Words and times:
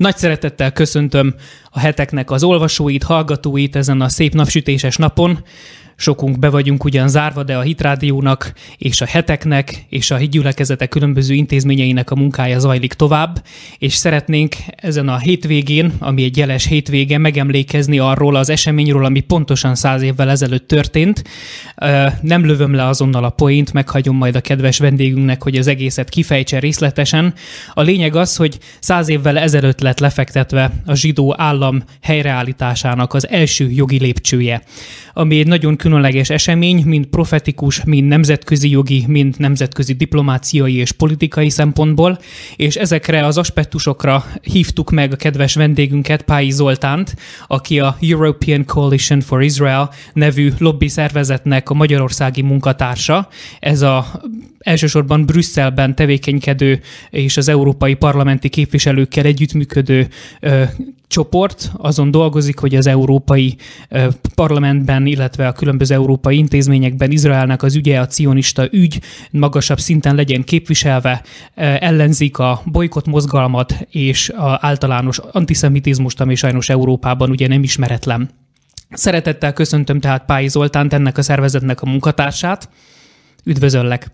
Nagy 0.00 0.16
szeretettel 0.16 0.72
köszöntöm 0.72 1.34
a 1.70 1.78
heteknek 1.78 2.30
az 2.30 2.42
olvasóit, 2.42 3.02
hallgatóit 3.02 3.76
ezen 3.76 4.00
a 4.00 4.08
szép 4.08 4.34
napsütéses 4.34 4.96
napon. 4.96 5.44
Sokunk 6.00 6.38
be 6.38 6.48
vagyunk 6.48 6.84
ugyan 6.84 7.08
zárva, 7.08 7.42
de 7.42 7.56
a 7.56 7.60
Hitrádiónak 7.60 8.52
és 8.78 9.00
a 9.00 9.06
heteknek 9.06 9.84
és 9.88 10.10
a 10.10 10.16
hitgyülekezetek 10.16 10.88
különböző 10.88 11.34
intézményeinek 11.34 12.10
a 12.10 12.14
munkája 12.14 12.58
zajlik 12.58 12.92
tovább, 12.92 13.42
és 13.78 13.94
szeretnénk 13.94 14.54
ezen 14.76 15.08
a 15.08 15.18
hétvégén, 15.18 15.92
ami 15.98 16.24
egy 16.24 16.36
jeles 16.36 16.66
hétvége, 16.66 17.18
megemlékezni 17.18 17.98
arról 17.98 18.36
az 18.36 18.48
eseményről, 18.48 19.04
ami 19.04 19.20
pontosan 19.20 19.74
száz 19.74 20.02
évvel 20.02 20.30
ezelőtt 20.30 20.68
történt. 20.68 21.24
Nem 22.20 22.46
lövöm 22.46 22.74
le 22.74 22.86
azonnal 22.86 23.24
a 23.24 23.30
poént, 23.30 23.72
meghagyom 23.72 24.16
majd 24.16 24.36
a 24.36 24.40
kedves 24.40 24.78
vendégünknek, 24.78 25.42
hogy 25.42 25.56
az 25.56 25.66
egészet 25.66 26.08
kifejtse 26.08 26.58
részletesen. 26.58 27.34
A 27.74 27.82
lényeg 27.82 28.16
az, 28.16 28.36
hogy 28.36 28.58
száz 28.78 29.08
évvel 29.08 29.38
ezelőtt 29.38 29.80
lett 29.80 29.98
lefektetve 29.98 30.72
a 30.86 30.94
zsidó 30.94 31.34
állam 31.38 31.82
helyreállításának 32.02 33.14
az 33.14 33.28
első 33.28 33.70
jogi 33.70 33.98
lépcsője, 33.98 34.62
ami 35.12 35.38
egy 35.38 35.46
nagyon 35.46 35.76
különleges 35.90 36.30
esemény, 36.30 36.82
mind 36.84 37.06
profetikus, 37.06 37.84
mind 37.84 38.08
nemzetközi 38.08 38.70
jogi, 38.70 39.04
mind 39.06 39.34
nemzetközi 39.38 39.92
diplomáciai 39.92 40.74
és 40.74 40.92
politikai 40.92 41.48
szempontból, 41.48 42.18
és 42.56 42.76
ezekre 42.76 43.26
az 43.26 43.38
aspektusokra 43.38 44.24
hívtuk 44.42 44.90
meg 44.90 45.12
a 45.12 45.16
kedves 45.16 45.54
vendégünket, 45.54 46.22
Pályi 46.22 46.50
Zoltánt, 46.50 47.16
aki 47.46 47.80
a 47.80 47.96
European 48.00 48.64
Coalition 48.64 49.20
for 49.20 49.42
Israel 49.42 49.90
nevű 50.12 50.52
lobby 50.58 50.88
szervezetnek 50.88 51.70
a 51.70 51.74
magyarországi 51.74 52.42
munkatársa. 52.42 53.28
Ez 53.60 53.82
a 53.82 54.22
elsősorban 54.60 55.26
Brüsszelben 55.26 55.94
tevékenykedő 55.94 56.80
és 57.10 57.36
az 57.36 57.48
európai 57.48 57.94
parlamenti 57.94 58.48
képviselőkkel 58.48 59.24
együttműködő 59.24 60.08
ö, 60.40 60.62
csoport 61.06 61.70
azon 61.76 62.10
dolgozik, 62.10 62.58
hogy 62.58 62.74
az 62.74 62.86
európai 62.86 63.56
ö, 63.88 64.08
parlamentben, 64.34 65.06
illetve 65.06 65.46
a 65.46 65.52
különböző 65.52 65.94
európai 65.94 66.36
intézményekben 66.36 67.10
Izraelnek 67.10 67.62
az 67.62 67.74
ügye, 67.74 68.00
a 68.00 68.06
cionista 68.06 68.68
ügy 68.70 69.00
magasabb 69.30 69.80
szinten 69.80 70.14
legyen 70.14 70.44
képviselve, 70.44 71.22
ö, 71.54 71.62
ellenzik 71.62 72.38
a 72.38 72.62
bolykott 72.64 73.06
mozgalmat 73.06 73.86
és 73.90 74.28
a 74.28 74.58
általános 74.60 75.18
antiszemitizmust, 75.18 76.20
ami 76.20 76.34
sajnos 76.34 76.68
Európában 76.68 77.30
ugye 77.30 77.48
nem 77.48 77.62
ismeretlen. 77.62 78.30
Szeretettel 78.90 79.52
köszöntöm 79.52 80.00
tehát 80.00 80.24
Pályi 80.24 80.48
Zoltánt, 80.48 80.92
ennek 80.92 81.18
a 81.18 81.22
szervezetnek 81.22 81.82
a 81.82 81.86
munkatársát. 81.86 82.68
Üdvözöllek! 83.44 84.10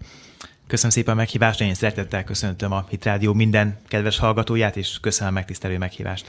Köszönöm 0.67 0.91
szépen 0.91 1.15
a 1.15 1.17
meghívást, 1.17 1.61
én 1.61 1.75
szeretettel 1.75 2.25
köszöntöm 2.25 2.73
a 2.73 2.87
Hit 2.89 3.05
Rádió 3.05 3.33
minden 3.33 3.77
kedves 3.89 4.19
hallgatóját, 4.19 4.77
és 4.77 4.99
köszönöm 5.01 5.33
a 5.33 5.35
megtisztelő 5.35 5.79
meghívást. 5.79 6.27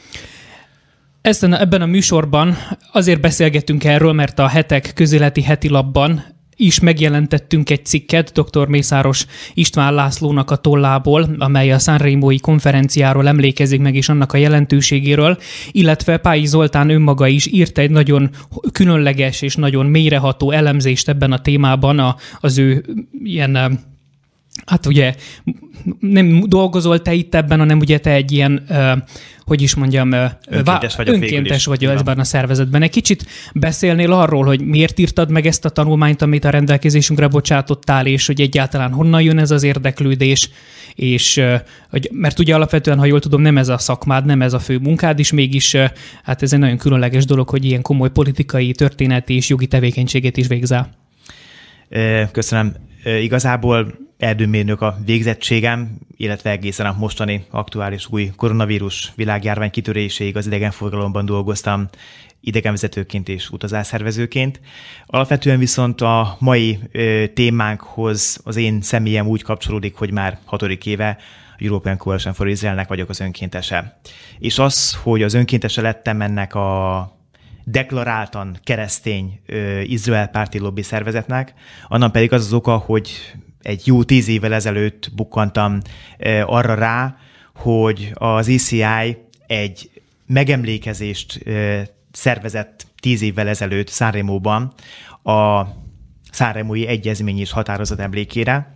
Ezen, 1.22 1.54
ebben 1.54 1.82
a 1.82 1.86
műsorban 1.86 2.58
azért 2.92 3.22
beszélgettünk 3.22 3.84
erről, 3.84 4.14
mert 4.14 4.40
a 4.40 4.48
hetek 4.48 4.92
közéleti 4.96 5.42
heti 5.42 5.70
labban 5.70 6.24
is 6.56 6.80
megjelentettünk 6.80 7.70
egy 7.70 7.86
cikket 7.86 8.32
dr. 8.32 8.68
Mészáros 8.68 9.26
István 9.54 9.94
Lászlónak 9.94 10.52
a 10.52 10.56
tollából, 10.56 11.36
amely 11.38 11.72
a 11.72 11.80
Sanremo-i 11.80 12.40
konferenciáról 12.40 13.28
emlékezik 13.28 13.82
meg, 13.82 13.96
és 13.96 14.10
annak 14.10 14.34
a 14.34 14.38
jelentőségéről, 14.38 15.38
illetve 15.72 16.18
Pályi 16.18 16.46
Zoltán 16.46 16.90
önmaga 16.90 17.28
is 17.28 17.46
írt 17.46 17.78
egy 17.78 17.92
nagyon 17.92 18.30
különleges 18.72 19.42
és 19.42 19.56
nagyon 19.56 19.86
mélyreható 19.86 20.52
elemzést 20.52 21.10
ebben 21.10 21.32
a 21.32 21.42
témában 21.42 22.16
az 22.40 22.58
ő 22.58 22.86
ilyen 23.24 23.80
Hát 24.66 24.86
ugye 24.86 25.16
nem 26.00 26.44
dolgozol 26.46 27.02
te 27.02 27.14
itt 27.14 27.36
ebben, 27.36 27.60
hanem 27.60 27.80
ugye 27.80 27.98
te 27.98 28.12
egy 28.12 28.32
ilyen, 28.32 28.64
hogy 29.46 29.62
is 29.62 29.76
mondjam, 29.76 30.12
önkéntes 30.48 30.96
vagy, 30.96 31.10
önkéntes 31.10 31.66
vagy 31.66 31.86
ebben 31.86 32.20
a 32.20 32.24
szervezetben. 32.24 32.82
Egy 32.82 32.90
kicsit 32.90 33.26
beszélnél 33.54 34.12
arról, 34.12 34.46
hogy 34.46 34.62
miért 34.62 35.00
írtad 35.00 35.32
meg 35.32 35.46
ezt 35.46 35.66
a 35.66 35.70
tanulmányt, 35.70 36.22
amit 36.22 36.46
a 36.46 36.50
rendelkezésünkre 36.50 37.28
bocsátottál, 37.28 38.06
és 38.06 38.26
hogy 38.26 38.42
egyáltalán 38.42 38.92
honnan 38.92 39.22
jön 39.22 39.38
ez 39.38 39.52
az 39.52 39.64
érdeklődés, 39.64 40.50
és 40.96 41.42
hogy, 41.90 42.10
mert 42.14 42.40
ugye 42.40 42.56
alapvetően, 42.56 42.98
ha 42.98 43.06
jól 43.06 43.20
tudom, 43.20 43.42
nem 43.42 43.58
ez 43.58 43.68
a 43.68 43.78
szakmád, 43.78 44.26
nem 44.26 44.42
ez 44.42 44.54
a 44.54 44.60
fő 44.60 44.78
munkád, 44.78 45.20
és 45.20 45.32
mégis 45.32 45.76
hát 46.24 46.42
ez 46.42 46.54
egy 46.54 46.60
nagyon 46.60 46.78
különleges 46.78 47.26
dolog, 47.26 47.50
hogy 47.50 47.66
ilyen 47.66 47.82
komoly 47.82 48.12
politikai, 48.12 48.72
történeti 48.72 49.36
és 49.36 49.50
jogi 49.50 49.68
tevékenységet 49.68 50.38
is 50.38 50.48
végzel. 50.48 50.90
Köszönöm. 52.32 52.74
Igazából 53.22 53.94
erdőmérnök 54.18 54.82
a 54.82 54.98
végzettségem, 55.06 55.98
illetve 56.18 56.50
egészen 56.50 56.86
a 56.86 56.96
mostani 56.98 57.46
aktuális 57.50 58.08
új 58.10 58.32
koronavírus 58.36 59.12
világjárvány 59.16 59.70
kitöréséig 59.70 60.38
az 60.38 60.46
idegenforgalomban 60.46 61.26
dolgoztam 61.26 61.90
idegenvezetőként 62.42 63.30
és 63.30 63.50
utazásszervezőként. 63.50 64.60
Alapvetően 65.06 65.60
viszont 65.60 66.02
a 66.02 66.38
mai 66.40 66.80
ö, 66.92 67.24
témánkhoz 67.34 68.40
az 68.44 68.56
én 68.56 68.82
személyem 68.82 69.28
úgy 69.28 69.44
kapcsolódik, 69.44 69.96
hogy 69.96 70.12
már 70.12 70.40
hatodik 70.46 70.86
éve 70.86 71.18
a 71.58 71.64
European 71.64 71.98
Coalition 71.98 72.34
for 72.34 72.48
Israelnek 72.48 72.88
vagyok 72.88 73.10
az 73.10 73.20
önkéntese. 73.20 74.00
És 74.40 74.60
az, 74.60 74.94
hogy 74.94 75.24
az 75.24 75.34
önkéntese 75.34 75.82
lettem 75.82 76.22
ennek 76.22 76.56
a 76.56 77.17
deklaráltan 77.70 78.58
keresztény 78.64 79.40
ö, 79.46 79.80
Izrael 79.80 80.28
párti 80.28 80.60
lobby 80.60 80.82
szervezetnek, 80.82 81.54
annak 81.88 82.12
pedig 82.12 82.34
az 82.34 82.46
az 82.46 82.54
oka, 82.54 82.78
hogy 82.78 83.12
egy 83.62 83.88
jó 83.88 84.04
tíz 84.04 84.28
évvel 84.28 84.54
ezelőtt 84.54 85.10
bukkantam 85.16 85.80
arra 86.46 86.74
rá, 86.74 87.18
hogy 87.56 88.12
az 88.14 88.48
ECI 88.48 89.18
egy 89.48 89.90
megemlékezést 90.26 91.44
szervezett 92.12 92.88
tíz 93.00 93.22
évvel 93.22 93.48
ezelőtt 93.48 93.88
Száremóban 93.88 94.74
a 95.24 95.64
Száremói 96.32 96.88
Egyezmény 96.88 97.40
és 97.40 97.52
Határozat 97.52 98.00
emlékére, 98.00 98.76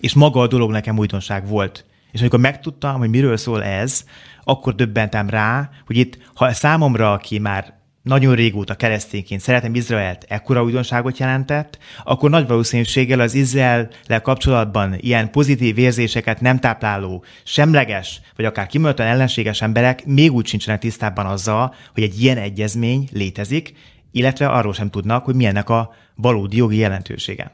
és 0.00 0.14
maga 0.14 0.40
a 0.40 0.46
dolog 0.46 0.70
nekem 0.70 0.98
újdonság 0.98 1.46
volt. 1.48 1.84
És 2.12 2.20
amikor 2.20 2.38
megtudtam, 2.38 2.98
hogy 2.98 3.08
miről 3.08 3.36
szól 3.36 3.64
ez, 3.64 4.04
akkor 4.44 4.74
döbbentem 4.74 5.28
rá, 5.28 5.70
hogy 5.86 5.96
itt, 5.96 6.18
ha 6.34 6.52
számomra, 6.52 7.12
aki 7.12 7.38
már 7.38 7.82
nagyon 8.04 8.34
régóta 8.34 8.74
keresztényként 8.74 9.40
szeretem 9.40 9.74
Izraelt 9.74 10.24
ekkora 10.28 10.62
újdonságot 10.62 11.18
jelentett, 11.18 11.78
akkor 12.04 12.30
nagy 12.30 12.46
valószínűséggel 12.46 13.20
az 13.20 13.34
Izrael 13.34 13.88
kapcsolatban 14.22 14.94
ilyen 15.00 15.30
pozitív 15.30 15.78
érzéseket 15.78 16.40
nem 16.40 16.58
tápláló, 16.58 17.24
semleges, 17.44 18.20
vagy 18.36 18.44
akár 18.44 18.66
kimondottan 18.66 19.06
ellenséges 19.06 19.62
emberek 19.62 20.06
még 20.06 20.32
úgy 20.32 20.46
sincsenek 20.46 20.80
tisztában 20.80 21.26
azzal, 21.26 21.74
hogy 21.94 22.02
egy 22.02 22.22
ilyen 22.22 22.38
egyezmény 22.38 23.08
létezik, 23.12 23.72
illetve 24.12 24.48
arról 24.48 24.72
sem 24.74 24.90
tudnak, 24.90 25.24
hogy 25.24 25.34
milyennek 25.34 25.68
a 25.68 25.94
valódi 26.14 26.56
jogi 26.56 26.76
jelentősége. 26.76 27.52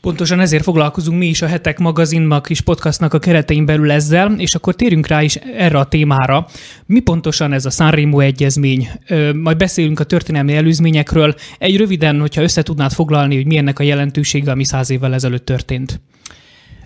Pontosan 0.00 0.40
ezért 0.40 0.62
foglalkozunk 0.62 1.18
mi 1.18 1.26
is 1.26 1.42
a 1.42 1.46
Hetek 1.46 1.78
magazinnak 1.78 2.50
és 2.50 2.60
podcastnak 2.60 3.14
a 3.14 3.18
keretein 3.18 3.66
belül 3.66 3.90
ezzel, 3.90 4.34
és 4.38 4.54
akkor 4.54 4.74
térjünk 4.74 5.06
rá 5.06 5.22
is 5.22 5.36
erre 5.36 5.78
a 5.78 5.84
témára. 5.84 6.46
Mi 6.86 7.00
pontosan 7.00 7.52
ez 7.52 7.66
a 7.66 7.70
Sanremo 7.70 8.20
egyezmény? 8.20 8.88
Majd 9.34 9.56
beszélünk 9.56 10.00
a 10.00 10.04
történelmi 10.04 10.54
előzményekről. 10.54 11.34
Egy 11.58 11.76
röviden, 11.76 12.20
hogyha 12.20 12.42
össze 12.42 12.62
tudnád 12.62 12.92
foglalni, 12.92 13.34
hogy 13.34 13.46
milyennek 13.46 13.78
a 13.78 13.82
jelentősége, 13.82 14.50
ami 14.50 14.64
száz 14.64 14.90
évvel 14.90 15.14
ezelőtt 15.14 15.44
történt. 15.44 16.00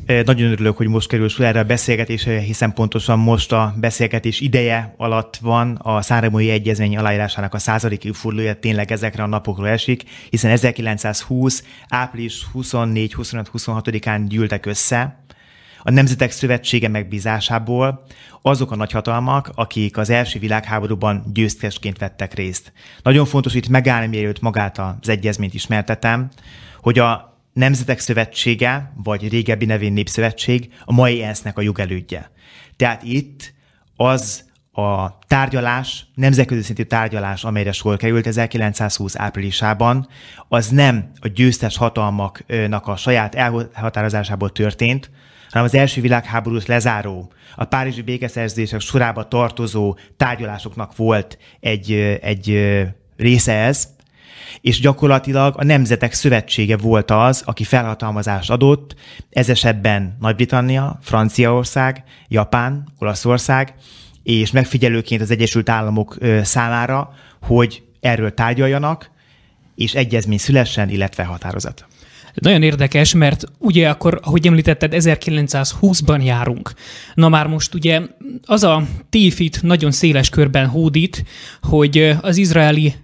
Nagyon 0.06 0.50
örülök, 0.50 0.76
hogy 0.76 0.88
most 0.88 1.08
kerül 1.08 1.28
erre 1.38 1.58
a 1.58 1.64
beszélgetésre, 1.64 2.38
hiszen 2.38 2.72
pontosan 2.72 3.18
most 3.18 3.52
a 3.52 3.74
beszélgetés 3.76 4.40
ideje 4.40 4.94
alatt 4.96 5.36
van 5.36 5.74
a 5.82 6.02
Száremói 6.02 6.50
Egyezmény 6.50 6.96
aláírásának 6.96 7.54
a 7.54 7.58
századik 7.58 8.04
évfordulója 8.04 8.54
tényleg 8.54 8.92
ezekre 8.92 9.22
a 9.22 9.26
napokról 9.26 9.68
esik, 9.68 10.02
hiszen 10.30 10.50
1920. 10.50 11.64
április 11.88 12.46
24-25-26-án 12.54 14.24
gyűltek 14.28 14.66
össze 14.66 15.24
a 15.82 15.90
Nemzetek 15.90 16.30
Szövetsége 16.30 16.88
megbízásából 16.88 18.04
azok 18.42 18.70
a 18.70 18.76
nagyhatalmak, 18.76 19.50
akik 19.54 19.96
az 19.96 20.10
első 20.10 20.38
világháborúban 20.38 21.24
győztesként 21.32 21.98
vettek 21.98 22.34
részt. 22.34 22.72
Nagyon 23.02 23.26
fontos 23.26 23.54
itt 23.54 23.68
megállni, 23.68 24.06
mielőtt 24.06 24.40
magát 24.40 24.78
az 24.78 25.08
egyezményt 25.08 25.54
ismertetem, 25.54 26.28
hogy 26.80 26.98
a 26.98 27.33
Nemzetek 27.54 27.98
Szövetsége, 27.98 28.92
vagy 29.04 29.28
régebbi 29.28 29.64
nevén 29.64 29.92
Népszövetség 29.92 30.72
a 30.84 30.92
mai 30.92 31.22
ENSZ-nek 31.22 31.58
a 31.58 31.62
jogelődje. 31.62 32.30
Tehát 32.76 33.02
itt 33.02 33.54
az 33.96 34.44
a 34.72 35.18
tárgyalás, 35.18 36.06
nemzetközi 36.14 36.62
szintű 36.62 36.82
tárgyalás, 36.82 37.44
amelyre 37.44 37.72
sor 37.72 37.96
került 37.96 38.26
1920 38.26 39.18
áprilisában, 39.18 40.08
az 40.48 40.68
nem 40.68 41.10
a 41.20 41.28
győztes 41.28 41.76
hatalmaknak 41.76 42.86
a 42.86 42.96
saját 42.96 43.34
elhatározásából 43.34 44.50
történt, 44.50 45.10
hanem 45.50 45.64
az 45.64 45.74
első 45.74 46.00
világháborút 46.00 46.66
lezáró, 46.66 47.32
a 47.56 47.64
Párizsi 47.64 48.02
békeszerzések 48.02 48.80
sorába 48.80 49.28
tartozó 49.28 49.96
tárgyalásoknak 50.16 50.96
volt 50.96 51.38
egy, 51.60 51.92
egy 52.22 52.74
része 53.16 53.52
ez, 53.52 53.88
és 54.60 54.80
gyakorlatilag 54.80 55.54
a 55.56 55.64
Nemzetek 55.64 56.12
Szövetsége 56.12 56.76
volt 56.76 57.10
az, 57.10 57.42
aki 57.44 57.64
felhatalmazást 57.64 58.50
adott, 58.50 58.94
ez 59.30 59.48
esetben 59.48 60.16
Nagy-Britannia, 60.20 60.98
Franciaország, 61.02 62.04
Japán, 62.28 62.88
Olaszország, 62.98 63.74
és 64.22 64.50
megfigyelőként 64.50 65.20
az 65.20 65.30
Egyesült 65.30 65.68
Államok 65.68 66.16
számára, 66.42 67.10
hogy 67.42 67.82
erről 68.00 68.34
tárgyaljanak, 68.34 69.10
és 69.74 69.94
egyezmény 69.94 70.38
szülessen, 70.38 70.88
illetve 70.88 71.24
határozat. 71.24 71.86
Nagyon 72.34 72.62
érdekes, 72.62 73.14
mert 73.14 73.44
ugye 73.58 73.88
akkor, 73.88 74.20
ahogy 74.22 74.46
említetted, 74.46 74.92
1920-ban 74.96 76.24
járunk. 76.24 76.72
Na 77.14 77.28
már 77.28 77.46
most 77.46 77.74
ugye 77.74 78.00
az 78.42 78.62
a 78.62 78.82
téfit 79.10 79.62
nagyon 79.62 79.90
széles 79.90 80.28
körben 80.28 80.66
hódít, 80.66 81.24
hogy 81.62 82.16
az 82.20 82.36
izraeli 82.36 82.94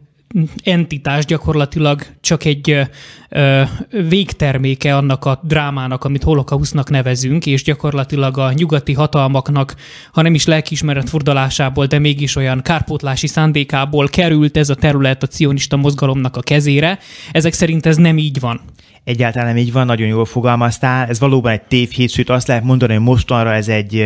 entitás 0.64 1.24
gyakorlatilag 1.24 2.06
csak 2.20 2.44
egy 2.44 2.86
ö, 3.28 3.62
végterméke 4.08 4.96
annak 4.96 5.24
a 5.24 5.40
drámának, 5.42 6.04
amit 6.04 6.22
holokausznak 6.22 6.90
nevezünk, 6.90 7.46
és 7.46 7.62
gyakorlatilag 7.62 8.38
a 8.38 8.52
nyugati 8.52 8.92
hatalmaknak, 8.92 9.74
ha 10.12 10.22
nem 10.22 10.34
is 10.34 10.46
lelkiismeret 10.46 11.08
fordalásából, 11.08 11.86
de 11.86 11.98
mégis 11.98 12.36
olyan 12.36 12.62
kárpótlási 12.62 13.26
szándékából 13.26 14.08
került 14.08 14.56
ez 14.56 14.68
a 14.68 14.74
terület 14.74 15.22
a 15.22 15.26
cionista 15.26 15.76
mozgalomnak 15.76 16.36
a 16.36 16.40
kezére. 16.40 16.98
Ezek 17.32 17.52
szerint 17.52 17.86
ez 17.86 17.96
nem 17.96 18.18
így 18.18 18.40
van. 18.40 18.60
Egyáltalán 19.04 19.46
nem 19.46 19.56
így 19.56 19.72
van, 19.72 19.86
nagyon 19.86 20.08
jól 20.08 20.24
fogalmaztál. 20.24 21.08
Ez 21.08 21.18
valóban 21.18 21.52
egy 21.52 21.62
tévhét, 21.62 22.10
sőt 22.10 22.30
azt 22.30 22.46
lehet 22.46 22.64
mondani, 22.64 22.94
hogy 22.94 23.02
mostanra 23.02 23.52
ez 23.52 23.68
egy 23.68 24.04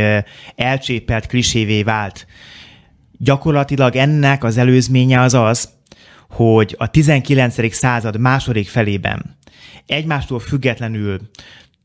elcsépelt 0.56 1.27
klisévé 1.27 1.82
vált. 1.82 2.27
Gyakorlatilag 3.19 3.97
ennek 3.97 4.44
az 4.44 4.56
előzménye 4.56 5.20
az 5.20 5.35
az, 5.35 5.69
hogy 6.35 6.75
a 6.79 6.91
19. 6.91 7.75
század 7.75 8.19
második 8.19 8.69
felében 8.69 9.39
egymástól 9.87 10.39
függetlenül 10.39 11.21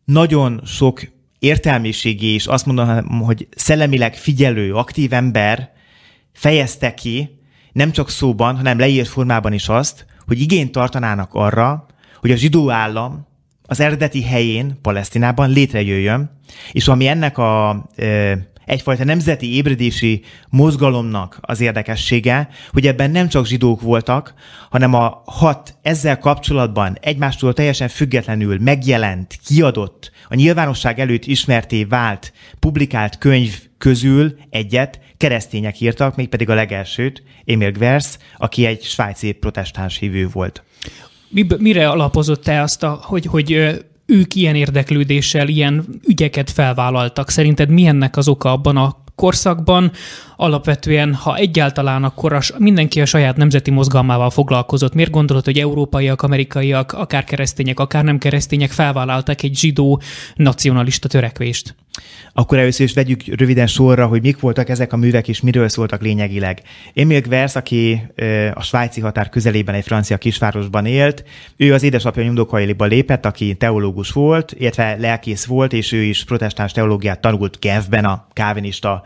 nagyon 0.05 0.61
sok 0.65 1.01
értelmiségi 1.39 2.33
és 2.33 2.47
azt 2.47 2.65
mondom, 2.65 3.07
hogy 3.07 3.47
szellemileg 3.55 4.15
figyelő, 4.15 4.73
aktív 4.73 5.13
ember 5.13 5.71
fejezte 6.33 6.93
ki, 6.93 7.39
nem 7.71 7.91
csak 7.91 8.09
szóban, 8.09 8.55
hanem 8.55 8.79
leírt 8.79 9.07
formában 9.07 9.53
is 9.53 9.67
azt, 9.67 10.05
hogy 10.25 10.41
igényt 10.41 10.71
tartanának 10.71 11.33
arra, 11.33 11.85
hogy 12.19 12.31
a 12.31 12.35
zsidó 12.35 12.69
állam 12.69 13.27
az 13.61 13.79
eredeti 13.79 14.23
helyén, 14.23 14.77
Palesztinában 14.81 15.49
létrejöjjön, 15.49 16.39
és 16.71 16.87
ami 16.87 17.07
ennek 17.07 17.37
a 17.37 17.85
egyfajta 18.69 19.03
nemzeti 19.03 19.55
ébredési 19.55 20.23
mozgalomnak 20.49 21.37
az 21.41 21.61
érdekessége, 21.61 22.49
hogy 22.71 22.87
ebben 22.87 23.11
nem 23.11 23.27
csak 23.27 23.45
zsidók 23.45 23.81
voltak, 23.81 24.33
hanem 24.69 24.93
a 24.93 25.21
hat 25.25 25.75
ezzel 25.81 26.19
kapcsolatban 26.19 26.97
egymástól 27.01 27.53
teljesen 27.53 27.87
függetlenül 27.87 28.57
megjelent, 28.59 29.39
kiadott, 29.45 30.11
a 30.27 30.35
nyilvánosság 30.35 30.99
előtt 30.99 31.25
ismerté 31.25 31.83
vált, 31.83 32.33
publikált 32.59 33.17
könyv 33.17 33.59
közül 33.77 34.37
egyet 34.49 34.99
keresztények 35.17 35.79
írtak, 35.79 36.15
mégpedig 36.15 36.49
a 36.49 36.53
legelsőt, 36.53 37.23
Emil 37.45 37.71
Gvers, 37.71 38.17
aki 38.37 38.65
egy 38.65 38.83
svájci 38.83 39.31
protestáns 39.31 39.97
hívő 39.97 40.27
volt. 40.27 40.63
Mire 41.57 41.89
alapozott 41.89 42.43
te 42.43 42.61
azt, 42.61 42.83
a, 42.83 42.99
hogy, 43.03 43.25
hogy 43.25 43.79
ők 44.09 44.35
ilyen 44.35 44.55
érdeklődéssel 44.55 45.47
ilyen 45.47 45.85
ügyeket 46.07 46.49
felvállaltak. 46.49 47.29
Szerinted 47.29 47.69
mi 47.69 47.85
ennek 47.85 48.17
az 48.17 48.27
oka 48.27 48.51
abban 48.51 48.77
a 48.77 49.03
korszakban? 49.19 49.91
Alapvetően, 50.35 51.13
ha 51.13 51.35
egyáltalán, 51.35 52.03
akkor 52.03 52.33
a, 52.33 52.39
mindenki 52.57 53.01
a 53.01 53.05
saját 53.05 53.37
nemzeti 53.37 53.71
mozgalmával 53.71 54.29
foglalkozott. 54.29 54.93
Miért 54.93 55.11
gondolod, 55.11 55.45
hogy 55.45 55.59
európaiak, 55.59 56.21
amerikaiak, 56.21 56.93
akár 56.93 57.23
keresztények, 57.23 57.79
akár 57.79 58.03
nem 58.03 58.17
keresztények 58.17 58.71
felvállaltak 58.71 59.43
egy 59.43 59.55
zsidó 59.55 60.01
nacionalista 60.35 61.07
törekvést? 61.07 61.75
Akkor 62.33 62.57
először 62.57 62.85
is 62.85 62.93
vegyük 62.93 63.21
röviden 63.25 63.67
sorra, 63.67 64.07
hogy 64.07 64.21
mik 64.21 64.39
voltak 64.39 64.69
ezek 64.69 64.93
a 64.93 64.97
művek, 64.97 65.27
és 65.27 65.41
miről 65.41 65.67
szóltak 65.67 66.01
lényegileg. 66.01 66.61
Emil 66.93 67.21
Gvers, 67.21 67.55
aki 67.55 68.01
a 68.53 68.61
svájci 68.61 69.01
határ 69.01 69.29
közelében 69.29 69.75
egy 69.75 69.83
francia 69.83 70.17
kisvárosban 70.17 70.85
élt, 70.85 71.23
ő 71.57 71.73
az 71.73 71.83
édesapja 71.83 72.23
nyomdokaiba 72.23 72.85
lépett, 72.85 73.25
aki 73.25 73.55
teológus 73.55 74.11
volt, 74.11 74.53
illetve 74.57 74.95
lelkész 74.99 75.45
volt, 75.45 75.73
és 75.73 75.91
ő 75.91 76.01
is 76.01 76.23
protestáns 76.23 76.71
teológiát 76.71 77.21
tanult 77.21 77.59
Genfben, 77.59 78.05
a 78.05 78.27
kávinista 78.33 79.03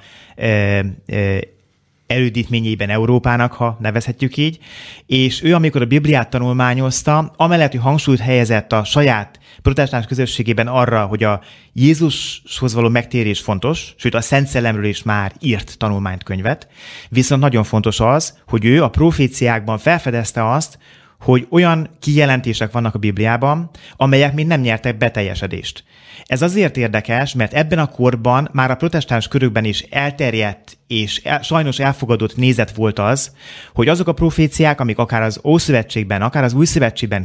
erődítményében 2.08 2.90
Európának, 2.90 3.54
ha 3.54 3.78
nevezhetjük 3.82 4.38
így, 4.38 4.60
és 5.06 5.44
ő, 5.44 5.54
amikor 5.56 5.82
a 5.82 5.86
Bibliát 5.86 6.30
tanulmányozta, 6.30 7.34
amellett, 7.38 7.72
hogy 7.72 7.80
hangsúlyt 7.80 8.20
helyezett 8.20 8.72
a 8.72 8.84
saját 8.84 9.40
protestáns 9.62 10.06
közösségében 10.06 10.68
arra, 10.68 11.06
hogy 11.06 11.24
a 11.24 11.42
Jézushoz 11.74 12.74
való 12.74 12.90
megtérés 12.90 13.40
fontos, 13.40 13.94
sőt 13.98 14.14
a 14.14 14.22
Szent 14.22 14.48
Szellemről 14.48 14.86
is 14.86 15.04
már 15.04 15.32
írt 15.40 15.78
tanulmányt 15.78 16.24
könyvet, 16.24 16.68
viszont 17.10 17.42
nagyon 17.42 17.64
fontos 17.64 18.00
az, 18.00 18.38
hogy 18.48 18.66
ő 18.66 18.84
a 18.84 18.90
proféciákban 18.90 19.78
felfedezte 19.78 20.52
azt, 20.52 20.78
hogy 21.20 21.48
olyan 21.50 21.90
kijelentések 22.00 22.72
vannak 22.72 22.96
a 22.96 23.00
Bibliában, 23.00 23.70
amelyek 23.98 24.34
még 24.34 24.48
nem 24.48 24.62
nyertek 24.62 24.98
beteljesedést. 24.98 25.84
Ez 26.26 26.42
azért 26.42 26.78
érdekes, 26.78 27.34
mert 27.34 27.54
ebben 27.54 27.80
a 27.80 27.88
korban 27.88 28.50
már 28.52 28.72
a 28.72 28.76
protestáns 28.76 29.28
körökben 29.28 29.64
is 29.64 29.82
elterjedt 29.82 30.78
és 30.94 31.22
el, 31.24 31.42
sajnos 31.42 31.80
elfogadott 31.80 32.36
nézet 32.36 32.76
volt 32.76 33.00
az, 33.00 33.32
hogy 33.74 33.88
azok 33.88 34.08
a 34.08 34.14
proféciák, 34.14 34.80
amik 34.80 34.98
akár 34.98 35.22
az 35.22 35.40
Ószövetségben, 35.44 36.22
akár 36.22 36.44
az 36.44 36.54
Új 36.54 36.66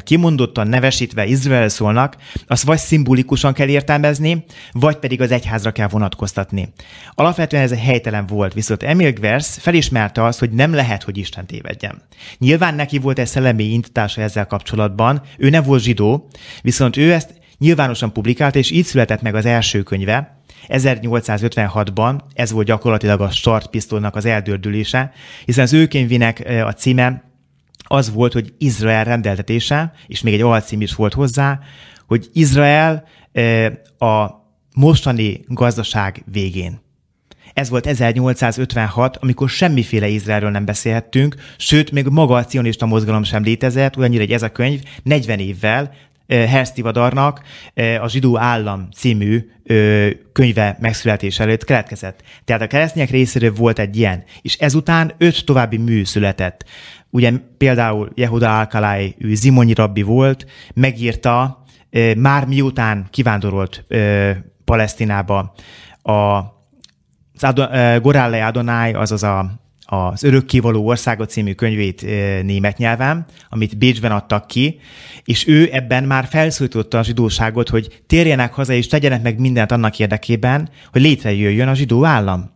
kimondottan 0.04 0.68
nevesítve 0.68 1.26
Izrael 1.26 1.68
szólnak, 1.68 2.16
azt 2.46 2.64
vagy 2.64 2.78
szimbolikusan 2.78 3.52
kell 3.52 3.68
értelmezni, 3.68 4.44
vagy 4.72 4.96
pedig 4.96 5.20
az 5.20 5.30
egyházra 5.30 5.70
kell 5.70 5.88
vonatkoztatni. 5.88 6.72
Alapvetően 7.14 7.62
ez 7.62 7.78
helytelen 7.78 8.26
volt, 8.26 8.54
viszont 8.54 8.82
Emil 8.82 9.12
Gvers 9.12 9.56
felismerte 9.60 10.24
azt, 10.24 10.38
hogy 10.38 10.50
nem 10.50 10.74
lehet, 10.74 11.02
hogy 11.02 11.18
Isten 11.18 11.46
tévedjen. 11.46 12.02
Nyilván 12.38 12.74
neki 12.74 12.98
volt 12.98 13.18
egy 13.18 13.26
szellemi 13.26 13.64
indítása 13.64 14.20
ezzel 14.20 14.46
kapcsolatban, 14.46 15.22
ő 15.38 15.50
nem 15.50 15.62
volt 15.62 15.82
zsidó, 15.82 16.28
viszont 16.62 16.96
ő 16.96 17.12
ezt 17.12 17.34
nyilvánosan 17.58 18.12
publikált, 18.12 18.56
és 18.56 18.70
így 18.70 18.84
született 18.84 19.22
meg 19.22 19.34
az 19.34 19.46
első 19.46 19.82
könyve, 19.82 20.36
1856-ban 20.68 22.20
ez 22.34 22.50
volt 22.50 22.66
gyakorlatilag 22.66 23.20
a 23.20 23.30
startpisztolnak 23.30 24.16
az 24.16 24.24
eldördülése, 24.24 25.12
hiszen 25.44 25.64
az 25.64 25.72
ő 25.72 25.86
könyvének 25.86 26.48
a 26.64 26.72
címe 26.72 27.22
az 27.84 28.12
volt, 28.12 28.32
hogy 28.32 28.54
Izrael 28.58 29.04
rendeltetése, 29.04 29.92
és 30.06 30.20
még 30.20 30.34
egy 30.34 30.40
alcím 30.40 30.80
is 30.80 30.94
volt 30.94 31.14
hozzá, 31.14 31.60
hogy 32.06 32.28
Izrael 32.32 33.04
a 33.98 34.28
mostani 34.74 35.40
gazdaság 35.46 36.24
végén. 36.32 36.80
Ez 37.52 37.68
volt 37.68 37.86
1856, 37.86 39.16
amikor 39.16 39.48
semmiféle 39.48 40.08
Izraelről 40.08 40.50
nem 40.50 40.64
beszélhettünk, 40.64 41.34
sőt, 41.56 41.90
még 41.90 42.06
maga 42.06 42.34
a 42.34 42.44
cionista 42.44 42.86
mozgalom 42.86 43.22
sem 43.22 43.42
létezett, 43.42 43.96
olyannyira, 43.96 44.22
hogy 44.22 44.32
ez 44.32 44.42
a 44.42 44.52
könyv 44.52 44.80
40 45.02 45.38
évvel 45.38 45.92
Herstivadarnak 46.28 47.42
a 48.00 48.08
Zsidó 48.08 48.38
Állam 48.38 48.88
című 48.96 49.50
könyve 50.32 50.76
megszületés 50.80 51.38
előtt 51.38 51.64
keletkezett. 51.64 52.22
Tehát 52.44 52.62
a 52.62 52.66
keresztények 52.66 53.10
részéről 53.10 53.52
volt 53.52 53.78
egy 53.78 53.96
ilyen, 53.96 54.24
és 54.42 54.56
ezután 54.56 55.12
öt 55.18 55.44
további 55.44 55.76
mű 55.76 56.04
született. 56.04 56.64
Ugye 57.10 57.32
például 57.58 58.10
Jehuda 58.14 58.58
Alkalai, 58.58 59.14
ő 59.18 59.34
Zimonyi 59.34 59.74
rabbi 59.74 60.02
volt, 60.02 60.46
megírta, 60.74 61.64
már 62.16 62.46
miután 62.46 63.06
kivándorolt 63.10 63.86
Palesztinába 64.64 65.54
a 66.02 66.42
az 67.40 67.54
Adonai, 68.42 68.92
azaz 68.92 69.22
a 69.22 69.60
az 69.90 70.22
Örökkévaló 70.22 70.86
országot 70.86 71.30
című 71.30 71.52
könyvét 71.52 72.02
német 72.42 72.76
nyelven, 72.76 73.26
amit 73.48 73.78
Bécsben 73.78 74.12
adtak 74.12 74.46
ki, 74.46 74.80
és 75.24 75.46
ő 75.46 75.68
ebben 75.72 76.04
már 76.04 76.26
felszólította 76.26 76.98
a 76.98 77.02
zsidóságot, 77.02 77.68
hogy 77.68 78.02
térjenek 78.06 78.52
haza 78.52 78.72
és 78.72 78.86
tegyenek 78.86 79.22
meg 79.22 79.38
mindent 79.38 79.72
annak 79.72 79.98
érdekében, 79.98 80.68
hogy 80.92 81.00
létrejöjjön 81.00 81.68
a 81.68 81.74
zsidó 81.74 82.04
állam. 82.04 82.50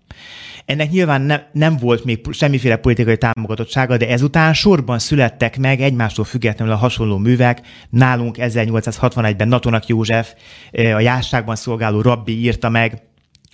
Ennek 0.65 0.91
nyilván 0.91 1.21
ne, 1.21 1.41
nem 1.53 1.77
volt 1.77 2.05
még 2.05 2.21
semmiféle 2.31 2.77
politikai 2.77 3.17
támogatottsága, 3.17 3.97
de 3.97 4.09
ezután 4.09 4.55
sorban 4.55 4.99
születtek 4.99 5.59
meg 5.59 5.81
egymástól 5.81 6.25
függetlenül 6.25 6.75
a 6.75 6.77
hasonló 6.77 7.19
művek. 7.19 7.61
Nálunk 7.91 8.37
1861-ben 8.39 9.49
Natonak 9.49 9.87
József, 9.87 10.35
a 10.73 11.01
jásságban 11.01 11.57
szolgáló 11.57 12.01
rabbi 12.01 12.41
írta 12.41 12.69
meg, 12.69 13.03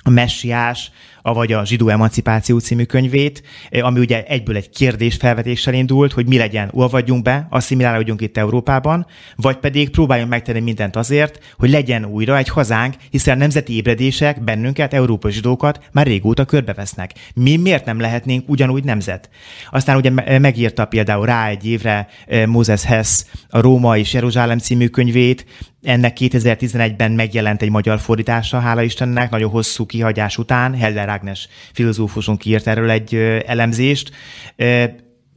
a 0.08 0.10
messiás, 0.10 0.90
vagy 1.22 1.52
a 1.52 1.64
Zsidó 1.64 1.88
Emancipáció 1.88 2.58
című 2.58 2.84
könyvét, 2.84 3.42
eh, 3.70 3.86
ami 3.86 3.98
ugye 3.98 4.24
egyből 4.24 4.56
egy 4.56 4.70
kérdés 4.70 5.16
felvetéssel 5.16 5.74
indult, 5.74 6.12
hogy 6.12 6.26
mi 6.26 6.36
legyen, 6.36 6.70
olvadjunk 6.72 7.22
be, 7.22 7.46
asszimilálódjunk 7.50 8.20
itt 8.20 8.36
Európában, 8.36 9.06
vagy 9.36 9.56
pedig 9.56 9.90
próbáljunk 9.90 10.30
megtenni 10.30 10.60
mindent 10.60 10.96
azért, 10.96 11.54
hogy 11.58 11.70
legyen 11.70 12.04
újra 12.04 12.36
egy 12.36 12.48
hazánk, 12.48 12.94
hiszen 13.10 13.36
a 13.36 13.38
nemzeti 13.38 13.74
ébredések 13.74 14.44
bennünket, 14.44 14.94
európai 14.94 15.32
zsidókat 15.32 15.80
már 15.92 16.06
régóta 16.06 16.44
körbevesznek. 16.44 17.12
Mi 17.34 17.56
miért 17.56 17.84
nem 17.84 18.00
lehetnénk 18.00 18.48
ugyanúgy 18.48 18.84
nemzet? 18.84 19.30
Aztán 19.70 19.96
ugye 19.96 20.38
megírta 20.38 20.84
például 20.84 21.26
rá 21.26 21.48
egy 21.48 21.66
évre 21.66 22.08
eh, 22.26 22.46
Moses 22.46 22.84
Hess 22.84 23.24
a 23.48 23.60
Róma 23.60 23.96
és 23.96 24.12
Jeruzsálem 24.12 24.58
című 24.58 24.86
könyvét, 24.86 25.46
ennek 25.82 26.16
2011-ben 26.20 27.12
megjelent 27.12 27.62
egy 27.62 27.70
magyar 27.70 27.99
fordítása, 27.99 28.58
hála 28.58 28.82
Istennek, 28.82 29.30
nagyon 29.30 29.50
hosszú 29.50 29.87
kihagyás 29.87 30.38
után. 30.38 30.75
Heller 30.75 31.08
Ágnes 31.08 31.49
filozófusunk 31.73 32.44
írt 32.44 32.66
erről 32.66 32.90
egy 32.90 33.14
elemzést 33.47 34.11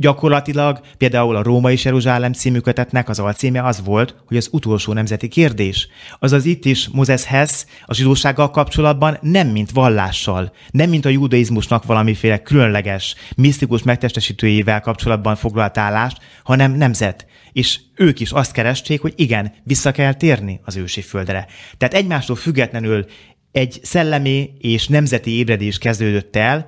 Gyakorlatilag 0.02 0.82
például 0.98 1.36
a 1.36 1.44
Római 1.44 1.78
Jeruzsálem 1.84 2.34
című 2.34 2.60
kötetnek 2.60 3.10
az 3.10 3.20
alcíme 3.20 3.64
az 3.64 3.82
volt, 3.84 4.16
hogy 4.26 4.38
az 4.38 4.50
utolsó 4.52 4.94
nemzeti 4.94 5.28
kérdés. 5.28 5.88
Azaz 6.20 6.46
itt 6.46 6.66
is 6.66 6.88
Moses 6.88 7.24
Hess 7.24 7.66
a 7.86 7.94
zsidósággal 7.94 8.52
kapcsolatban 8.52 9.18
nem 9.22 9.48
mint 9.48 9.72
vallással, 9.72 10.54
nem 10.72 10.90
mint 10.90 11.06
a 11.06 11.10
judaizmusnak 11.10 11.86
valamiféle 11.86 12.42
különleges, 12.42 13.16
misztikus 13.36 13.84
megtestesítőjével 13.84 14.82
kapcsolatban 14.82 15.36
foglalt 15.36 15.78
állást, 15.78 16.18
hanem 16.44 16.72
nemzet. 16.72 17.26
És 17.52 17.80
ők 17.96 18.20
is 18.20 18.32
azt 18.32 18.52
keresték, 18.52 19.02
hogy 19.02 19.14
igen, 19.16 19.54
vissza 19.64 19.92
kell 19.92 20.14
térni 20.14 20.60
az 20.64 20.76
ősi 20.76 21.02
földre. 21.02 21.48
Tehát 21.78 21.94
egymástól 21.94 22.36
függetlenül 22.36 23.06
egy 23.52 23.80
szellemi 23.84 24.50
és 24.60 24.88
nemzeti 24.88 25.32
ébredés 25.32 25.78
kezdődött 25.78 26.36
el, 26.36 26.68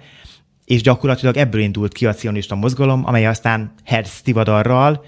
és 0.65 0.81
gyakorlatilag 0.81 1.37
ebből 1.37 1.61
indult 1.61 1.93
ki 1.93 2.05
a 2.05 2.13
cionista 2.13 2.55
mozgalom, 2.55 3.05
amely 3.05 3.25
aztán 3.25 3.73
Herz 3.83 4.21
Tivadarral 4.21 5.05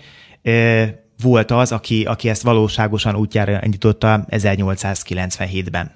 volt 1.21 1.51
az, 1.51 1.71
aki, 1.71 2.03
aki 2.03 2.29
ezt 2.29 2.41
valóságosan 2.41 3.15
útjára 3.15 3.59
indította 3.63 4.25
1897-ben. 4.29 5.91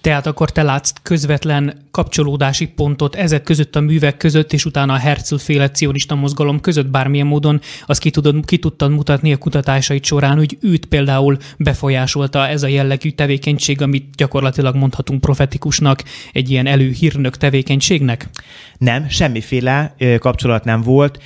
Tehát 0.00 0.26
akkor 0.26 0.50
te 0.50 0.62
látsz 0.62 0.92
közvetlen 1.02 1.82
kapcsolódási 1.90 2.66
pontot 2.66 3.14
ezek 3.14 3.42
között 3.42 3.76
a 3.76 3.80
művek 3.80 4.16
között, 4.16 4.52
és 4.52 4.64
utána 4.64 4.92
a 4.92 4.98
Herzl 4.98 5.34
féle 5.34 5.68
cionista 5.68 6.14
mozgalom 6.14 6.60
között 6.60 6.86
bármilyen 6.86 7.26
módon 7.26 7.60
azt 7.86 8.00
ki, 8.00 8.10
tudod, 8.10 8.44
ki 8.44 8.58
tudtad 8.58 8.90
mutatni 8.90 9.32
a 9.32 9.36
kutatásait 9.36 10.04
során, 10.04 10.36
hogy 10.36 10.58
őt 10.60 10.86
például 10.86 11.36
befolyásolta 11.58 12.48
ez 12.48 12.62
a 12.62 12.66
jellegű 12.66 13.10
tevékenység, 13.10 13.82
amit 13.82 14.14
gyakorlatilag 14.16 14.74
mondhatunk 14.74 15.20
profetikusnak, 15.20 16.02
egy 16.32 16.50
ilyen 16.50 16.66
előhírnök 16.66 17.36
tevékenységnek? 17.36 18.28
Nem, 18.78 19.08
semmiféle 19.08 19.94
kapcsolat 20.18 20.64
nem 20.64 20.82
volt. 20.82 21.22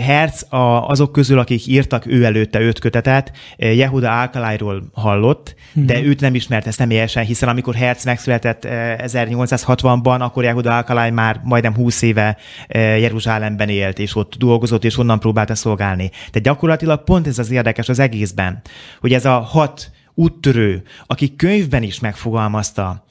Herz 0.00 0.46
a, 0.48 0.88
azok 0.88 1.12
közül, 1.12 1.38
akik 1.38 1.66
írtak 1.66 2.06
ő 2.06 2.24
előtte 2.24 2.60
öt 2.60 2.78
kötetet, 2.78 3.32
Jehuda 3.56 4.20
Alkalájról 4.20 4.82
hallott, 4.92 5.54
mm-hmm. 5.78 5.86
de 5.86 6.02
őt 6.02 6.20
nem 6.20 6.34
ismerte 6.34 6.70
személyesen, 6.70 7.24
hiszen 7.24 7.48
amikor 7.48 7.74
Herz 7.74 7.93
megszületett 8.02 8.66
1860-ban, 8.66 10.20
akkor 10.20 10.44
Jehuda 10.44 10.76
Alkaláj 10.76 11.10
már 11.10 11.40
majdnem 11.44 11.74
20 11.74 12.02
éve 12.02 12.36
Jeruzsálemben 12.68 13.68
élt, 13.68 13.98
és 13.98 14.16
ott 14.16 14.34
dolgozott, 14.36 14.84
és 14.84 14.98
onnan 14.98 15.20
próbálta 15.20 15.54
szolgálni. 15.54 16.10
De 16.32 16.38
gyakorlatilag 16.38 17.04
pont 17.04 17.26
ez 17.26 17.38
az 17.38 17.50
érdekes 17.50 17.88
az 17.88 17.98
egészben, 17.98 18.62
hogy 19.00 19.12
ez 19.12 19.24
a 19.24 19.38
hat 19.38 19.90
úttörő, 20.14 20.82
aki 21.06 21.36
könyvben 21.36 21.82
is 21.82 22.00
megfogalmazta 22.00 23.04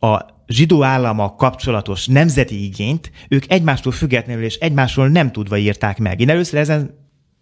a 0.00 0.18
zsidó 0.46 0.82
állama 0.82 1.34
kapcsolatos 1.34 2.06
nemzeti 2.06 2.64
igényt, 2.64 3.10
ők 3.28 3.44
egymástól 3.48 3.92
függetlenül 3.92 4.44
és 4.44 4.54
egymásról 4.54 5.08
nem 5.08 5.32
tudva 5.32 5.56
írták 5.56 5.98
meg. 5.98 6.20
Én 6.20 6.30
először 6.30 6.58
ezen 6.58 6.99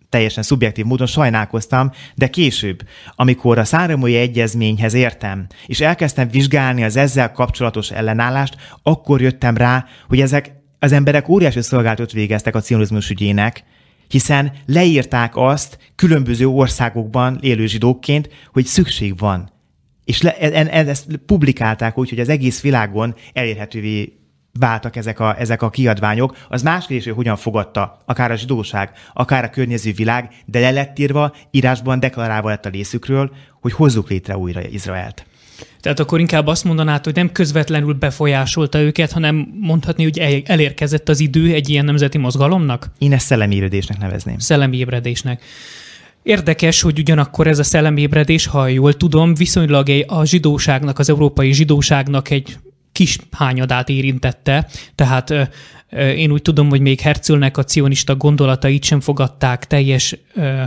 teljesen 0.08 0.42
szubjektív 0.42 0.84
módon 0.84 1.06
sajnálkoztam, 1.06 1.90
de 2.14 2.28
később, 2.28 2.82
amikor 3.14 3.58
a 3.58 3.64
Száromói 3.64 4.16
Egyezményhez 4.16 4.94
értem, 4.94 5.46
és 5.66 5.80
elkezdtem 5.80 6.28
vizsgálni 6.28 6.84
az 6.84 6.96
ezzel 6.96 7.32
kapcsolatos 7.32 7.90
ellenállást, 7.90 8.56
akkor 8.82 9.20
jöttem 9.20 9.56
rá, 9.56 9.86
hogy 10.08 10.20
ezek 10.20 10.52
az 10.78 10.92
emberek 10.92 11.28
óriási 11.28 11.62
szolgáltat 11.62 12.12
végeztek 12.12 12.54
a 12.54 12.60
cionizmus 12.60 13.10
ügyének, 13.10 13.64
hiszen 14.08 14.52
leírták 14.66 15.36
azt 15.36 15.78
különböző 15.94 16.46
országokban 16.46 17.38
élő 17.40 17.66
zsidókként, 17.66 18.28
hogy 18.52 18.64
szükség 18.64 19.18
van. 19.18 19.52
És 20.04 20.22
le, 20.22 20.36
e, 20.36 20.68
e, 20.70 20.88
ezt 20.88 21.16
publikálták 21.26 21.98
úgy, 21.98 22.08
hogy 22.08 22.20
az 22.20 22.28
egész 22.28 22.60
világon 22.60 23.14
elérhetővé 23.32 24.18
váltak 24.58 24.96
ezek 24.96 25.20
a, 25.20 25.40
ezek 25.40 25.62
a 25.62 25.70
kiadványok. 25.70 26.36
Az 26.48 26.62
más 26.62 26.86
kérdés, 26.86 27.04
hogy 27.04 27.14
hogyan 27.14 27.36
fogadta 27.36 27.98
akár 28.04 28.30
a 28.30 28.36
zsidóság, 28.36 28.90
akár 29.12 29.44
a 29.44 29.50
környező 29.50 29.92
világ, 29.92 30.30
de 30.44 30.60
le 30.60 30.70
lett 30.70 30.98
írva, 30.98 31.34
írásban 31.50 32.00
deklarálva 32.00 32.48
lett 32.48 32.66
a 32.66 32.68
részükről, 32.68 33.30
hogy 33.60 33.72
hozzuk 33.72 34.10
létre 34.10 34.36
újra 34.36 34.60
Izraelt. 34.60 35.26
Tehát 35.80 36.00
akkor 36.00 36.20
inkább 36.20 36.46
azt 36.46 36.64
mondanád, 36.64 37.04
hogy 37.04 37.14
nem 37.14 37.32
közvetlenül 37.32 37.92
befolyásolta 37.92 38.80
őket, 38.80 39.12
hanem 39.12 39.54
mondhatni, 39.60 40.02
hogy 40.02 40.42
elérkezett 40.46 41.08
az 41.08 41.20
idő 41.20 41.52
egy 41.52 41.68
ilyen 41.68 41.84
nemzeti 41.84 42.18
mozgalomnak? 42.18 42.90
Én 42.98 43.12
ezt 43.12 43.26
szellemi 43.26 43.54
ébredésnek 43.54 43.98
nevezném. 43.98 44.38
Szellemi 44.38 44.76
ébredésnek. 44.76 45.42
Érdekes, 46.22 46.80
hogy 46.80 46.98
ugyanakkor 46.98 47.46
ez 47.46 47.58
a 47.58 47.62
szellemébredés, 47.62 48.46
ha 48.46 48.66
jól 48.66 48.94
tudom, 48.94 49.34
viszonylag 49.34 49.88
a 50.06 50.24
zsidóságnak, 50.24 50.98
az 50.98 51.08
európai 51.08 51.52
zsidóságnak 51.52 52.30
egy 52.30 52.58
kis 52.98 53.18
hányadát 53.30 53.88
érintette, 53.88 54.68
tehát 54.94 55.50
én 56.16 56.30
úgy 56.30 56.42
tudom, 56.42 56.68
hogy 56.68 56.80
még 56.80 57.00
Herzlnek 57.00 57.56
a 57.56 57.64
cionista 57.64 58.16
gondolatait 58.16 58.84
sem 58.84 59.00
fogadták 59.00 59.66
teljes 59.66 60.16
ö, 60.34 60.62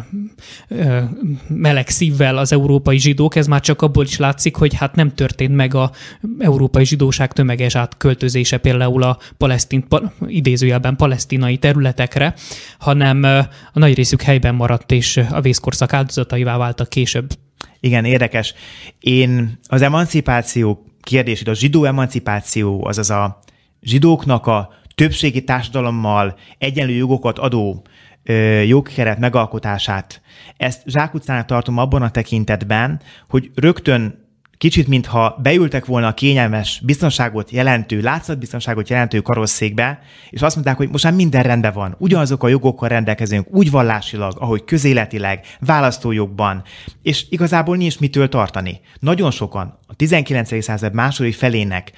ö, 0.67 0.99
meleg 1.47 1.89
szívvel 1.89 2.37
az 2.37 2.51
európai 2.51 2.99
zsidók. 2.99 3.35
Ez 3.35 3.47
már 3.47 3.59
csak 3.61 3.81
abból 3.81 4.03
is 4.05 4.17
látszik, 4.17 4.55
hogy 4.55 4.75
hát 4.75 4.95
nem 4.95 5.15
történt 5.15 5.55
meg 5.55 5.73
a 5.73 5.91
európai 6.39 6.85
zsidóság 6.85 7.33
tömeges 7.33 7.75
átköltözése 7.75 8.57
például 8.57 9.03
a 9.03 9.17
palesztin, 9.37 9.87
pa, 9.87 10.13
idézőjelben 10.27 10.95
palesztinai 10.95 11.57
területekre, 11.57 12.33
hanem 12.79 13.23
a 13.73 13.79
nagy 13.79 13.95
részük 13.95 14.21
helyben 14.21 14.55
maradt, 14.55 14.91
és 14.91 15.17
a 15.31 15.41
vészkorszak 15.41 15.93
áldozataivá 15.93 16.57
váltak 16.57 16.89
később. 16.89 17.29
Igen, 17.79 18.05
érdekes. 18.05 18.53
Én 18.99 19.59
az 19.67 19.81
emancipáció 19.81 20.90
kérdését, 21.01 21.47
a 21.47 21.53
zsidó 21.53 21.83
emancipáció, 21.83 22.85
azaz 22.85 23.09
a 23.09 23.39
zsidóknak 23.81 24.47
a 24.47 24.73
többségi 24.95 25.43
társadalommal 25.43 26.37
egyenlő 26.57 26.93
jogokat 26.93 27.39
adó 27.39 27.83
jogkeret 28.65 29.19
megalkotását, 29.19 30.21
ezt 30.57 30.81
zsákutcának 30.85 31.45
tartom 31.45 31.77
abban 31.77 32.01
a 32.01 32.11
tekintetben, 32.11 33.01
hogy 33.29 33.51
rögtön 33.55 34.20
kicsit, 34.61 34.87
mintha 34.87 35.39
beültek 35.41 35.85
volna 35.85 36.07
a 36.07 36.13
kényelmes 36.13 36.81
biztonságot 36.83 37.51
jelentő, 37.51 38.01
látszatbiztonságot 38.01 38.89
jelentő 38.89 39.21
karosszékbe, 39.21 39.99
és 40.29 40.41
azt 40.41 40.55
mondták, 40.55 40.77
hogy 40.77 40.89
most 40.89 41.03
már 41.03 41.13
minden 41.13 41.43
rendben 41.43 41.73
van, 41.73 41.95
ugyanazok 41.97 42.43
a 42.43 42.47
jogokkal 42.47 42.89
rendelkezünk, 42.89 43.47
úgy 43.49 43.71
vallásilag, 43.71 44.33
ahogy 44.39 44.63
közéletileg, 44.63 45.45
választójogban, 45.59 46.63
és 47.01 47.25
igazából 47.29 47.77
nincs 47.77 47.99
mitől 47.99 48.29
tartani. 48.29 48.79
Nagyon 48.99 49.31
sokan 49.31 49.77
a 49.87 49.93
19. 49.95 50.63
század 50.63 50.93
második 50.93 51.33
felének 51.33 51.91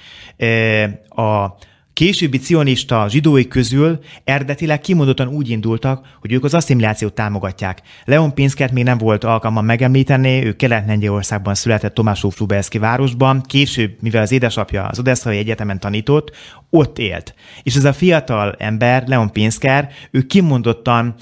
a 1.08 1.46
Későbbi 1.94 2.38
cionista 2.38 3.08
zsidói 3.08 3.48
közül 3.48 3.98
eredetileg 4.24 4.80
kimondottan 4.80 5.28
úgy 5.28 5.50
indultak, 5.50 6.06
hogy 6.20 6.32
ők 6.32 6.44
az 6.44 6.54
asszimilációt 6.54 7.12
támogatják. 7.12 7.82
Leon 8.04 8.34
Pinskert 8.34 8.72
még 8.72 8.84
nem 8.84 8.98
volt 8.98 9.24
alkalmam 9.24 9.64
megemlíteni, 9.64 10.44
ő 10.44 10.52
Kelet-Lengyelországban 10.52 11.54
született 11.54 11.94
Tomásó 11.94 12.28
Flubelszki 12.30 12.78
városban, 12.78 13.42
később, 13.42 13.96
mivel 14.00 14.22
az 14.22 14.32
édesapja 14.32 14.86
az 14.86 14.98
Odesszai 14.98 15.38
Egyetemen 15.38 15.80
tanított, 15.80 16.36
ott 16.70 16.98
élt. 16.98 17.34
És 17.62 17.76
ez 17.76 17.84
a 17.84 17.92
fiatal 17.92 18.54
ember, 18.58 19.04
Leon 19.06 19.32
Pinsker, 19.32 19.90
ő 20.10 20.22
kimondottan 20.22 21.14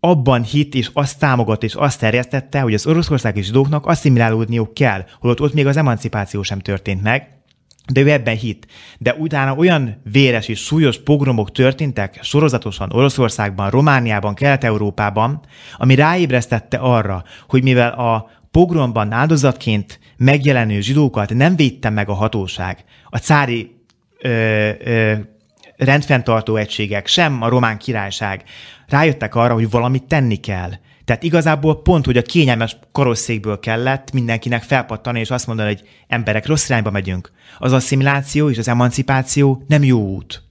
abban 0.00 0.42
hit 0.42 0.74
és 0.74 0.90
azt 0.92 1.18
támogat 1.18 1.62
és 1.62 1.74
azt 1.74 2.00
terjesztette, 2.00 2.60
hogy 2.60 2.74
az 2.74 2.86
oroszországi 2.86 3.42
zsidóknak 3.42 3.86
asszimilálódniuk 3.86 4.74
kell, 4.74 5.04
holott 5.20 5.40
ott 5.40 5.54
még 5.54 5.66
az 5.66 5.76
emancipáció 5.76 6.42
sem 6.42 6.58
történt 6.58 7.02
meg, 7.02 7.33
de 7.92 8.00
ő 8.00 8.10
ebben 8.10 8.36
hit. 8.36 8.66
De 8.98 9.14
utána 9.14 9.54
olyan 9.54 10.00
véres 10.12 10.48
és 10.48 10.60
súlyos 10.60 11.02
pogromok 11.02 11.52
történtek 11.52 12.18
sorozatosan 12.22 12.92
Oroszországban, 12.92 13.70
Romániában, 13.70 14.34
Kelet-Európában, 14.34 15.40
ami 15.76 15.94
ráébresztette 15.94 16.76
arra, 16.76 17.24
hogy 17.48 17.62
mivel 17.62 17.92
a 17.92 18.30
pogromban 18.50 19.12
áldozatként 19.12 19.98
megjelenő 20.16 20.80
zsidókat 20.80 21.34
nem 21.34 21.56
védte 21.56 21.90
meg 21.90 22.08
a 22.08 22.14
hatóság, 22.14 22.84
a 23.10 23.18
cári 23.18 23.74
ö, 24.18 24.70
ö, 24.84 25.14
rendfenntartó 25.76 26.56
egységek, 26.56 27.06
sem 27.06 27.42
a 27.42 27.48
román 27.48 27.78
királyság, 27.78 28.42
rájöttek 28.88 29.34
arra, 29.34 29.54
hogy 29.54 29.70
valamit 29.70 30.04
tenni 30.04 30.36
kell. 30.36 30.70
Tehát 31.04 31.22
igazából 31.22 31.82
pont, 31.82 32.04
hogy 32.04 32.16
a 32.16 32.22
kényelmes 32.22 32.76
karosszékből 32.92 33.58
kellett 33.58 34.12
mindenkinek 34.12 34.62
felpattani, 34.62 35.20
és 35.20 35.30
azt 35.30 35.46
mondani, 35.46 35.68
hogy 35.68 35.88
emberek, 36.08 36.46
rossz 36.46 36.68
irányba 36.68 36.90
megyünk. 36.90 37.32
Az 37.58 37.72
asszimiláció 37.72 38.50
és 38.50 38.58
az 38.58 38.68
emancipáció 38.68 39.64
nem 39.68 39.84
jó 39.84 40.00
út. 40.00 40.42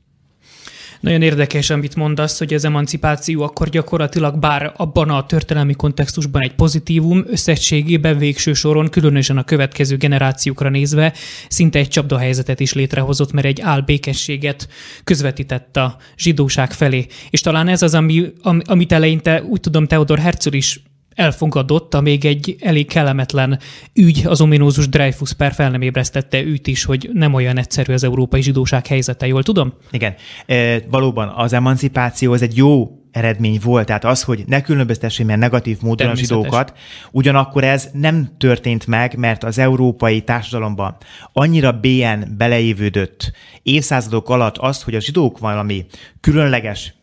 Nagyon 1.04 1.22
érdekes, 1.22 1.70
amit 1.70 1.96
mondasz, 1.96 2.38
hogy 2.38 2.54
az 2.54 2.66
emancipáció 2.66 3.42
akkor 3.42 3.70
gyakorlatilag 3.70 4.40
bár 4.40 4.74
abban 4.76 5.10
a 5.10 5.26
történelmi 5.26 5.74
kontextusban 5.74 6.42
egy 6.42 6.56
pozitívum, 6.56 7.24
összességében 7.28 8.18
végső 8.18 8.54
soron, 8.54 8.90
különösen 8.90 9.38
a 9.38 9.44
következő 9.44 9.98
generációkra 9.98 10.70
nézve, 10.70 11.14
szinte 11.48 11.80
egy 11.80 11.88
csapdahelyzetet 11.88 12.60
is 12.60 12.74
létrehozott, 12.74 13.32
mert 13.32 13.48
egy 13.48 13.62
álbékességet 13.62 14.68
közvetített 15.04 15.78
a 15.78 15.98
zsidóság 16.18 16.72
felé. 16.72 17.06
És 17.30 17.42
talán 17.42 17.68
ez 17.68 17.82
az, 17.82 17.94
ami, 17.94 18.34
amit 18.64 18.92
eleinte 18.92 19.44
úgy 19.44 19.60
tudom 19.60 19.88
Theodor 19.88 20.20
Herzl 20.20 20.54
is 20.54 20.82
elfogadott, 21.16 21.94
a 21.94 22.02
még 22.02 22.26
egy 22.26 22.56
elég 22.60 22.88
kellemetlen 22.88 23.60
ügy, 23.94 24.22
az 24.26 24.42
ominózus 24.42 24.90
Dreyfus 24.90 25.34
per 25.34 25.54
fel 25.54 25.70
nem 25.70 25.82
ébresztette 25.82 26.42
őt 26.42 26.68
is, 26.68 26.84
hogy 26.84 27.10
nem 27.14 27.34
olyan 27.34 27.58
egyszerű 27.58 27.94
az 27.94 28.04
európai 28.04 28.42
zsidóság 28.42 28.88
helyzete, 28.88 29.28
jól 29.28 29.44
tudom? 29.44 29.74
Igen, 29.92 30.16
e, 30.46 30.80
valóban 30.90 31.28
az 31.36 31.54
emancipáció 31.54 32.32
az 32.34 32.42
egy 32.42 32.58
jó 32.58 32.98
eredmény 33.14 33.60
volt, 33.64 33.86
tehát 33.86 34.06
az, 34.06 34.24
hogy 34.24 34.44
ne 34.48 34.62
különböztessék 34.62 35.26
mert 35.26 35.40
negatív 35.40 35.78
módon 35.82 36.08
a 36.10 36.16
zsidókat, 36.16 36.74
ugyanakkor 37.12 37.64
ez 37.64 37.90
nem 37.94 38.36
történt 38.38 38.88
meg, 38.88 39.16
mert 39.18 39.44
az 39.44 39.58
európai 39.58 40.22
társadalomban 40.22 40.98
annyira 41.34 41.72
bélyen 41.72 42.34
beleévődött 42.38 43.32
évszázadok 43.64 44.30
alatt 44.30 44.58
az, 44.58 44.84
hogy 44.84 44.96
a 44.96 45.02
zsidók 45.02 45.40
valami 45.40 45.86
különleges, 46.20 46.94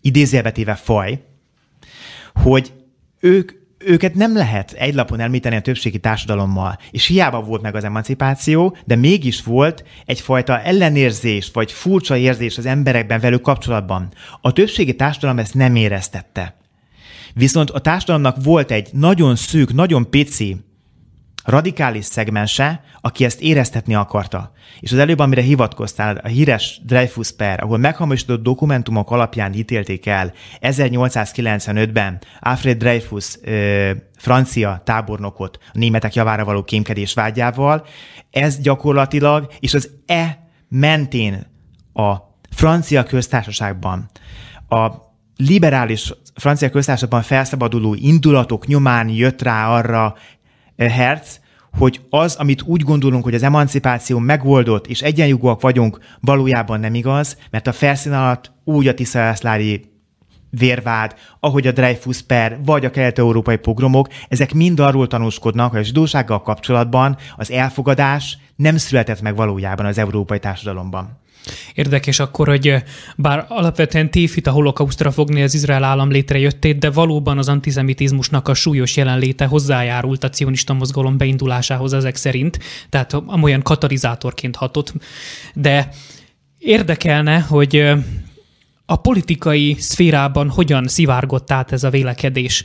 idézélbetéve 0.00 0.74
faj, 0.74 1.22
hogy 2.34 2.72
ők 3.20 3.58
őket 3.84 4.14
nem 4.14 4.36
lehet 4.36 4.72
egy 4.72 4.94
lapon 4.94 5.20
említeni 5.20 5.56
a 5.56 5.60
többségi 5.60 5.98
társadalommal, 5.98 6.78
és 6.90 7.06
hiába 7.06 7.40
volt 7.40 7.62
meg 7.62 7.74
az 7.74 7.84
emancipáció, 7.84 8.76
de 8.84 8.96
mégis 8.96 9.42
volt 9.42 9.84
egyfajta 10.06 10.60
ellenérzés, 10.60 11.50
vagy 11.52 11.72
furcsa 11.72 12.16
érzés 12.16 12.58
az 12.58 12.66
emberekben 12.66 13.20
velük 13.20 13.40
kapcsolatban. 13.40 14.08
A 14.40 14.52
többségi 14.52 14.96
társadalom 14.96 15.38
ezt 15.38 15.54
nem 15.54 15.74
éreztette. 15.74 16.56
Viszont 17.34 17.70
a 17.70 17.78
társadalomnak 17.78 18.36
volt 18.44 18.70
egy 18.70 18.88
nagyon 18.92 19.36
szűk, 19.36 19.72
nagyon 19.72 20.10
pici 20.10 20.56
radikális 21.44 22.04
szegmense, 22.04 22.82
aki 23.00 23.24
ezt 23.24 23.40
éreztetni 23.40 23.94
akarta. 23.94 24.52
És 24.80 24.92
az 24.92 24.98
előbb, 24.98 25.18
amire 25.18 25.42
hivatkoztál, 25.42 26.16
a 26.16 26.28
híres 26.28 26.80
Dreyfus 26.84 27.32
per, 27.32 27.62
ahol 27.62 27.78
meghamisított 27.78 28.42
dokumentumok 28.42 29.10
alapján 29.10 29.52
ítélték 29.52 30.06
el 30.06 30.32
1895-ben 30.60 32.18
Alfred 32.40 32.78
Dreyfus 32.78 33.36
ö, 33.42 33.90
francia 34.16 34.80
tábornokot 34.84 35.58
a 35.62 35.78
németek 35.78 36.14
javára 36.14 36.44
való 36.44 36.62
kémkedés 36.62 37.14
vágyával, 37.14 37.86
ez 38.30 38.58
gyakorlatilag, 38.58 39.52
és 39.60 39.74
az 39.74 39.90
E 40.06 40.48
mentén 40.68 41.46
a 41.92 42.16
francia 42.50 43.02
köztársaságban 43.02 44.10
a 44.68 44.90
liberális 45.36 46.12
francia 46.34 46.70
köztársaságban 46.70 47.22
felszabaduló 47.22 47.94
indulatok 47.94 48.66
nyomán 48.66 49.08
jött 49.08 49.42
rá 49.42 49.68
arra 49.68 50.16
Herz, 50.88 51.40
hogy 51.78 52.00
az, 52.10 52.34
amit 52.34 52.62
úgy 52.62 52.82
gondolunk, 52.82 53.24
hogy 53.24 53.34
az 53.34 53.42
emancipáció 53.42 54.18
megoldott, 54.18 54.86
és 54.86 55.02
egyenjogúak 55.02 55.60
vagyunk, 55.60 55.98
valójában 56.20 56.80
nem 56.80 56.94
igaz, 56.94 57.36
mert 57.50 57.66
a 57.66 57.72
felszín 57.72 58.12
alatt 58.12 58.52
úgy 58.64 58.88
a 58.88 58.94
Tisza 58.94 59.34
vérvád, 60.50 61.14
ahogy 61.40 61.66
a 61.66 61.72
Dreyfus 61.72 62.22
per, 62.22 62.58
vagy 62.64 62.84
a 62.84 62.90
kelet-európai 62.90 63.56
pogromok, 63.56 64.08
ezek 64.28 64.54
mind 64.54 64.80
arról 64.80 65.06
tanúskodnak, 65.06 65.70
hogy 65.70 65.80
a 65.80 65.84
zsidósággal 65.84 66.42
kapcsolatban 66.42 67.16
az 67.36 67.50
elfogadás 67.50 68.38
nem 68.56 68.76
született 68.76 69.20
meg 69.20 69.36
valójában 69.36 69.86
az 69.86 69.98
európai 69.98 70.38
társadalomban. 70.38 71.18
Érdekes 71.74 72.18
akkor, 72.18 72.48
hogy 72.48 72.74
bár 73.16 73.44
alapvetően 73.48 74.10
tévhit 74.10 74.46
a 74.46 74.50
holokausztra 74.50 75.10
fogni 75.10 75.42
az 75.42 75.54
Izrael 75.54 75.84
állam 75.84 76.10
létrejöttét, 76.10 76.78
de 76.78 76.90
valóban 76.90 77.38
az 77.38 77.48
antiszemitizmusnak 77.48 78.48
a 78.48 78.54
súlyos 78.54 78.96
jelenléte 78.96 79.44
hozzájárult 79.44 80.24
a 80.24 80.30
cionista 80.30 80.72
mozgalom 80.72 81.16
beindulásához 81.16 81.92
ezek 81.92 82.16
szerint, 82.16 82.58
tehát 82.88 83.12
amolyan 83.12 83.62
katalizátorként 83.62 84.56
hatott. 84.56 84.92
De 85.54 85.88
érdekelne, 86.58 87.40
hogy 87.40 87.92
a 88.90 88.96
politikai 88.96 89.76
szférában 89.78 90.48
hogyan 90.48 90.86
szivárgott 90.86 91.52
át 91.52 91.72
ez 91.72 91.84
a 91.84 91.90
vélekedés? 91.90 92.64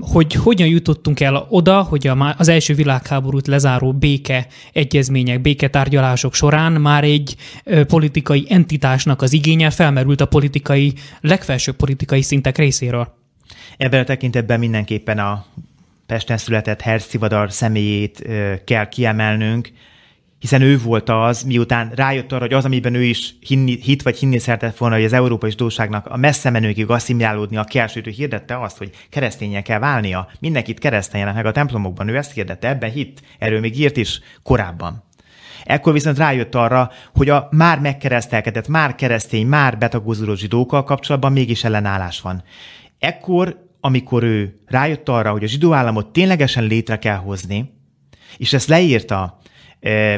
Hogy 0.00 0.34
hogyan 0.34 0.68
jutottunk 0.68 1.20
el 1.20 1.46
oda, 1.48 1.82
hogy 1.82 2.10
az 2.36 2.48
első 2.48 2.74
világháborút 2.74 3.46
lezáró 3.46 3.92
béke 3.92 4.46
egyezmények, 4.72 5.40
béketárgyalások 5.40 6.34
során 6.34 6.72
már 6.72 7.04
egy 7.04 7.36
politikai 7.86 8.46
entitásnak 8.48 9.22
az 9.22 9.32
igénye 9.32 9.70
felmerült 9.70 10.20
a 10.20 10.26
politikai, 10.26 10.92
legfelsőbb 11.20 11.76
politikai 11.76 12.22
szintek 12.22 12.58
részéről? 12.58 13.14
Ebben 13.76 14.00
a 14.00 14.04
tekintetben 14.04 14.58
mindenképpen 14.58 15.18
a 15.18 15.46
Pesten 16.06 16.36
született 16.36 16.80
Herz 16.80 17.18
személyét 17.48 18.24
kell 18.64 18.88
kiemelnünk, 18.88 19.72
hiszen 20.42 20.62
ő 20.62 20.78
volt 20.78 21.08
az, 21.08 21.42
miután 21.42 21.90
rájött 21.94 22.32
arra, 22.32 22.40
hogy 22.40 22.52
az, 22.52 22.64
amiben 22.64 22.94
ő 22.94 23.02
is 23.02 23.34
hinni, 23.40 23.78
hit 23.82 24.02
vagy 24.02 24.18
hinni 24.18 24.38
szeretett 24.38 24.76
volna, 24.76 24.94
hogy 24.94 25.04
az 25.04 25.12
európai 25.12 25.50
zsidóságnak 25.50 26.06
a 26.06 26.16
messze 26.16 26.50
menőkig 26.50 26.90
asszimilálódnia 26.90 27.64
kell, 27.64 27.86
sőt, 27.86 28.06
ő 28.06 28.10
hirdette 28.10 28.60
azt, 28.60 28.78
hogy 28.78 28.90
kereszténye 29.10 29.62
kell 29.62 29.78
válnia, 29.78 30.28
mindenkit 30.40 30.78
kereszteljenek 30.78 31.34
meg 31.34 31.46
a 31.46 31.52
templomokban, 31.52 32.08
ő 32.08 32.16
ezt 32.16 32.32
hirdette, 32.32 32.68
ebben 32.68 32.90
hit, 32.90 33.22
erről 33.38 33.60
még 33.60 33.78
írt 33.78 33.96
is 33.96 34.20
korábban. 34.42 35.04
Ekkor 35.64 35.92
viszont 35.92 36.18
rájött 36.18 36.54
arra, 36.54 36.90
hogy 37.14 37.28
a 37.28 37.48
már 37.50 37.78
megkeresztelkedett, 37.80 38.68
már 38.68 38.94
keresztény, 38.94 39.46
már 39.46 39.78
betagozódó 39.78 40.34
zsidókkal 40.34 40.84
kapcsolatban 40.84 41.32
mégis 41.32 41.64
ellenállás 41.64 42.20
van. 42.20 42.42
Ekkor, 42.98 43.68
amikor 43.80 44.22
ő 44.22 44.60
rájött 44.66 45.08
arra, 45.08 45.30
hogy 45.30 45.44
a 45.44 45.48
zsidó 45.48 45.72
államot 45.72 46.12
ténylegesen 46.12 46.64
létre 46.64 46.98
kell 46.98 47.16
hozni, 47.16 47.72
és 48.36 48.52
ezt 48.52 48.68
leírta 48.68 49.40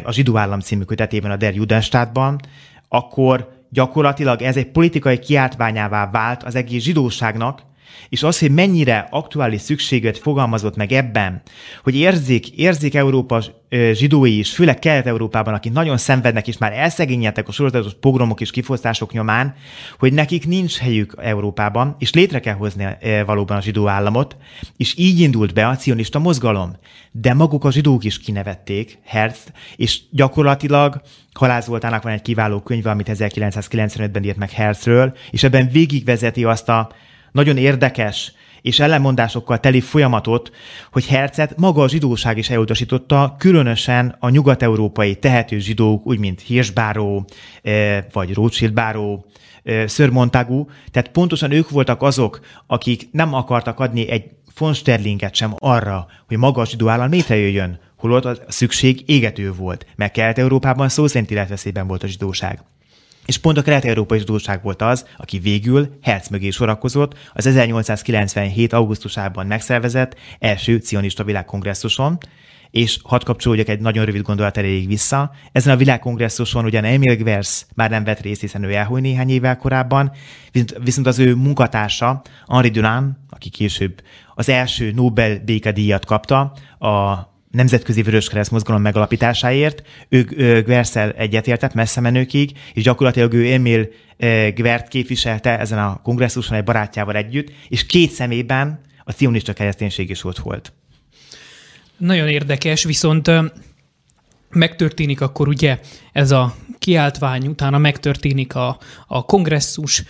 a 0.04 0.12
Zsidó 0.12 0.36
Állam 0.36 0.60
című 0.60 0.82
kötetében 0.82 1.30
a 1.30 1.36
Der 1.36 1.54
Judenstátban, 1.54 2.40
akkor 2.88 3.48
gyakorlatilag 3.70 4.42
ez 4.42 4.56
egy 4.56 4.66
politikai 4.66 5.18
kiáltványává 5.18 6.10
vált 6.10 6.42
az 6.42 6.54
egész 6.54 6.82
zsidóságnak, 6.82 7.62
és 8.08 8.22
az, 8.22 8.38
hogy 8.38 8.50
mennyire 8.50 9.06
aktuális 9.10 9.60
szükséget 9.60 10.18
fogalmazott 10.18 10.76
meg 10.76 10.92
ebben, 10.92 11.42
hogy 11.82 11.96
érzik, 11.96 12.50
érzik 12.50 12.94
Európa 12.94 13.42
zsidói 13.92 14.38
is, 14.38 14.50
főleg 14.50 14.78
Kelet-Európában, 14.78 15.54
akik 15.54 15.72
nagyon 15.72 15.96
szenvednek, 15.96 16.48
és 16.48 16.58
már 16.58 16.72
elszegényedtek 16.72 17.48
a 17.48 17.52
sorozatos 17.52 17.92
pogromok 18.00 18.40
és 18.40 18.50
kifosztások 18.50 19.12
nyomán, 19.12 19.54
hogy 19.98 20.12
nekik 20.12 20.46
nincs 20.46 20.76
helyük 20.76 21.14
Európában, 21.18 21.96
és 21.98 22.12
létre 22.12 22.40
kell 22.40 22.54
hozni 22.54 22.86
valóban 23.26 23.56
a 23.56 23.62
zsidó 23.62 23.88
államot, 23.88 24.36
és 24.76 24.94
így 24.96 25.20
indult 25.20 25.54
be 25.54 25.68
a 25.68 25.76
cionista 25.76 26.18
mozgalom. 26.18 26.76
De 27.10 27.34
maguk 27.34 27.64
a 27.64 27.72
zsidók 27.72 28.04
is 28.04 28.18
kinevették 28.18 28.98
Herzt, 29.04 29.52
és 29.76 30.00
gyakorlatilag 30.10 31.00
Halász 31.32 31.66
Voltának 31.66 32.02
van 32.02 32.12
egy 32.12 32.22
kiváló 32.22 32.60
könyve, 32.60 32.90
amit 32.90 33.10
1995-ben 33.12 34.24
írt 34.24 34.36
meg 34.36 34.50
Herzről, 34.50 35.16
és 35.30 35.42
ebben 35.42 35.68
végigvezeti 35.72 36.44
azt 36.44 36.68
a 36.68 36.90
nagyon 37.34 37.56
érdekes 37.56 38.32
és 38.62 38.80
ellenmondásokkal 38.80 39.60
teli 39.60 39.80
folyamatot, 39.80 40.50
hogy 40.92 41.06
Hercet 41.06 41.56
maga 41.56 41.82
a 41.82 41.88
zsidóság 41.88 42.38
is 42.38 42.50
elutasította, 42.50 43.34
különösen 43.38 44.16
a 44.18 44.28
nyugat-európai 44.28 45.14
tehető 45.16 45.58
zsidók, 45.58 46.06
úgy 46.06 46.18
mint 46.18 46.40
Hirschbáró, 46.40 47.24
eh, 47.62 48.04
vagy 48.12 48.34
Rothschild 48.34 48.72
báró, 48.72 49.26
eh, 49.62 49.88
Sir 49.88 50.10
Montagu, 50.10 50.66
tehát 50.90 51.08
pontosan 51.08 51.50
ők 51.50 51.70
voltak 51.70 52.02
azok, 52.02 52.40
akik 52.66 53.08
nem 53.12 53.34
akartak 53.34 53.80
adni 53.80 54.08
egy 54.08 54.24
von 54.58 54.74
Sterlinget 54.74 55.34
sem 55.34 55.54
arra, 55.58 56.06
hogy 56.26 56.36
maga 56.36 56.60
a 56.60 56.66
zsidó 56.66 56.88
állam 56.88 57.10
létrejöjjön, 57.10 57.78
holott 57.96 58.24
a 58.24 58.36
szükség 58.48 59.02
égető 59.06 59.52
volt, 59.52 59.86
mert 59.96 60.12
Kelet-Európában 60.12 60.88
szó 60.88 61.06
szerint 61.06 61.30
életveszélyben 61.30 61.86
volt 61.86 62.02
a 62.02 62.06
zsidóság. 62.06 62.64
És 63.26 63.38
pont 63.38 63.58
a 63.58 63.62
kelet-európai 63.62 64.18
zsidóság 64.18 64.62
volt 64.62 64.82
az, 64.82 65.06
aki 65.16 65.38
végül 65.38 65.98
Herz 66.02 66.28
mögé 66.28 66.50
sorakozott 66.50 67.18
az 67.32 67.46
1897. 67.46 68.72
augusztusában 68.72 69.46
megszervezett 69.46 70.18
első 70.38 70.76
cionista 70.76 71.24
világkongresszuson, 71.24 72.18
és 72.70 72.98
hadd 73.02 73.24
kapcsolódjak 73.24 73.68
egy 73.68 73.80
nagyon 73.80 74.04
rövid 74.04 74.22
gondolat 74.22 74.56
erejéig 74.56 74.86
vissza. 74.86 75.30
Ezen 75.52 75.74
a 75.74 75.76
világkongresszuson 75.76 76.64
ugyan 76.64 76.84
Emil 76.84 77.16
Gvers 77.16 77.66
már 77.74 77.90
nem 77.90 78.04
vett 78.04 78.20
részt, 78.20 78.40
hiszen 78.40 78.62
ő 78.62 78.72
elhúny 78.72 79.02
néhány 79.02 79.30
évvel 79.30 79.56
korábban, 79.56 80.12
viszont 80.82 81.06
az 81.06 81.18
ő 81.18 81.34
munkatársa, 81.34 82.22
Henri 82.48 82.68
Dunant, 82.68 83.16
aki 83.30 83.48
később 83.48 84.02
az 84.34 84.48
első 84.48 84.92
Nobel 84.94 85.38
békedíjat 85.44 86.04
kapta, 86.04 86.52
a 86.78 87.14
Nemzetközi 87.54 88.02
Vöröskereszt 88.02 88.50
mozgalom 88.50 88.82
megalapításáért. 88.82 89.82
Ő 90.08 90.22
Gverszel 90.62 91.10
egyetértett 91.10 91.74
messze 91.74 92.00
menőkig, 92.00 92.52
és 92.72 92.82
gyakorlatilag 92.82 93.32
ő 93.32 93.52
Emil 93.52 93.88
Gvert 94.54 94.88
képviselte 94.88 95.58
ezen 95.58 95.78
a 95.78 96.00
kongresszuson 96.02 96.56
egy 96.56 96.64
barátjával 96.64 97.16
együtt, 97.16 97.52
és 97.68 97.86
két 97.86 98.10
szemében 98.10 98.80
a 99.04 99.12
cionista 99.12 99.52
kereszténység 99.52 100.10
is 100.10 100.24
ott 100.24 100.38
volt. 100.38 100.72
Nagyon 101.96 102.28
érdekes, 102.28 102.84
viszont 102.84 103.30
megtörténik 104.50 105.20
akkor 105.20 105.48
ugye 105.48 105.78
ez 106.12 106.30
a 106.30 106.54
kiáltvány, 106.78 107.46
utána 107.46 107.78
megtörténik 107.78 108.54
a, 108.54 108.78
a 109.06 109.24
kongresszus, 109.24 110.02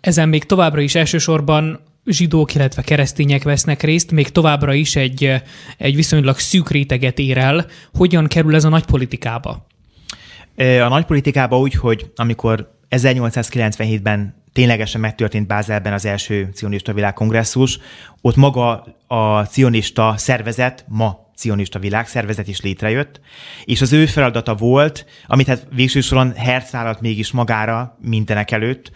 ezen 0.00 0.28
még 0.28 0.44
továbbra 0.44 0.80
is 0.80 0.94
elsősorban 0.94 1.80
zsidók, 2.12 2.54
illetve 2.54 2.82
keresztények 2.82 3.42
vesznek 3.42 3.82
részt, 3.82 4.10
még 4.10 4.28
továbbra 4.28 4.74
is 4.74 4.96
egy, 4.96 5.42
egy 5.78 5.94
viszonylag 5.94 6.38
szűk 6.38 6.70
réteget 6.70 7.18
ér 7.18 7.38
el. 7.38 7.66
Hogyan 7.94 8.26
kerül 8.26 8.54
ez 8.54 8.64
a 8.64 8.68
nagy 8.68 8.84
politikába? 8.84 9.66
A 10.56 10.88
nagy 10.88 11.04
politikába 11.04 11.58
úgy, 11.58 11.74
hogy 11.74 12.10
amikor 12.16 12.76
1897-ben 12.90 14.42
ténylegesen 14.52 15.00
megtörtént 15.00 15.46
Bázelben 15.46 15.92
az 15.92 16.04
első 16.04 16.48
cionista 16.54 16.92
világkongresszus, 16.92 17.78
ott 18.20 18.36
maga 18.36 18.86
a 19.06 19.42
cionista 19.42 20.14
szervezet, 20.16 20.84
ma 20.88 21.26
cionista 21.36 21.78
világszervezet 21.78 22.48
is 22.48 22.60
létrejött, 22.60 23.20
és 23.64 23.80
az 23.80 23.92
ő 23.92 24.06
feladata 24.06 24.54
volt, 24.54 25.06
amit 25.26 25.46
hát 25.46 25.66
végső 25.74 26.00
soron 26.00 26.32
Herz 26.34 26.70
vállalt 26.70 27.00
mégis 27.00 27.30
magára 27.30 27.98
mindenek 28.00 28.50
előtt, 28.50 28.90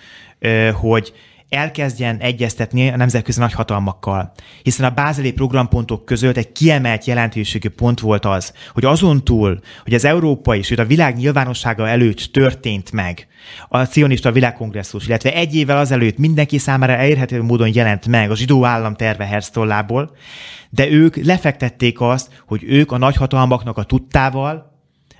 hogy 0.72 1.12
elkezdjen 1.53 2.17
egyeztetni 2.17 2.88
a 2.91 2.97
nemzetközi 2.97 3.41
nagyhatalmakkal. 3.41 4.33
Hiszen 4.62 4.87
a 4.87 4.95
bázeli 4.95 5.33
programpontok 5.33 6.05
között 6.05 6.37
egy 6.37 6.53
kiemelt 6.53 7.05
jelentőségű 7.05 7.69
pont 7.69 8.01
volt 8.01 8.25
az, 8.25 8.53
hogy 8.73 8.85
azon 8.85 9.25
túl, 9.25 9.61
hogy 9.83 9.95
az 9.95 10.05
európai, 10.05 10.62
sőt 10.62 10.79
a 10.79 10.85
világ 10.85 11.17
nyilvánossága 11.17 11.88
előtt 11.88 12.29
történt 12.33 12.93
meg 12.93 13.27
a 13.69 13.85
cionista 13.85 14.33
világkongresszus, 14.33 15.07
illetve 15.07 15.35
egy 15.35 15.55
évvel 15.55 15.79
azelőtt 15.79 16.19
mindenki 16.19 16.59
számára 16.59 16.93
elérhető 16.93 17.43
módon 17.43 17.71
jelent 17.75 18.07
meg 18.07 18.31
a 18.31 18.37
zsidó 18.37 18.65
állam 18.65 18.95
terve 18.95 19.25
Herztollából, 19.25 20.17
de 20.71 20.91
ők 20.91 21.17
lefektették 21.17 22.01
azt, 22.01 22.43
hogy 22.47 22.65
ők 22.67 22.93
a 22.93 22.99
nagyhatalmaknak 22.99 23.79
a 23.79 23.83
tudtával, 23.83 24.72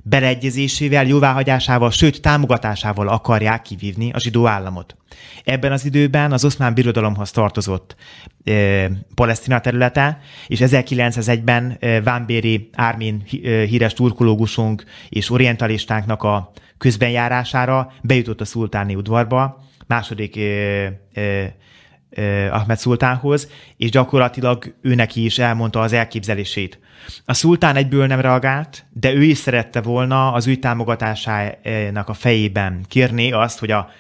beleegyezésével, 0.03 1.07
jóváhagyásával, 1.07 1.91
sőt 1.91 2.21
támogatásával 2.21 3.09
akarják 3.09 3.63
kivívni 3.63 4.11
a 4.13 4.21
zsidó 4.21 4.47
államot. 4.47 4.97
Ebben 5.45 5.73
az 5.73 5.85
időben 5.85 6.33
az 6.33 6.45
oszmán 6.45 6.75
birodalomhoz 6.75 7.31
tartozott 7.31 7.97
e, 8.45 8.91
Palesztina 9.15 9.61
területe, 9.61 10.21
és 10.47 10.61
1901-ben 10.63 11.77
e, 11.81 12.01
Vámbéri 12.01 12.71
Ármin 12.73 13.23
e, 13.23 13.49
híres 13.65 13.93
turkológusunk 13.93 14.85
és 15.09 15.31
orientalistánknak 15.31 16.23
a 16.23 16.53
közbenjárására 16.79 17.93
bejutott 18.03 18.41
a 18.41 18.45
szultáni 18.45 18.95
udvarba, 18.95 19.65
második 19.87 20.37
e, 20.37 20.41
e, 21.13 21.55
Ahmed 22.51 22.79
szultánhoz, 22.79 23.51
és 23.77 23.91
gyakorlatilag 23.91 24.75
őnek 24.83 25.17
is 25.17 25.39
elmondta 25.39 25.81
az 25.81 25.93
elképzelését. 25.93 26.79
A 27.25 27.35
szultán 27.35 27.77
egyből 27.77 28.07
nem 28.07 28.21
reagált, 28.21 28.85
de 28.93 29.13
ő 29.13 29.23
is 29.23 29.39
szerette 29.39 29.81
volna 29.81 30.33
az 30.33 30.47
ügy 30.47 30.59
támogatásának 30.59 32.09
a 32.09 32.15
fejében 32.15 32.85
kérni 32.89 33.33
azt, 33.33 33.59
hogy 33.59 33.71
a 33.71 33.91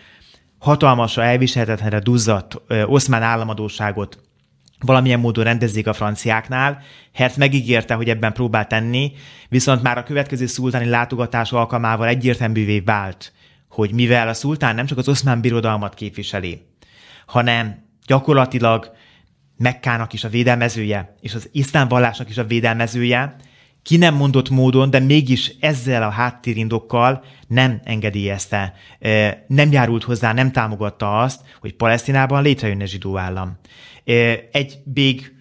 hatalmasra 0.58 1.24
elviselhetetlenre 1.24 1.98
duzzadt 1.98 2.62
oszmán 2.86 3.22
államadóságot 3.22 4.18
valamilyen 4.78 5.20
módon 5.20 5.44
rendezzék 5.44 5.86
a 5.86 5.92
franciáknál. 5.92 6.82
Herz 7.12 7.36
megígérte, 7.36 7.94
hogy 7.94 8.08
ebben 8.08 8.32
próbál 8.32 8.66
tenni, 8.66 9.12
viszont 9.48 9.82
már 9.82 9.98
a 9.98 10.02
következő 10.02 10.46
szultáni 10.46 10.84
látogatás 10.88 11.52
alkalmával 11.52 12.06
egyértelművé 12.06 12.80
vált, 12.80 13.32
hogy 13.68 13.92
mivel 13.92 14.28
a 14.28 14.34
szultán 14.34 14.74
nem 14.74 14.86
csak 14.86 14.98
az 14.98 15.08
oszmán 15.08 15.40
birodalmat 15.40 15.94
képviseli, 15.94 16.62
hanem 17.26 17.90
gyakorlatilag 18.06 18.90
Mekkának 19.56 20.12
is 20.12 20.24
a 20.24 20.28
védelmezője, 20.28 21.14
és 21.20 21.34
az 21.34 21.48
iszlám 21.52 21.88
vallásnak 21.88 22.28
is 22.28 22.38
a 22.38 22.44
védelmezője, 22.44 23.36
ki 23.82 23.96
nem 23.96 24.14
mondott 24.14 24.50
módon, 24.50 24.90
de 24.90 24.98
mégis 24.98 25.52
ezzel 25.60 26.02
a 26.02 26.10
háttérindokkal 26.10 27.24
nem 27.48 27.80
engedélyezte, 27.84 28.74
nem 29.46 29.72
járult 29.72 30.02
hozzá, 30.02 30.32
nem 30.32 30.52
támogatta 30.52 31.20
azt, 31.20 31.40
hogy 31.60 31.74
Palesztinában 31.74 32.42
létrejönne 32.42 32.84
zsidó 32.84 33.18
állam. 33.18 33.58
Egy 34.52 34.78
bég 34.84 35.32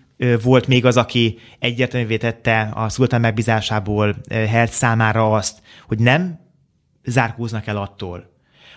volt 0.43 0.67
még 0.67 0.85
az, 0.85 0.97
aki 0.97 1.39
egyértelművé 1.59 2.17
tette 2.17 2.71
a 2.73 2.89
szultán 2.89 3.21
megbízásából 3.21 4.15
Herz 4.29 4.73
számára 4.73 5.33
azt, 5.33 5.61
hogy 5.87 5.99
nem 5.99 6.39
zárkóznak 7.03 7.67
el 7.67 7.77
attól, 7.77 8.29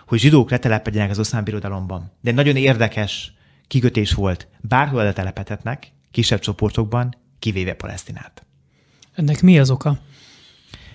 hogy 0.07 0.19
zsidók 0.19 0.51
letelepedjenek 0.51 1.11
az 1.11 1.19
oszmán 1.19 1.45
birodalomban. 1.45 2.13
De 2.21 2.33
nagyon 2.33 2.57
érdekes 2.57 3.33
kikötés 3.75 4.13
volt. 4.13 4.49
Bárhol 4.61 5.03
letelepedhetnek, 5.03 5.93
kisebb 6.11 6.39
csoportokban, 6.39 7.17
kivéve 7.39 7.73
Palesztinát. 7.73 8.47
Ennek 9.15 9.43
mi 9.43 9.59
az 9.59 9.71
oka? 9.71 9.99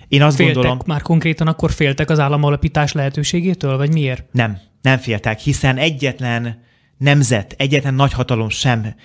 Én 0.07 0.21
azt 0.21 0.35
féltek, 0.35 0.55
gondolom... 0.55 0.79
már 0.85 1.01
konkrétan 1.01 1.47
akkor 1.47 1.71
féltek 1.71 2.09
az 2.09 2.19
államalapítás 2.19 2.91
lehetőségétől, 2.91 3.77
vagy 3.77 3.93
miért? 3.93 4.23
Nem, 4.31 4.59
nem 4.81 4.97
féltek, 4.97 5.39
hiszen 5.39 5.77
egyetlen 5.77 6.63
nemzet, 6.97 7.55
egyetlen 7.57 7.93
nagyhatalom 7.93 8.49
sem 8.49 8.95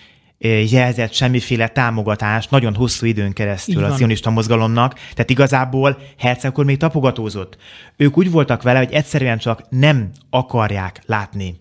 jelzett 0.70 1.12
semmiféle 1.12 1.68
támogatást 1.68 2.50
nagyon 2.50 2.74
hosszú 2.74 3.06
időn 3.06 3.32
keresztül 3.32 3.84
a 3.84 3.94
cionista 3.94 4.30
mozgalomnak, 4.30 4.94
tehát 4.94 5.30
igazából 5.30 5.98
Herz 6.18 6.44
akkor 6.44 6.64
még 6.64 6.76
tapogatózott. 6.76 7.56
Ők 7.96 8.18
úgy 8.18 8.30
voltak 8.30 8.62
vele, 8.62 8.78
hogy 8.78 8.92
egyszerűen 8.92 9.38
csak 9.38 9.62
nem 9.68 10.10
akarják 10.30 11.02
látni 11.06 11.58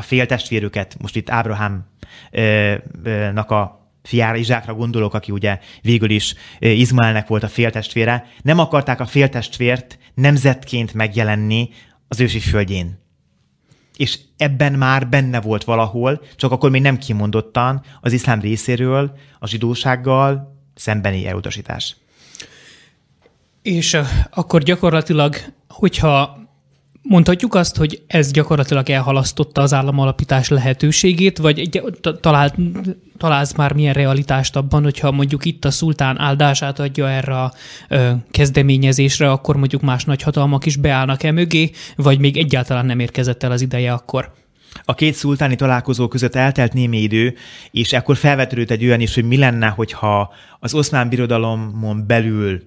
a 0.00 0.02
féltestvérüket, 0.02 0.96
most 1.00 1.16
itt 1.16 1.30
Ábrahámnak 1.30 1.84
a 3.50 3.88
fiára, 4.02 4.36
Izsákra 4.36 4.74
gondolok, 4.74 5.14
aki 5.14 5.32
ugye 5.32 5.58
végül 5.82 6.10
is 6.10 6.34
Izmaelnek 6.58 7.26
volt 7.26 7.42
a 7.42 7.48
féltestvére, 7.48 8.26
nem 8.42 8.58
akarták 8.58 9.00
a 9.00 9.06
féltestvért 9.06 9.98
nemzetként 10.14 10.94
megjelenni 10.94 11.70
az 12.08 12.20
ősi 12.20 12.38
földjén. 12.40 12.98
És 13.96 14.18
ebben 14.36 14.72
már 14.72 15.08
benne 15.08 15.40
volt 15.40 15.64
valahol, 15.64 16.22
csak 16.36 16.52
akkor 16.52 16.70
még 16.70 16.82
nem 16.82 16.98
kimondottan 16.98 17.82
az 18.00 18.12
iszlám 18.12 18.40
részéről 18.40 19.18
a 19.38 19.46
zsidósággal 19.46 20.56
szembeni 20.74 21.26
elutasítás. 21.26 21.96
És 23.62 23.96
akkor 24.30 24.62
gyakorlatilag, 24.62 25.36
hogyha 25.68 26.39
Mondhatjuk 27.02 27.54
azt, 27.54 27.76
hogy 27.76 28.02
ez 28.06 28.30
gyakorlatilag 28.30 28.90
elhalasztotta 28.90 29.62
az 29.62 29.72
államalapítás 29.72 30.48
lehetőségét, 30.48 31.38
vagy 31.38 31.82
talált, 32.20 32.54
találsz 33.16 33.54
már 33.54 33.72
milyen 33.72 33.94
realitást 33.94 34.56
abban, 34.56 34.82
hogyha 34.82 35.10
mondjuk 35.10 35.44
itt 35.44 35.64
a 35.64 35.70
szultán 35.70 36.18
áldását 36.18 36.78
adja 36.78 37.08
erre 37.08 37.42
a 37.42 37.52
ö, 37.88 38.10
kezdeményezésre, 38.30 39.30
akkor 39.30 39.56
mondjuk 39.56 39.82
más 39.82 40.04
nagyhatalmak 40.04 40.66
is 40.66 40.76
beállnak-e 40.76 41.32
mögé, 41.32 41.70
vagy 41.96 42.18
még 42.18 42.36
egyáltalán 42.36 42.86
nem 42.86 42.98
érkezett 42.98 43.42
el 43.42 43.52
az 43.52 43.60
ideje 43.60 43.92
akkor? 43.92 44.32
A 44.84 44.94
két 44.94 45.14
szultáni 45.14 45.54
találkozó 45.54 46.08
között 46.08 46.34
eltelt 46.34 46.72
némi 46.72 47.02
idő, 47.02 47.34
és 47.70 47.92
ekkor 47.92 48.16
felvetődött 48.16 48.70
egy 48.70 48.84
olyan 48.84 49.00
is, 49.00 49.14
hogy 49.14 49.24
mi 49.24 49.36
lenne, 49.36 49.66
hogyha 49.66 50.32
az 50.60 50.74
oszmán 50.74 51.08
birodalomon 51.08 52.06
belül 52.06 52.62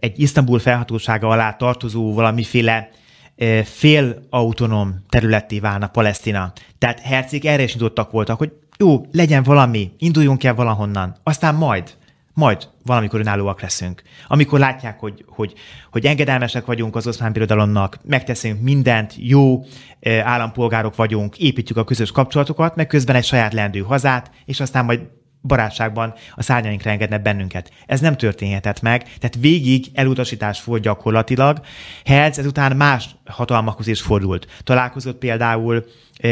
egy 0.00 0.20
Isztambul 0.20 0.58
felhatósága 0.58 1.28
alá 1.28 1.52
tartozó 1.52 2.14
valamiféle 2.14 2.90
fél 3.64 4.26
autonóm 4.30 5.04
területté 5.08 5.58
válna 5.58 5.86
Palesztina. 5.86 6.52
Tehát 6.78 7.00
hercék 7.00 7.46
erre 7.46 7.62
is 7.62 7.74
nyitottak 7.74 8.10
voltak, 8.10 8.38
hogy 8.38 8.52
jó, 8.78 9.06
legyen 9.12 9.42
valami, 9.42 9.92
induljunk 9.98 10.44
el 10.44 10.54
valahonnan, 10.54 11.16
aztán 11.22 11.54
majd, 11.54 11.94
majd 12.34 12.68
valamikor 12.84 13.20
önállóak 13.20 13.60
leszünk. 13.60 14.02
Amikor 14.28 14.58
látják, 14.58 15.00
hogy, 15.00 15.24
hogy, 15.28 15.52
hogy 15.90 16.06
engedelmesek 16.06 16.64
vagyunk 16.64 16.96
az 16.96 17.06
oszmán 17.06 17.32
birodalomnak, 17.32 17.98
megteszünk 18.04 18.60
mindent, 18.60 19.14
jó 19.18 19.64
állampolgárok 20.22 20.96
vagyunk, 20.96 21.38
építjük 21.38 21.78
a 21.78 21.84
közös 21.84 22.10
kapcsolatokat, 22.10 22.76
meg 22.76 22.86
közben 22.86 23.16
egy 23.16 23.24
saját 23.24 23.52
lendő 23.52 23.80
hazát, 23.80 24.30
és 24.44 24.60
aztán 24.60 24.84
majd 24.84 25.00
barátságban 25.42 26.14
a 26.34 26.42
szárnyainkra 26.42 26.90
engedne 26.90 27.18
bennünket. 27.18 27.70
Ez 27.86 28.00
nem 28.00 28.16
történhetett 28.16 28.80
meg, 28.80 29.02
tehát 29.02 29.36
végig 29.38 29.86
elutasítás 29.94 30.64
volt 30.64 30.82
gyakorlatilag. 30.82 31.60
Herz 32.04 32.38
ezután 32.38 32.76
más 32.76 33.16
hatalmakhoz 33.24 33.86
is 33.86 34.00
fordult. 34.00 34.46
Találkozott 34.64 35.18
például 35.18 35.84
e, 36.16 36.28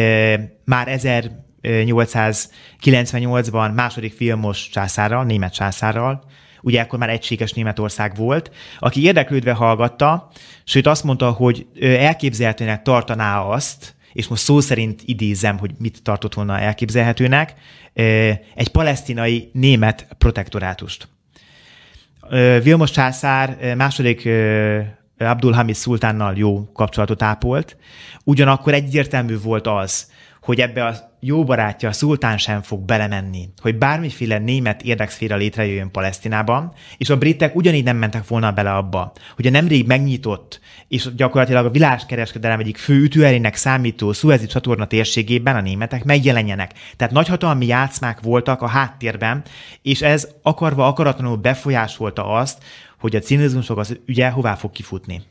már 0.64 0.88
1898-ban 0.90 3.74
második 3.74 4.12
filmos 4.12 4.68
császárral, 4.68 5.24
német 5.24 5.52
császárral, 5.52 6.24
ugye 6.62 6.80
akkor 6.80 6.98
már 6.98 7.08
egységes 7.08 7.52
Németország 7.52 8.16
volt, 8.16 8.50
aki 8.78 9.02
érdeklődve 9.02 9.52
hallgatta, 9.52 10.30
sőt 10.64 10.86
azt 10.86 11.04
mondta, 11.04 11.30
hogy 11.30 11.66
elképzelhetőnek 11.80 12.82
tartaná 12.82 13.40
azt, 13.40 13.94
és 14.20 14.28
most 14.28 14.42
szó 14.42 14.60
szerint 14.60 15.02
idézem, 15.04 15.58
hogy 15.58 15.70
mit 15.78 16.02
tartott 16.02 16.34
volna 16.34 16.58
elképzelhetőnek, 16.58 17.54
egy 18.54 18.68
palesztinai 18.72 19.50
német 19.52 20.06
protektorátust. 20.18 21.08
Vilmos 22.62 22.90
császár 22.90 23.74
második 23.76 24.28
Abdulhamid 25.18 25.74
szultánnal 25.74 26.34
jó 26.36 26.72
kapcsolatot 26.72 27.22
ápolt, 27.22 27.76
ugyanakkor 28.24 28.74
egyértelmű 28.74 29.38
volt 29.38 29.66
az, 29.66 30.10
hogy 30.40 30.60
ebbe 30.60 30.84
a 30.84 30.94
jó 31.20 31.44
barátja, 31.44 31.88
a 31.88 31.92
szultán 31.92 32.38
sem 32.38 32.62
fog 32.62 32.80
belemenni, 32.80 33.48
hogy 33.60 33.78
bármiféle 33.78 34.38
német 34.38 34.82
érdekszféra 34.82 35.36
létrejöjjön 35.36 35.90
Palesztinában, 35.90 36.72
és 36.96 37.10
a 37.10 37.18
britek 37.18 37.54
ugyanígy 37.54 37.84
nem 37.84 37.96
mentek 37.96 38.28
volna 38.28 38.52
bele 38.52 38.74
abba, 38.74 39.12
hogy 39.36 39.46
a 39.46 39.50
nemrég 39.50 39.86
megnyitott, 39.86 40.60
és 40.88 41.14
gyakorlatilag 41.16 41.66
a 41.66 41.70
világkereskedelem 41.70 42.60
egyik 42.60 42.76
fő 42.76 43.02
ütőerének 43.02 43.54
számító 43.54 44.12
Suezi 44.12 44.46
csatorna 44.46 44.86
térségében 44.86 45.56
a 45.56 45.60
németek 45.60 46.04
megjelenjenek. 46.04 46.72
Tehát 46.96 47.12
nagyhatalmi 47.12 47.66
játszmák 47.66 48.20
voltak 48.20 48.62
a 48.62 48.68
háttérben, 48.68 49.42
és 49.82 50.02
ez 50.02 50.28
akarva 50.42 50.86
akaratlanul 50.86 51.36
befolyásolta 51.36 52.24
azt, 52.24 52.62
hogy 52.98 53.16
a 53.16 53.20
cinizmusok 53.20 53.78
az 53.78 53.98
ügye 54.06 54.28
hová 54.28 54.54
fog 54.54 54.70
kifutni. 54.70 55.22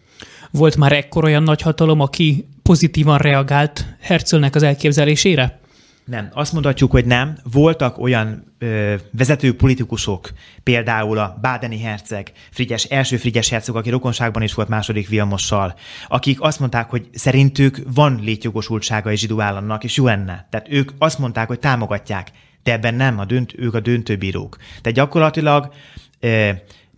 Volt 0.52 0.76
már 0.76 0.92
ekkor 0.92 1.24
olyan 1.24 1.44
nagyhatalom, 1.44 2.00
aki 2.00 2.48
pozitívan 2.64 3.18
reagált 3.18 3.86
Herzlnek 4.00 4.56
az 4.56 4.64
elképzelésére? 4.64 5.60
Nem, 6.06 6.30
azt 6.34 6.54
mondhatjuk, 6.54 6.92
hogy 6.92 7.06
nem. 7.06 7.38
Voltak 7.52 7.98
olyan 7.98 8.54
ö, 8.60 8.94
vezető 9.12 9.56
politikusok, 9.56 10.30
például 10.64 11.18
a 11.18 11.38
Bádeni 11.42 11.80
herceg, 11.80 12.32
Frigyes, 12.52 12.84
első 12.84 13.18
Frigyes 13.18 13.50
herceg, 13.50 13.76
aki 13.76 13.90
rokonságban 13.90 14.42
is 14.42 14.54
volt 14.54 14.68
második 14.68 15.10
Vilmossal, 15.10 15.76
akik 16.08 16.42
azt 16.42 16.60
mondták, 16.60 16.90
hogy 16.90 17.10
szerintük 17.14 17.82
van 17.94 18.20
létjogosultsága 18.24 19.10
egy 19.10 19.18
zsidó 19.18 19.42
államnak, 19.42 19.84
és 19.84 19.98
jó 19.98 20.06
lenne. 20.06 20.48
Tehát 20.50 20.68
ők 20.70 20.92
azt 20.98 21.20
mondták, 21.20 21.48
hogy 21.48 21.60
támogatják, 21.60 22.32
de 22.64 22.72
ebben 22.72 22.96
nem, 22.96 23.20
a 23.20 23.26
dönt, 23.26 23.54
ők 23.58 23.74
a 23.74 23.80
döntőbírók. 23.80 24.58
Tehát 24.58 24.98
gyakorlatilag 24.98 25.74
ö, 26.20 26.50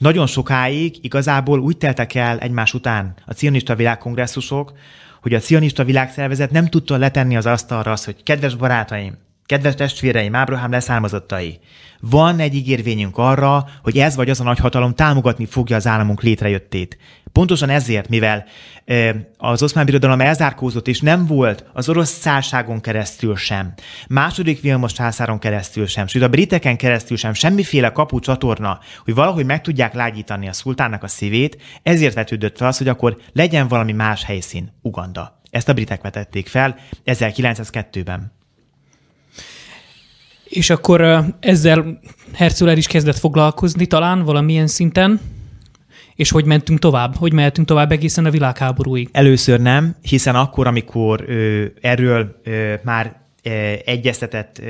nagyon 0.02 0.28
sokáig 0.28 0.98
igazából 1.02 1.60
úgy 1.60 1.78
teltek 1.78 2.16
el 2.16 2.40
egymás 2.40 2.74
után 2.74 3.14
a 3.26 3.34
cionista 3.34 3.76
világkongresszusok, 3.76 4.74
hogy 5.22 5.34
a 5.34 5.40
cionista 5.40 5.84
világszervezet 5.84 6.52
nem 6.52 6.68
tudta 6.68 6.98
letenni 6.98 7.38
az 7.38 7.46
asztalra 7.46 7.92
azt, 7.92 8.06
hogy 8.06 8.24
kedves 8.24 8.56
barátaim, 8.56 9.18
kedves 9.46 9.76
testvéreim, 9.76 10.36
Ábrahám 10.36 10.72
leszármazottai, 10.72 11.60
van 12.00 12.40
egy 12.40 12.56
ígérvényünk 12.56 13.18
arra, 13.18 13.66
hogy 13.82 13.98
ez 13.98 14.16
vagy 14.16 14.30
az 14.30 14.40
a 14.40 14.44
nagy 14.44 14.60
hatalom 14.60 14.94
támogatni 14.94 15.46
fogja 15.46 15.76
az 15.76 15.88
államunk 15.88 16.22
létrejöttét. 16.22 16.98
Pontosan 17.32 17.70
ezért, 17.70 18.10
mivel 18.10 18.46
az 19.38 19.64
oszmán 19.64 19.86
birodalom 19.86 20.22
elzárkózott, 20.22 20.88
és 20.88 21.00
nem 21.00 21.26
volt 21.26 21.66
az 21.74 21.90
orosz 21.90 22.10
szárságon 22.10 22.82
keresztül 22.82 23.36
sem, 23.36 23.74
második 24.08 24.62
Vilmos 24.62 24.94
császáron 24.94 25.40
keresztül 25.40 25.88
sem, 25.88 26.08
sőt 26.08 26.24
a 26.24 26.30
briteken 26.30 26.78
keresztül 26.78 27.18
sem 27.18 27.34
semmiféle 27.34 27.92
kapu 27.92 28.20
csatorna, 28.20 28.80
hogy 29.04 29.14
valahogy 29.14 29.46
meg 29.46 29.62
tudják 29.62 29.94
lágyítani 29.94 30.48
a 30.48 30.54
szultánnak 30.54 31.04
a 31.04 31.08
szívét, 31.08 31.62
ezért 31.84 32.14
vetődött 32.14 32.58
fel 32.58 32.68
az, 32.68 32.78
hogy 32.78 32.88
akkor 32.88 33.18
legyen 33.34 33.68
valami 33.68 33.92
más 33.92 34.24
helyszín, 34.24 34.74
Uganda. 34.82 35.42
Ezt 35.50 35.70
a 35.70 35.74
britek 35.74 36.02
vetették 36.02 36.48
fel 36.48 36.76
1902-ben. 37.06 38.41
És 40.52 40.70
akkor 40.70 41.26
ezzel 41.40 42.00
Herzl 42.34 42.68
is 42.70 42.88
kezdett 42.88 43.18
foglalkozni 43.18 43.86
talán 43.86 44.24
valamilyen 44.24 44.68
szinten, 44.68 45.20
és 46.16 46.32
hogy 46.32 46.46
mentünk 46.46 46.80
tovább? 46.80 47.16
Hogy 47.16 47.34
mehetünk 47.34 47.68
tovább 47.68 47.92
egészen 47.92 48.26
a 48.26 48.30
világháborúig? 48.30 49.10
Először 49.12 49.60
nem, 49.60 49.96
hiszen 50.02 50.36
akkor, 50.36 50.68
amikor 50.68 51.24
ö, 51.28 51.66
erről 51.82 52.40
ö, 52.44 52.74
már 52.84 53.21
egyeztetett 53.86 54.62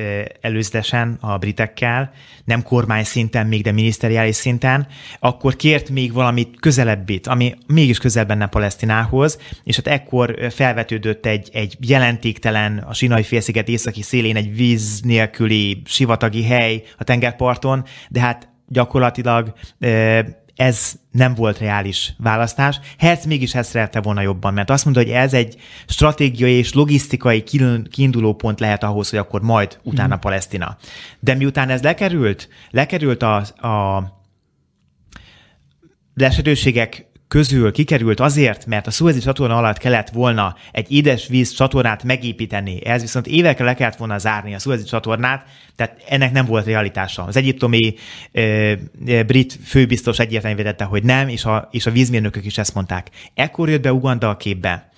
előzetesen 0.41 1.17
a 1.21 1.37
britekkel, 1.37 2.11
nem 2.45 2.63
kormány 2.63 3.03
szinten 3.03 3.47
még, 3.47 3.63
de 3.63 3.71
miniszteriális 3.71 4.35
szinten, 4.35 4.87
akkor 5.19 5.55
kért 5.55 5.89
még 5.89 6.13
valamit 6.13 6.59
közelebbit, 6.59 7.27
ami 7.27 7.55
mégis 7.67 7.97
közel 7.97 8.25
benne 8.25 8.47
Palesztinához, 8.47 9.39
és 9.63 9.75
hát 9.75 9.87
ekkor 9.87 10.37
felvetődött 10.49 11.25
egy, 11.25 11.49
egy 11.53 11.77
jelentéktelen, 11.79 12.77
a 12.77 12.93
Sinai 12.93 13.23
félsziget 13.23 13.67
északi 13.67 14.01
szélén 14.01 14.35
egy 14.35 14.55
víz 14.55 15.01
nélküli 15.01 15.81
sivatagi 15.85 16.43
hely 16.43 16.83
a 16.97 17.03
tengerparton, 17.03 17.85
de 18.09 18.19
hát 18.19 18.49
gyakorlatilag 18.67 19.53
ez 20.55 20.93
nem 21.11 21.33
volt 21.33 21.57
reális 21.57 22.13
választás. 22.17 22.79
Herz 22.97 23.25
mégis 23.25 23.55
ezt 23.55 23.69
szerette 23.69 24.01
volna 24.01 24.21
jobban, 24.21 24.53
mert 24.53 24.69
azt 24.69 24.83
mondta, 24.83 25.03
hogy 25.03 25.11
ez 25.11 25.33
egy 25.33 25.55
stratégiai 25.87 26.53
és 26.53 26.73
logisztikai 26.73 27.43
kiinduló 27.89 28.33
pont 28.33 28.59
lehet 28.59 28.83
ahhoz, 28.83 29.09
hogy 29.09 29.19
akkor 29.19 29.41
majd 29.41 29.79
utána 29.83 30.15
mm. 30.15 30.19
Palesztina. 30.19 30.77
De 31.19 31.33
miután 31.33 31.69
ez 31.69 31.81
lekerült, 31.81 32.49
lekerült 32.69 33.23
a, 33.23 33.35
a 33.67 34.03
lesetőségek 36.13 37.10
közül 37.31 37.71
kikerült 37.71 38.19
azért, 38.19 38.65
mert 38.65 38.87
a 38.87 38.91
szuezi 38.91 39.19
csatorna 39.19 39.57
alatt 39.57 39.77
kellett 39.77 40.09
volna 40.09 40.55
egy 40.71 40.91
édesvíz 40.91 41.51
csatornát 41.51 42.03
megépíteni, 42.03 42.85
ez 42.85 43.01
viszont 43.01 43.27
évekre 43.27 43.65
le 43.65 43.73
kellett 43.73 43.95
volna 43.95 44.17
zárni 44.17 44.53
a 44.53 44.59
szuezi 44.59 44.83
csatornát, 44.83 45.45
tehát 45.75 46.03
ennek 46.07 46.31
nem 46.31 46.45
volt 46.45 46.65
realitása. 46.65 47.23
Az 47.23 47.35
egyiptomi 47.35 47.93
e, 48.31 49.23
brit 49.23 49.59
főbiztos 49.65 50.19
egyértelműen 50.19 50.63
védette, 50.63 50.83
hogy 50.83 51.03
nem, 51.03 51.27
és 51.27 51.45
a, 51.45 51.67
és 51.71 51.85
a 51.85 51.91
vízmérnökök 51.91 52.45
is 52.45 52.57
ezt 52.57 52.73
mondták. 52.73 53.09
Ekkor 53.33 53.69
jött 53.69 53.81
be 53.81 53.93
Uganda 53.93 54.29
a 54.29 54.37
képbe. 54.37 54.91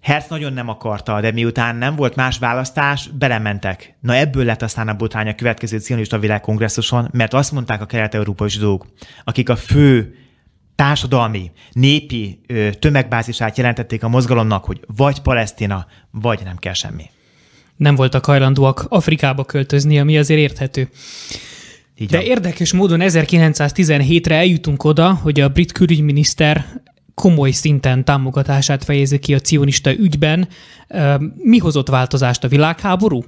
Herz 0.00 0.24
nagyon 0.28 0.52
nem 0.52 0.68
akarta, 0.68 1.20
de 1.20 1.30
miután 1.30 1.76
nem 1.76 1.96
volt 1.96 2.16
más 2.16 2.38
választás, 2.38 3.08
belementek. 3.18 3.94
Na 4.00 4.14
ebből 4.14 4.44
lett 4.44 4.62
aztán 4.62 4.88
a 4.88 4.94
botrány 4.94 5.28
a 5.28 5.34
következő 5.34 5.78
cionista 5.78 6.18
világkongresszuson, 6.18 7.08
mert 7.12 7.34
azt 7.34 7.52
mondták 7.52 7.80
a 7.80 7.86
kelet-európai 7.86 8.48
zsidók, 8.48 8.86
akik 9.24 9.48
a 9.48 9.56
fő 9.56 10.18
társadalmi, 10.76 11.50
népi 11.72 12.40
tömegbázisát 12.78 13.56
jelentették 13.56 14.02
a 14.02 14.08
mozgalomnak, 14.08 14.64
hogy 14.64 14.80
vagy 14.96 15.20
Palesztina, 15.20 15.86
vagy 16.10 16.40
nem 16.44 16.56
kell 16.56 16.72
semmi. 16.72 17.10
Nem 17.76 17.94
voltak 17.94 18.24
hajlandóak 18.24 18.86
Afrikába 18.88 19.44
költözni, 19.44 19.98
ami 19.98 20.18
azért 20.18 20.40
érthető. 20.40 20.88
Így 21.98 22.10
De 22.10 22.16
van. 22.16 22.26
érdekes 22.26 22.72
módon 22.72 23.00
1917-re 23.02 24.34
eljutunk 24.34 24.84
oda, 24.84 25.12
hogy 25.12 25.40
a 25.40 25.48
brit 25.48 25.72
külügyminiszter 25.72 26.82
komoly 27.14 27.50
szinten 27.50 28.04
támogatását 28.04 28.84
fejezi 28.84 29.18
ki 29.18 29.34
a 29.34 29.38
cionista 29.38 29.92
ügyben. 29.92 30.48
Mi 31.36 31.58
hozott 31.58 31.88
változást 31.88 32.44
a 32.44 32.48
világháború? 32.48 33.24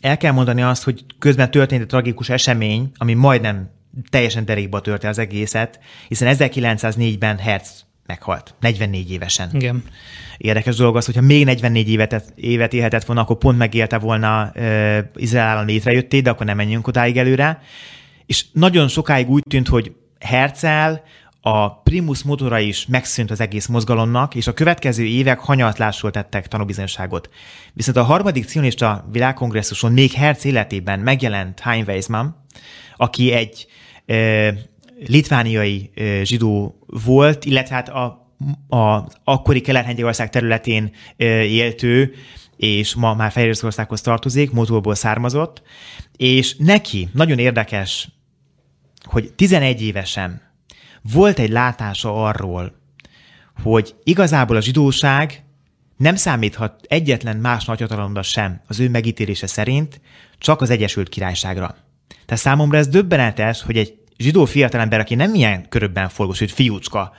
El 0.00 0.16
kell 0.16 0.32
mondani 0.32 0.62
azt, 0.62 0.82
hogy 0.82 1.04
közben 1.18 1.50
történt 1.50 1.82
egy 1.82 1.88
tragikus 1.88 2.28
esemény, 2.28 2.90
ami 2.96 3.14
majdnem 3.14 3.70
teljesen 4.10 4.44
derékba 4.44 4.80
törte 4.80 5.08
az 5.08 5.18
egészet, 5.18 5.80
hiszen 6.08 6.36
1904-ben 6.38 7.38
Herz 7.38 7.84
meghalt, 8.06 8.54
44 8.60 9.10
évesen. 9.10 9.50
Igen. 9.52 9.84
Érdekes 10.36 10.76
dolog 10.76 10.96
az, 10.96 11.04
hogyha 11.04 11.20
még 11.20 11.44
44 11.44 11.88
évet, 11.88 12.32
évet 12.34 12.72
élhetett 12.72 13.04
volna, 13.04 13.22
akkor 13.22 13.38
pont 13.38 13.58
megélte 13.58 13.98
volna 13.98 14.52
uh, 14.54 14.98
Izrael 15.14 15.46
állam 15.46 15.66
létrejöttét, 15.66 16.22
de 16.22 16.30
akkor 16.30 16.46
nem 16.46 16.56
menjünk 16.56 16.86
odáig 16.86 17.18
előre. 17.18 17.62
És 18.26 18.44
nagyon 18.52 18.88
sokáig 18.88 19.30
úgy 19.30 19.42
tűnt, 19.48 19.68
hogy 19.68 19.92
Herzl 20.20 20.94
a 21.40 21.70
primus 21.70 22.22
motora 22.22 22.58
is 22.58 22.86
megszűnt 22.86 23.30
az 23.30 23.40
egész 23.40 23.66
mozgalomnak, 23.66 24.34
és 24.34 24.46
a 24.46 24.52
következő 24.52 25.04
évek 25.04 25.38
hanyatlásról 25.38 26.10
tettek 26.10 26.48
tanúbizonyságot. 26.48 27.30
Viszont 27.72 27.96
a 27.96 28.02
harmadik 28.02 28.44
cionista 28.44 29.08
világkongresszuson 29.12 29.92
még 29.92 30.12
Herz 30.12 30.44
életében 30.44 31.00
megjelent 31.00 31.60
Hein 31.60 31.84
Weizmann, 31.86 32.28
aki 32.96 33.32
egy 33.32 33.66
litvániai 35.06 35.90
zsidó 36.22 36.78
volt, 36.86 37.44
illetve 37.44 37.74
hát 37.74 37.88
a, 37.88 38.04
a 38.76 39.06
akkori 39.24 39.60
kelet 39.60 40.30
területén 40.30 40.90
éltő, 41.16 42.14
és 42.56 42.94
ma 42.94 43.14
már 43.14 43.30
Fehéroroszországhoz 43.30 44.00
tartozik, 44.00 44.50
Motulból 44.50 44.94
származott, 44.94 45.62
és 46.16 46.56
neki 46.58 47.08
nagyon 47.12 47.38
érdekes, 47.38 48.08
hogy 49.04 49.32
11 49.32 49.82
évesen 49.82 50.40
volt 51.12 51.38
egy 51.38 51.50
látása 51.50 52.24
arról, 52.24 52.74
hogy 53.62 53.94
igazából 54.04 54.56
a 54.56 54.60
zsidóság 54.60 55.44
nem 55.96 56.16
számíthat 56.16 56.80
egyetlen 56.88 57.36
más 57.36 57.64
nagyhatalomra 57.64 58.22
sem 58.22 58.60
az 58.66 58.80
ő 58.80 58.88
megítélése 58.88 59.46
szerint, 59.46 60.00
csak 60.38 60.60
az 60.60 60.70
Egyesült 60.70 61.08
Királyságra. 61.08 61.76
Tehát 62.08 62.42
számomra 62.42 62.78
ez 62.78 62.88
döbbenetes, 62.88 63.62
hogy 63.62 63.76
egy 63.76 63.94
zsidó 64.18 64.44
fiatalember, 64.44 65.00
aki 65.00 65.14
nem 65.14 65.34
ilyen 65.34 65.68
körökben 65.68 66.08
forgó, 66.08 66.32
sőt 66.32 66.52
fiúcska, 66.52 67.12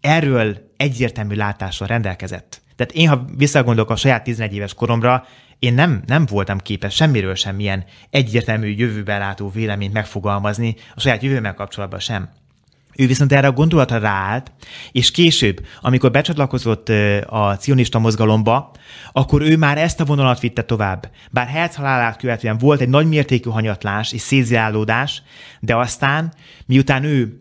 erről 0.00 0.72
egyértelmű 0.76 1.34
látással 1.34 1.86
rendelkezett. 1.86 2.62
Tehát 2.76 2.92
én, 2.92 3.08
ha 3.08 3.24
visszagondolok 3.36 3.90
a 3.90 3.96
saját 3.96 4.24
11 4.24 4.54
éves 4.54 4.74
koromra, 4.74 5.26
én 5.58 5.74
nem, 5.74 6.02
nem 6.06 6.26
voltam 6.26 6.58
képes 6.58 6.94
semmiről 6.94 7.34
sem 7.34 7.60
ilyen 7.60 7.84
egyértelmű 8.10 8.68
jövőben 8.68 9.18
látó 9.18 9.48
véleményt 9.48 9.92
megfogalmazni, 9.92 10.74
a 10.94 11.00
saját 11.00 11.22
jövőmmel 11.22 11.54
kapcsolatban 11.54 12.00
sem. 12.00 12.30
Ő 12.96 13.06
viszont 13.06 13.32
erre 13.32 13.46
a 13.46 13.52
gondolatra 13.52 13.98
ráállt, 13.98 14.52
és 14.92 15.10
később, 15.10 15.66
amikor 15.80 16.10
becsatlakozott 16.10 16.88
a 17.26 17.56
cionista 17.56 17.98
mozgalomba, 17.98 18.72
akkor 19.12 19.42
ő 19.42 19.56
már 19.56 19.78
ezt 19.78 20.00
a 20.00 20.04
vonalat 20.04 20.40
vitte 20.40 20.62
tovább. 20.62 21.10
Bár 21.30 21.46
Herz 21.46 21.74
halálát 21.74 22.16
követően 22.16 22.58
volt 22.58 22.80
egy 22.80 22.88
nagymértékű 22.88 23.50
hanyatlás 23.50 24.12
és 24.12 24.20
szézreálódás, 24.20 25.22
de 25.60 25.76
aztán, 25.76 26.32
miután 26.66 27.04
ő 27.04 27.40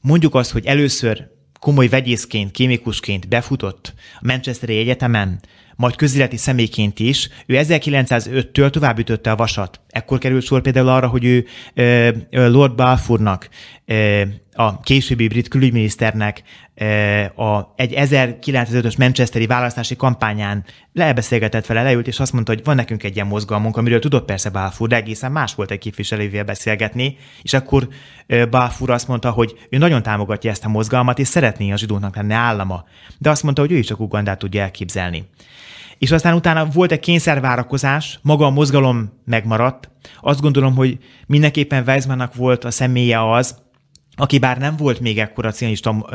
mondjuk 0.00 0.34
azt, 0.34 0.50
hogy 0.50 0.66
először 0.66 1.30
komoly 1.60 1.88
vegyészként, 1.88 2.50
kémikusként 2.50 3.28
befutott 3.28 3.94
a 4.14 4.26
Manchesteri 4.26 4.78
Egyetemen, 4.78 5.40
majd 5.82 5.96
közéleti 5.96 6.36
személyként 6.36 6.98
is, 6.98 7.28
ő 7.46 7.60
1905-től 7.62 8.70
tovább 8.70 8.98
ütötte 8.98 9.30
a 9.30 9.36
vasat. 9.36 9.80
Ekkor 9.88 10.18
került 10.18 10.44
sor 10.44 10.60
például 10.60 10.88
arra, 10.88 11.08
hogy 11.08 11.24
ő 11.24 11.46
Lord 12.30 12.74
Balfournak, 12.74 13.48
a 14.52 14.80
későbbi 14.80 15.28
brit 15.28 15.48
külügyminiszternek 15.48 16.42
a, 17.34 17.72
egy 17.76 17.94
1905-ös 17.96 18.98
Manchesteri 18.98 19.46
választási 19.46 19.96
kampányán 19.96 20.64
lebeszélgetett 20.92 21.66
vele, 21.66 21.82
leült, 21.82 22.06
és 22.06 22.20
azt 22.20 22.32
mondta, 22.32 22.52
hogy 22.52 22.64
van 22.64 22.76
nekünk 22.76 23.02
egy 23.02 23.14
ilyen 23.14 23.26
mozgalmunk, 23.26 23.76
amiről 23.76 23.98
tudott 23.98 24.24
persze 24.24 24.50
Balfour, 24.50 24.88
de 24.88 24.96
egészen 24.96 25.32
más 25.32 25.54
volt 25.54 25.70
egy 25.70 25.78
képviselővel 25.78 26.44
beszélgetni, 26.44 27.16
és 27.42 27.52
akkor 27.52 27.88
Balfour 28.50 28.90
azt 28.90 29.08
mondta, 29.08 29.30
hogy 29.30 29.54
ő 29.70 29.78
nagyon 29.78 30.02
támogatja 30.02 30.50
ezt 30.50 30.64
a 30.64 30.68
mozgalmat, 30.68 31.18
és 31.18 31.28
szeretné 31.28 31.72
a 31.72 31.76
zsidóknak 31.76 32.16
lenni 32.16 32.34
állama. 32.34 32.84
De 33.18 33.30
azt 33.30 33.42
mondta, 33.42 33.60
hogy 33.62 33.72
ő 33.72 33.76
is 33.76 33.86
csak 33.86 34.00
Ugandát 34.00 34.38
tudja 34.38 34.62
elképzelni. 34.62 35.24
És 35.98 36.10
aztán 36.10 36.34
utána 36.34 36.64
volt 36.64 36.92
egy 36.92 37.00
kényszervárakozás, 37.00 38.18
maga 38.22 38.46
a 38.46 38.50
mozgalom 38.50 39.12
megmaradt. 39.24 39.90
Azt 40.20 40.40
gondolom, 40.40 40.74
hogy 40.74 40.98
mindenképpen 41.26 41.84
Weizmannnak 41.86 42.34
volt 42.34 42.64
a 42.64 42.70
személye 42.70 43.32
az, 43.32 43.62
aki 44.16 44.38
bár 44.38 44.58
nem 44.58 44.76
volt 44.76 45.00
még 45.00 45.18
ekkora 45.18 45.50
cionista 45.50 46.06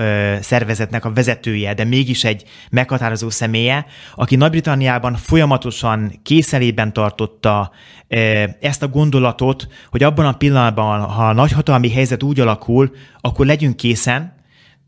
szervezetnek 0.41 1.05
a 1.05 1.13
vezetője, 1.13 1.73
de 1.73 1.83
mégis 1.83 2.23
egy 2.23 2.43
meghatározó 2.69 3.29
személye, 3.29 3.85
aki 4.15 4.35
Nagy-Britanniában 4.35 5.15
folyamatosan 5.15 6.19
készelében 6.23 6.93
tartotta 6.93 7.71
ö, 8.07 8.43
ezt 8.59 8.83
a 8.83 8.87
gondolatot, 8.87 9.67
hogy 9.89 10.03
abban 10.03 10.25
a 10.25 10.37
pillanatban, 10.37 11.01
ha 11.01 11.27
a 11.27 11.33
nagyhatalmi 11.33 11.89
helyzet 11.89 12.23
úgy 12.23 12.39
alakul, 12.39 12.91
akkor 13.21 13.45
legyünk 13.45 13.75
készen 13.75 14.35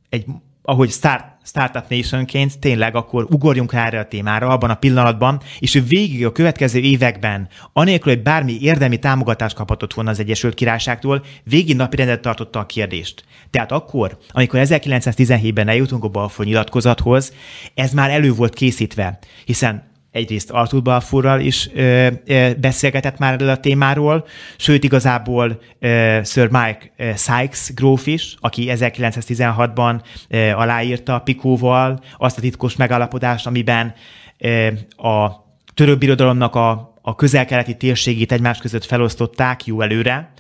egy 0.10 0.26
ahogy 0.62 0.90
start, 0.90 1.26
Startup 1.50 1.90
Nationként 1.90 2.60
tényleg 2.60 2.96
akkor 2.96 3.28
ugorjunk 3.30 3.72
rá 3.72 3.86
erre 3.86 4.00
a 4.00 4.08
témára 4.08 4.48
abban 4.48 4.70
a 4.70 4.76
pillanatban, 4.76 5.42
és 5.60 5.76
ő 5.76 5.84
végig 5.84 6.26
a 6.26 6.32
következő 6.32 6.80
években, 6.80 7.48
anélkül, 7.74 8.14
hogy 8.14 8.24
bármi 8.24 8.58
érdemi 8.62 9.00
támogatást 9.00 9.56
kaphatott 9.56 9.94
volna 9.94 10.10
az 10.10 10.20
Egyesült 10.20 10.54
Királyságtól, 10.54 11.26
végig 11.44 11.76
napirendet 11.76 12.22
tartotta 12.22 12.60
a 12.60 12.66
kérdést. 12.66 13.24
Tehát 13.50 13.72
akkor, 13.72 14.18
amikor 14.30 14.60
1917-ben 14.64 15.68
eljutunk 15.68 16.04
a 16.04 16.08
Balfour 16.08 16.48
nyilatkozathoz, 16.48 17.34
ez 17.74 17.92
már 17.92 18.10
elő 18.10 18.34
volt 18.34 18.54
készítve, 18.54 19.20
hiszen 19.46 19.89
egyrészt 20.12 20.52
Arthur 20.52 20.82
Balfourral 20.82 21.40
is 21.40 21.70
ö, 21.74 22.08
ö, 22.26 22.50
beszélgetett 22.58 23.18
már 23.18 23.34
erről 23.34 23.50
a 23.50 23.60
témáról, 23.60 24.28
sőt 24.58 24.84
igazából 24.84 25.62
ö, 25.80 26.20
Sir 26.24 26.50
Mike 26.52 27.16
Sykes 27.16 27.74
gróf 27.74 28.08
is, 28.08 28.36
aki 28.40 28.68
1916-ban 28.70 30.02
ö, 30.28 30.50
aláírta 30.50 31.20
Pikóval 31.20 32.00
azt 32.18 32.38
a 32.38 32.42
titkos 32.42 32.76
megállapodást, 32.76 33.48
amiben 33.48 33.94
ö, 34.38 34.68
a 34.98 35.48
török 35.74 35.98
birodalomnak 35.98 36.56
a, 36.56 36.94
a 37.02 37.16
közel-keleti 37.16 37.78
térségét 37.78 38.32
egymás 38.32 38.58
között 38.58 38.86
felosztották 38.86 39.66
jó 39.66 39.82
előre, 39.82 40.32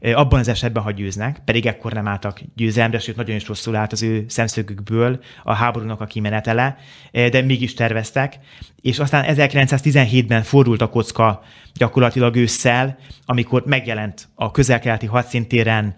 abban 0.00 0.38
az 0.38 0.48
esetben, 0.48 0.82
ha 0.82 0.90
győznek, 0.90 1.40
pedig 1.44 1.66
ekkor 1.66 1.92
nem 1.92 2.08
álltak 2.08 2.40
győzelemre, 2.56 2.98
sőt 2.98 3.16
nagyon 3.16 3.36
is 3.36 3.46
rosszul 3.46 3.76
állt 3.76 3.92
az 3.92 4.02
ő 4.02 4.24
szemszögükből 4.28 5.20
a 5.42 5.54
háborúnak 5.54 6.00
a 6.00 6.06
kimenetele, 6.06 6.76
de 7.12 7.40
mégis 7.40 7.74
terveztek, 7.74 8.38
és 8.80 8.98
aztán 8.98 9.24
1917-ben 9.28 10.42
fordult 10.42 10.82
a 10.82 10.88
kocka 10.88 11.42
gyakorlatilag 11.74 12.36
ősszel, 12.36 12.98
amikor 13.24 13.62
megjelent 13.66 14.28
a 14.34 14.50
közel-keleti 14.50 15.06
hadszintéren 15.06 15.94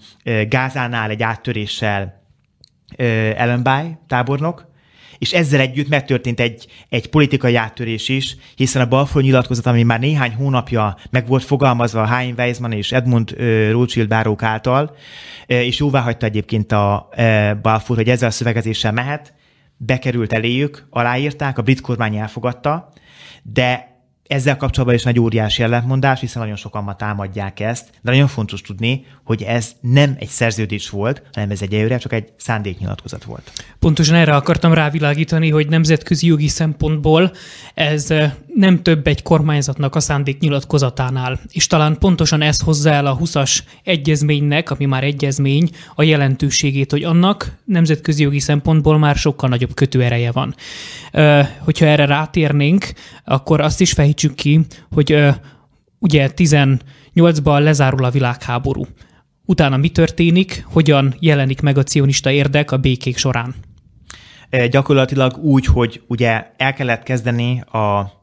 Gázánál 0.49 1.11
egy 1.11 1.23
áttöréssel 1.23 2.23
Ellenby 3.37 3.99
tábornok, 4.07 4.70
és 5.21 5.33
ezzel 5.33 5.61
együtt 5.61 5.89
megtörtént 5.89 6.41
egy, 6.41 6.67
egy 6.89 7.09
politikai 7.09 7.57
áttörés 7.57 8.09
is, 8.09 8.37
hiszen 8.55 8.83
a 8.83 8.89
Balfour 8.89 9.25
nyilatkozat, 9.25 9.67
ami 9.67 9.83
már 9.83 10.01
néhány 10.01 10.35
hónapja 10.35 10.97
meg 11.11 11.27
volt 11.27 11.45
fogalmazva 11.45 12.07
Hein 12.07 12.35
Weizmann 12.37 12.73
és 12.73 12.93
Edmund 12.93 13.37
Rothschild 13.71 14.09
bárók 14.09 14.43
által, 14.43 14.97
és 15.47 15.79
jóvá 15.79 16.01
hagyta 16.01 16.27
egyébként 16.27 16.73
a 16.73 17.09
Balfour, 17.63 17.99
hogy 17.99 18.09
ezzel 18.09 18.29
a 18.29 18.33
szövegezéssel 18.33 18.93
mehet, 18.93 19.35
bekerült 19.77 20.33
eléjük, 20.33 20.87
aláírták, 20.91 21.59
a 21.59 21.63
brit 21.63 21.81
kormány 21.81 22.17
elfogadta, 22.17 22.93
de 23.43 23.90
ezzel 24.31 24.57
kapcsolatban 24.57 24.97
is 24.97 25.03
nagy 25.03 25.19
óriási 25.19 25.63
ellentmondás, 25.63 26.21
hiszen 26.21 26.43
nagyon 26.43 26.57
sokan 26.57 26.85
ma 26.85 26.97
támadják 26.97 27.61
ezt, 27.61 27.91
de 28.03 28.11
nagyon 28.11 28.27
fontos 28.27 28.61
tudni, 28.61 29.05
hogy 29.25 29.43
ez 29.43 29.73
nem 29.81 30.17
egy 30.19 30.29
szerződés 30.29 30.91
volt, 30.91 31.23
hanem 31.33 31.51
ez 31.51 31.63
egy 31.63 31.75
előre 31.75 31.99
csak 31.99 32.13
egy 32.13 32.33
szándéknyilatkozat 32.37 33.25
volt. 33.25 33.53
Pontosan 33.79 34.15
erre 34.15 34.35
akartam 34.35 34.73
rávilágítani, 34.73 35.51
hogy 35.51 35.69
nemzetközi 35.69 36.27
jogi 36.27 36.49
szempontból 36.49 37.33
ez 37.75 38.15
nem 38.55 38.83
több 38.83 39.07
egy 39.07 39.23
kormányzatnak 39.23 39.95
a 39.95 40.01
szándéknyilatkozatánál. 40.01 41.41
És 41.49 41.67
talán 41.67 41.99
pontosan 41.99 42.43
ez 42.43 42.61
hozza 42.61 42.91
el 42.91 43.07
a 43.07 43.19
20-as 43.19 43.59
egyezménynek, 43.85 44.71
ami 44.71 44.85
már 44.85 45.05
egyezmény, 45.05 45.71
a 45.95 46.03
jelentőségét, 46.03 46.91
hogy 46.91 47.03
annak 47.03 47.59
nemzetközi 47.65 48.23
jogi 48.23 48.39
szempontból 48.39 48.99
már 48.99 49.17
sokkal 49.17 49.49
nagyobb 49.49 49.75
kötőereje 49.75 50.33
van. 50.33 50.55
Hogyha 51.59 51.87
erre 51.87 52.05
rátérnénk, 52.05 52.93
akkor 53.25 53.61
azt 53.61 53.81
is 53.81 53.93
fejtsük 53.93 54.35
ki, 54.35 54.61
hogy 54.91 55.29
ugye 55.99 56.31
18-ban 56.37 57.63
lezárul 57.63 58.05
a 58.05 58.11
világháború. 58.11 58.87
Utána 59.45 59.77
mi 59.77 59.89
történik, 59.89 60.67
hogyan 60.73 61.15
jelenik 61.19 61.61
meg 61.61 61.79
a 61.79 61.83
cionista 61.83 62.31
érdek 62.31 62.71
a 62.71 62.77
békék 62.77 63.17
során? 63.17 63.55
Gyakorlatilag 64.71 65.37
úgy, 65.37 65.67
hogy 65.67 66.03
ugye 66.07 66.51
el 66.57 66.75
kellett 66.75 67.03
kezdeni 67.03 67.61
a 67.61 68.19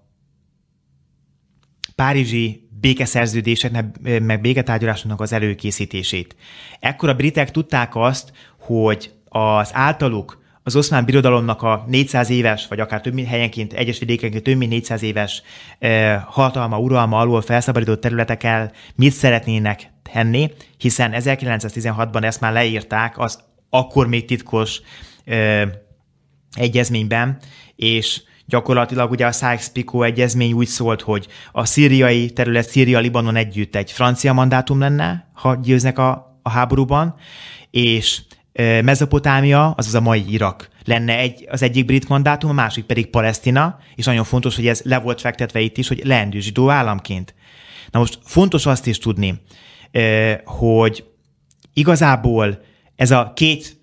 párizsi 1.97 2.67
békeszerződéseknek, 2.79 3.85
meg 4.21 4.41
béketárgyalásoknak 4.41 5.21
az 5.21 5.33
előkészítését. 5.33 6.35
Ekkor 6.79 7.09
a 7.09 7.15
britek 7.15 7.51
tudták 7.51 7.95
azt, 7.95 8.31
hogy 8.59 9.11
az 9.29 9.69
általuk 9.73 10.41
az 10.63 10.75
oszmán 10.75 11.05
birodalomnak 11.05 11.61
a 11.61 11.85
400 11.87 12.29
éves, 12.29 12.67
vagy 12.67 12.79
akár 12.79 13.01
több 13.01 13.13
mint 13.13 13.27
helyenként, 13.27 13.73
egyes 13.73 13.99
vidékenként 13.99 14.43
több 14.43 14.57
mint 14.57 14.71
400 14.71 15.01
éves 15.03 15.41
e, 15.79 16.17
hatalma, 16.17 16.79
uralma 16.79 17.19
alól 17.19 17.41
felszabadított 17.41 18.01
területekkel 18.01 18.71
mit 18.95 19.11
szeretnének 19.11 19.91
tenni, 20.13 20.51
hiszen 20.77 21.11
1916-ban 21.15 22.23
ezt 22.23 22.41
már 22.41 22.53
leírták 22.53 23.19
az 23.19 23.43
akkor 23.69 24.07
még 24.07 24.25
titkos 24.25 24.81
e, 25.25 25.67
egyezményben, 26.51 27.37
és 27.75 28.21
Gyakorlatilag 28.47 29.11
ugye 29.11 29.25
a 29.25 29.31
Sykes-Picot 29.31 30.05
egyezmény 30.05 30.53
úgy 30.53 30.67
szólt, 30.67 31.01
hogy 31.01 31.27
a 31.51 31.65
szíriai 31.65 32.29
terület 32.29 32.69
Szíria-Libanon 32.69 33.35
együtt 33.35 33.75
egy 33.75 33.91
francia 33.91 34.33
mandátum 34.33 34.79
lenne, 34.79 35.29
ha 35.33 35.55
győznek 35.55 35.97
a, 35.97 36.39
a 36.41 36.49
háborúban, 36.49 37.15
és 37.71 38.21
Mezopotámia, 38.83 39.71
azaz 39.71 39.93
a 39.93 40.01
mai 40.01 40.33
Irak 40.33 40.69
lenne 40.85 41.17
egy, 41.17 41.47
az 41.49 41.61
egyik 41.61 41.85
brit 41.85 42.07
mandátum, 42.07 42.49
a 42.49 42.53
másik 42.53 42.85
pedig 42.85 43.09
Palesztina, 43.09 43.79
és 43.95 44.05
nagyon 44.05 44.23
fontos, 44.23 44.55
hogy 44.55 44.67
ez 44.67 44.81
le 44.83 44.99
volt 44.99 45.21
fektetve 45.21 45.59
itt 45.59 45.77
is, 45.77 45.87
hogy 45.87 46.01
leendő 46.03 46.39
zsidó 46.39 46.69
államként. 46.69 47.35
Na 47.91 47.99
most 47.99 48.19
fontos 48.23 48.65
azt 48.65 48.87
is 48.87 48.97
tudni, 48.97 49.41
hogy 50.45 51.03
igazából 51.73 52.61
ez 52.95 53.11
a 53.11 53.31
két 53.35 53.76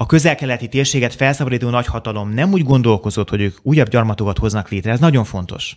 a 0.00 0.06
közel-keleti 0.06 0.68
térséget 0.68 1.14
felszabadító 1.14 1.68
nagyhatalom 1.68 2.30
nem 2.30 2.52
úgy 2.52 2.64
gondolkozott, 2.64 3.28
hogy 3.28 3.40
ők 3.40 3.56
újabb 3.62 3.88
gyarmatokat 3.88 4.38
hoznak 4.38 4.68
létre, 4.68 4.90
ez 4.90 5.00
nagyon 5.00 5.24
fontos, 5.24 5.76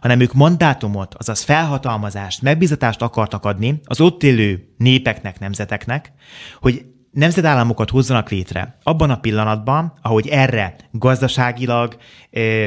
hanem 0.00 0.20
ők 0.20 0.32
mandátumot, 0.32 1.14
azaz 1.14 1.42
felhatalmazást, 1.42 2.42
megbizatást 2.42 3.02
akartak 3.02 3.44
adni 3.44 3.80
az 3.84 4.00
ott 4.00 4.22
élő 4.22 4.74
népeknek, 4.76 5.38
nemzeteknek, 5.38 6.12
hogy 6.60 6.84
nemzetállamokat 7.10 7.90
hozzanak 7.90 8.30
létre. 8.30 8.78
Abban 8.82 9.10
a 9.10 9.20
pillanatban, 9.20 9.92
ahogy 10.02 10.28
erre 10.28 10.76
gazdaságilag, 10.90 11.96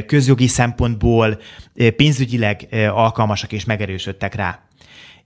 közjogi 0.05 0.47
szempontból, 0.47 1.39
pénzügyileg 1.95 2.67
alkalmasak 2.89 3.51
és 3.51 3.65
megerősödtek 3.65 4.35
rá. 4.35 4.59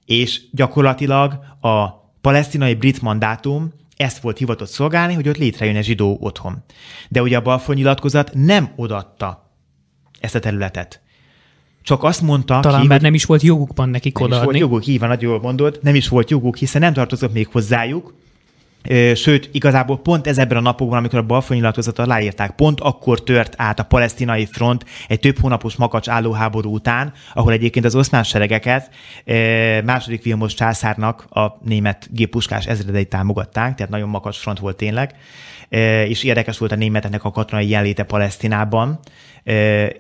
És 0.05 0.41
gyakorlatilag 0.51 1.39
a 1.61 1.89
palesztinai 2.21 2.73
brit 2.73 3.01
mandátum 3.01 3.77
ezt 3.99 4.19
volt 4.19 4.37
hivatott 4.37 4.67
szolgálni, 4.67 5.13
hogy 5.13 5.29
ott 5.29 5.37
létrejön 5.37 5.75
egy 5.75 5.83
zsidó 5.83 6.17
otthon. 6.19 6.63
De 7.09 7.21
ugye 7.21 7.37
a 7.37 7.41
Balfour 7.41 7.75
nyilatkozat 7.75 8.31
nem 8.33 8.71
odatta 8.75 9.51
ezt 10.19 10.35
a 10.35 10.39
területet. 10.39 11.01
Csak 11.81 12.03
azt 12.03 12.21
mondta 12.21 12.59
Talán 12.59 12.81
ki, 12.81 12.87
mert 12.87 13.01
nem 13.01 13.13
is 13.13 13.25
volt 13.25 13.41
jogukban 13.41 13.89
nekik 13.89 14.17
nem 14.17 14.23
odaadni. 14.23 14.45
Nem 14.45 14.55
is 14.55 14.61
volt 14.61 14.85
joguk, 14.85 14.99
van, 14.99 15.09
nagyon 15.09 15.31
jól 15.31 15.41
mondod, 15.41 15.79
nem 15.81 15.95
is 15.95 16.07
volt 16.07 16.29
joguk, 16.29 16.57
hiszen 16.57 16.81
nem 16.81 16.93
tartozott 16.93 17.33
még 17.33 17.47
hozzájuk, 17.47 18.13
Sőt, 19.15 19.49
igazából 19.51 19.99
pont 19.99 20.27
ez 20.27 20.37
ebben 20.37 20.57
a 20.57 20.61
napokban, 20.61 20.97
amikor 20.97 21.19
a 21.19 21.23
Balfour 21.23 21.55
nyilatkozatot 21.55 22.05
aláírták, 22.05 22.51
pont 22.51 22.79
akkor 22.79 23.23
tört 23.23 23.53
át 23.57 23.79
a 23.79 23.83
palesztinai 23.83 24.45
front 24.45 24.85
egy 25.07 25.19
több 25.19 25.39
hónapos 25.39 25.75
makacs 25.75 26.07
állóháború 26.07 26.73
után, 26.73 27.13
ahol 27.33 27.51
egyébként 27.51 27.85
az 27.85 27.95
oszmán 27.95 28.23
seregeket 28.23 28.89
második 29.83 30.23
Vilmos 30.23 30.53
császárnak 30.53 31.25
a 31.29 31.57
német 31.63 32.07
géppuskás 32.11 32.65
ezredei 32.65 33.05
támogatták, 33.05 33.75
tehát 33.75 33.91
nagyon 33.91 34.09
makacs 34.09 34.37
front 34.37 34.59
volt 34.59 34.77
tényleg, 34.77 35.15
és 36.07 36.23
érdekes 36.23 36.57
volt 36.57 36.71
a 36.71 36.75
németeknek 36.75 37.23
a 37.23 37.31
katonai 37.31 37.69
jelenléte 37.69 38.03
Palesztinában, 38.03 38.99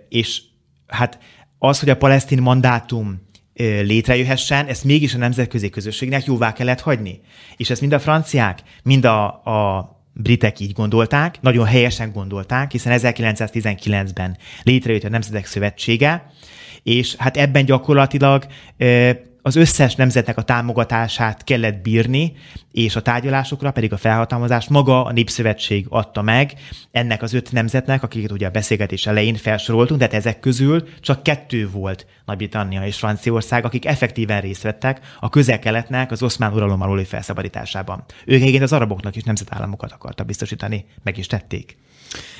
és 0.09 0.41
hát 0.87 1.19
az, 1.57 1.79
hogy 1.79 1.89
a 1.89 1.97
palesztin 1.97 2.41
mandátum 2.41 3.27
létrejöhessen, 3.59 4.65
ezt 4.65 4.83
mégis 4.83 5.13
a 5.13 5.17
nemzetközi 5.17 5.69
közösségnek 5.69 6.25
jóvá 6.25 6.53
kellett 6.53 6.81
hagyni. 6.81 7.19
És 7.57 7.69
ezt 7.69 7.81
mind 7.81 7.93
a 7.93 7.99
franciák, 7.99 8.59
mind 8.83 9.05
a, 9.05 9.25
a 9.27 9.89
britek 10.13 10.59
így 10.59 10.71
gondolták, 10.71 11.41
nagyon 11.41 11.65
helyesen 11.65 12.11
gondolták, 12.11 12.71
hiszen 12.71 12.99
1919-ben 13.01 14.37
létrejött 14.63 15.03
a 15.03 15.09
Nemzetek 15.09 15.45
Szövetsége, 15.45 16.31
és 16.83 17.15
hát 17.15 17.37
ebben 17.37 17.65
gyakorlatilag 17.65 18.45
az 19.49 19.55
összes 19.55 19.95
nemzetnek 19.95 20.37
a 20.37 20.41
támogatását 20.41 21.43
kellett 21.43 21.81
bírni, 21.81 22.33
és 22.71 22.95
a 22.95 23.01
tárgyalásokra 23.01 23.71
pedig 23.71 23.93
a 23.93 23.97
felhatalmazást 23.97 24.69
maga 24.69 25.05
a 25.05 25.11
Népszövetség 25.11 25.85
adta 25.89 26.21
meg 26.21 26.53
ennek 26.91 27.21
az 27.21 27.33
öt 27.33 27.51
nemzetnek, 27.51 28.03
akiket 28.03 28.31
ugye 28.31 28.47
a 28.47 28.49
beszélgetés 28.49 29.05
elején 29.05 29.35
felsoroltunk, 29.35 29.99
de 29.99 30.05
hát 30.05 30.13
ezek 30.13 30.39
közül 30.39 30.87
csak 30.99 31.23
kettő 31.23 31.69
volt 31.69 32.05
Nagy-Britannia 32.25 32.85
és 32.85 32.97
Franciaország, 32.97 33.65
akik 33.65 33.85
effektíven 33.85 34.41
részt 34.41 34.61
vettek 34.61 34.99
a 35.19 35.29
közel-keletnek 35.29 36.11
az 36.11 36.23
oszmán 36.23 36.53
uralom 36.53 36.81
aluli 36.81 37.05
felszabadításában. 37.05 38.03
Ők 38.25 38.41
egyébként 38.41 38.63
az 38.63 38.73
araboknak 38.73 39.15
is 39.15 39.23
nemzetállamokat 39.23 39.91
akartak 39.91 40.25
biztosítani, 40.25 40.85
meg 41.03 41.17
is 41.17 41.27
tették. 41.27 41.77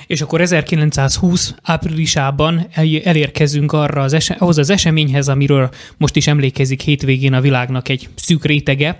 És 0.08 0.22
akkor 0.22 0.42
1920 0.42 1.56
áprilisában 1.64 2.68
elérkezünk 3.04 3.72
arra 3.72 4.02
az 4.02 4.14
ese- 4.14 4.38
ahhoz 4.40 4.58
az 4.58 4.70
eseményhez, 4.70 5.28
amiről 5.28 5.70
most 5.98 6.16
is 6.16 6.28
emlékezik 6.28 6.82
hétvégén 6.82 7.34
a 7.34 7.42
világnak 7.42 7.90
egy 7.90 8.10
szűk 8.16 8.46
rétege. 8.46 8.98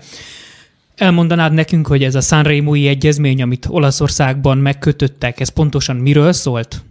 Elmondanád 0.96 1.52
nekünk, 1.52 1.86
hogy 1.86 2.04
ez 2.04 2.14
a 2.14 2.20
Sanremo-i 2.20 2.88
egyezmény, 2.88 3.42
amit 3.42 3.66
Olaszországban 3.68 4.58
megkötöttek, 4.58 5.40
ez 5.40 5.48
pontosan 5.48 5.96
miről 5.96 6.32
szólt? 6.32 6.82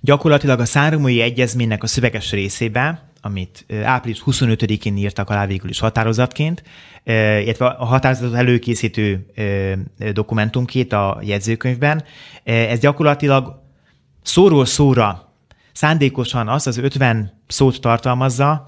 Gyakorlatilag 0.00 0.60
a 0.60 0.64
Sanremo-i 0.64 1.20
egyezménynek 1.20 1.82
a 1.82 1.86
szöveges 1.86 2.30
részében 2.30 3.12
amit 3.24 3.66
április 3.84 4.22
25-én 4.26 4.96
írtak 4.96 5.30
alá 5.30 5.46
végül 5.46 5.70
is 5.70 5.78
határozatként, 5.78 6.62
illetve 7.04 7.66
a 7.66 7.84
határozatot 7.84 8.34
előkészítő 8.34 9.26
dokumentumként 10.12 10.92
a 10.92 11.18
jegyzőkönyvben. 11.22 12.04
Ez 12.44 12.78
gyakorlatilag 12.78 13.62
szóról 14.22 14.64
szóra 14.64 15.32
szándékosan 15.72 16.48
azt 16.48 16.66
az 16.66 16.76
50 16.78 17.42
szót 17.46 17.80
tartalmazza, 17.80 18.66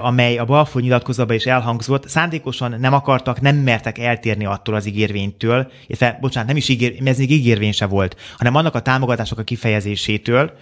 amely 0.00 0.38
a 0.38 0.44
Balfour 0.44 0.82
nyilatkozatban 0.82 1.36
is 1.36 1.46
elhangzott, 1.46 2.08
szándékosan 2.08 2.80
nem 2.80 2.94
akartak, 2.94 3.40
nem 3.40 3.56
mertek 3.56 3.98
eltérni 3.98 4.44
attól 4.44 4.74
az 4.74 4.86
ígérvénytől, 4.86 5.70
illetve, 5.86 6.18
bocsánat, 6.20 6.48
nem 6.48 6.56
is 6.56 6.68
ígér, 6.68 6.96
ez 7.04 7.18
még 7.18 7.30
ígérvény 7.30 7.72
se 7.72 7.86
volt, 7.86 8.16
hanem 8.36 8.54
annak 8.54 8.74
a 8.74 8.82
támogatások 8.82 9.38
a 9.38 9.42
kifejezésétől, 9.42 10.52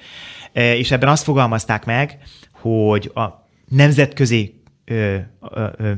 és 0.53 0.91
ebben 0.91 1.09
azt 1.09 1.25
fogalmazták 1.25 1.85
meg, 1.85 2.19
hogy 2.61 3.11
a 3.15 3.47
nemzetközi 3.69 4.63
ö, 4.85 5.17
ö, 5.41 5.67
ö, 5.77 5.93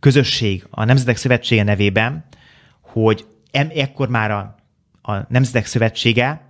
közösség, 0.00 0.66
a 0.70 0.84
Nemzetek 0.84 1.16
Szövetsége 1.16 1.62
nevében, 1.62 2.24
hogy 2.80 3.26
em, 3.50 3.70
ekkor 3.74 4.08
már 4.08 4.30
a, 4.30 4.54
a 5.02 5.26
Nemzetek 5.28 5.66
Szövetsége 5.66 6.48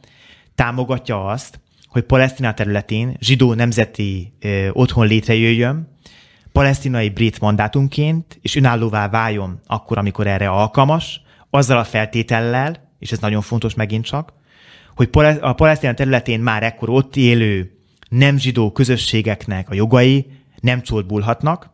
támogatja 0.55 1.27
azt, 1.27 1.61
hogy 1.87 2.03
Palesztina 2.03 2.55
területén 2.55 3.17
zsidó 3.21 3.55
nemzeti 3.55 4.33
ö, 4.41 4.69
otthon 4.73 5.07
létrejöjjön, 5.07 5.99
palesztinai 6.53 7.09
brit 7.09 7.41
mandátumként, 7.41 8.39
és 8.43 8.57
önállóvá 8.57 9.09
váljon 9.09 9.61
akkor, 9.67 9.99
amikor 9.99 10.27
erre 10.27 10.49
alkalmas, 10.49 11.23
azzal 11.51 11.79
a 11.79 11.85
feltétellel, 11.85 12.89
és 12.99 13.13
ez 13.13 13.19
nagyon 13.19 13.43
fontos 13.43 13.75
megint 13.75 14.05
csak, 14.05 14.33
hogy 14.95 15.09
a 15.41 15.53
palesztina 15.53 15.95
területén 15.95 16.41
már 16.41 16.63
ekkor 16.63 16.91
ott 16.91 17.17
élő 17.17 17.80
nem 18.11 18.39
zsidó 18.39 18.73
közösségeknek 18.73 19.71
a 19.71 19.75
jogai 19.75 20.27
nem 20.61 20.83
csorbulhatnak, 20.83 21.71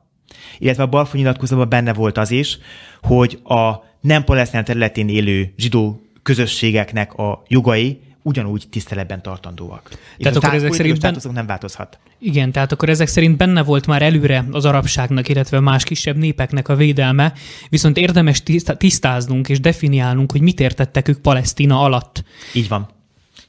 illetve 0.58 0.82
a 0.82 0.86
Balfour 0.86 1.16
nyilatkozatban 1.16 1.68
benne 1.68 1.92
volt 1.92 2.18
az 2.18 2.30
is, 2.30 2.58
hogy 3.02 3.40
a 3.44 3.74
nem 4.00 4.24
palesztin 4.24 4.64
területén 4.64 5.08
élő 5.08 5.52
zsidó 5.56 6.00
közösségeknek 6.22 7.14
a 7.14 7.42
jogai 7.48 8.00
ugyanúgy 8.22 8.64
tiszteletben 8.70 9.22
tartandóak. 9.22 9.90
Tehát 10.18 10.36
akkor 10.36 10.54
ezek 10.54 10.72
szerint 10.72 11.00
ben... 11.00 11.16
nem 11.32 11.46
változhat. 11.46 11.98
Igen, 12.18 12.52
tehát 12.52 12.72
akkor 12.72 12.88
ezek 12.88 13.06
szerint 13.06 13.36
benne 13.36 13.62
volt 13.62 13.86
már 13.86 14.02
előre 14.02 14.44
az 14.50 14.64
arabságnak, 14.64 15.28
illetve 15.28 15.60
más 15.60 15.84
kisebb 15.84 16.16
népeknek 16.16 16.68
a 16.68 16.76
védelme, 16.76 17.32
viszont 17.68 17.96
érdemes 17.96 18.42
tisztáznunk 18.76 19.48
és 19.48 19.60
definiálnunk, 19.60 20.32
hogy 20.32 20.40
mit 20.40 20.60
értettek 20.60 21.08
ők 21.08 21.20
Palesztina 21.20 21.80
alatt. 21.80 22.24
Így 22.54 22.68
van. 22.68 22.88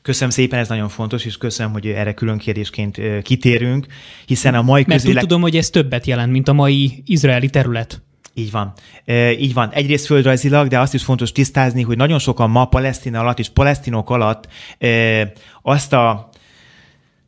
Köszönöm 0.07 0.29
szépen, 0.29 0.59
ez 0.59 0.69
nagyon 0.69 0.89
fontos, 0.89 1.25
és 1.25 1.37
köszönöm, 1.37 1.71
hogy 1.71 1.87
erre 1.87 2.13
külön 2.13 2.37
kérdésként 2.37 3.01
kitérünk, 3.21 3.85
hiszen 4.25 4.55
a 4.55 4.61
mai 4.61 4.83
Mert 4.87 5.01
közélet... 5.01 5.21
tudom, 5.21 5.41
hogy 5.41 5.57
ez 5.57 5.69
többet 5.69 6.05
jelent, 6.05 6.31
mint 6.31 6.47
a 6.47 6.53
mai 6.53 7.03
izraeli 7.05 7.49
terület. 7.49 8.01
Így 8.33 8.51
van. 8.51 8.73
E, 9.05 9.31
így 9.31 9.53
van. 9.53 9.69
Egyrészt 9.71 10.05
földrajzilag, 10.05 10.67
de 10.67 10.79
azt 10.79 10.93
is 10.93 11.03
fontos 11.03 11.31
tisztázni, 11.31 11.81
hogy 11.81 11.97
nagyon 11.97 12.19
sokan 12.19 12.49
ma 12.49 12.65
Palesztina 12.65 13.19
alatt 13.19 13.39
és 13.39 13.49
palesztinok 13.49 14.09
alatt 14.09 14.47
e, 14.77 15.31
azt 15.61 15.93
a 15.93 16.29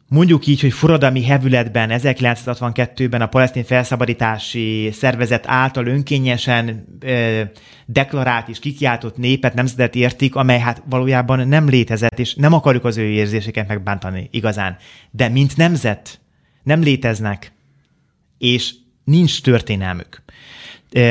mondjuk 0.09 0.47
így, 0.47 0.61
hogy 0.61 0.73
forradalmi 0.73 1.23
hevületben 1.23 1.89
1962-ben 1.91 3.21
a 3.21 3.27
palesztin 3.27 3.63
felszabadítási 3.63 4.89
szervezet 4.93 5.43
által 5.47 5.85
önkényesen 5.85 6.85
ö, 6.99 7.41
deklarált 7.85 8.47
és 8.47 8.59
kikiáltott 8.59 9.17
népet, 9.17 9.53
nemzetet 9.53 9.95
értik, 9.95 10.35
amely 10.35 10.59
hát 10.59 10.83
valójában 10.89 11.47
nem 11.47 11.69
létezett, 11.69 12.19
és 12.19 12.35
nem 12.35 12.53
akarjuk 12.53 12.85
az 12.85 12.97
ő 12.97 13.03
érzéseket 13.03 13.67
megbántani 13.67 14.27
igazán. 14.31 14.77
De 15.11 15.29
mint 15.29 15.57
nemzet 15.57 16.19
nem 16.63 16.81
léteznek, 16.81 17.51
és 18.37 18.73
nincs 19.03 19.41
történelmük. 19.41 20.23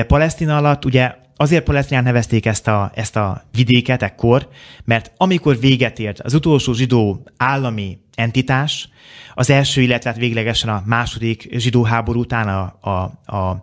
Palesztina 0.07 0.57
alatt 0.57 0.85
ugye 0.85 1.15
azért 1.37 1.65
Palesztinán 1.65 2.03
nevezték 2.03 2.47
ezt 2.47 2.69
a, 2.69 2.93
ezt 2.95 3.17
a 3.17 3.43
vidéket 3.53 4.03
ekkor, 4.03 4.49
mert 4.85 5.13
amikor 5.17 5.59
véget 5.59 5.99
ért 5.99 6.21
az 6.21 6.35
utolsó 6.35 6.73
zsidó 6.73 7.27
állami 7.37 7.99
entitás, 8.19 8.89
az 9.35 9.51
első, 9.51 9.81
illetve 9.81 10.11
hát 10.11 10.19
véglegesen 10.19 10.69
a 10.69 10.83
második 10.87 11.49
zsidó 11.51 11.83
háború 11.83 12.21
után 12.21 12.49
a, 12.49 12.91
a, 12.91 13.37
a 13.37 13.63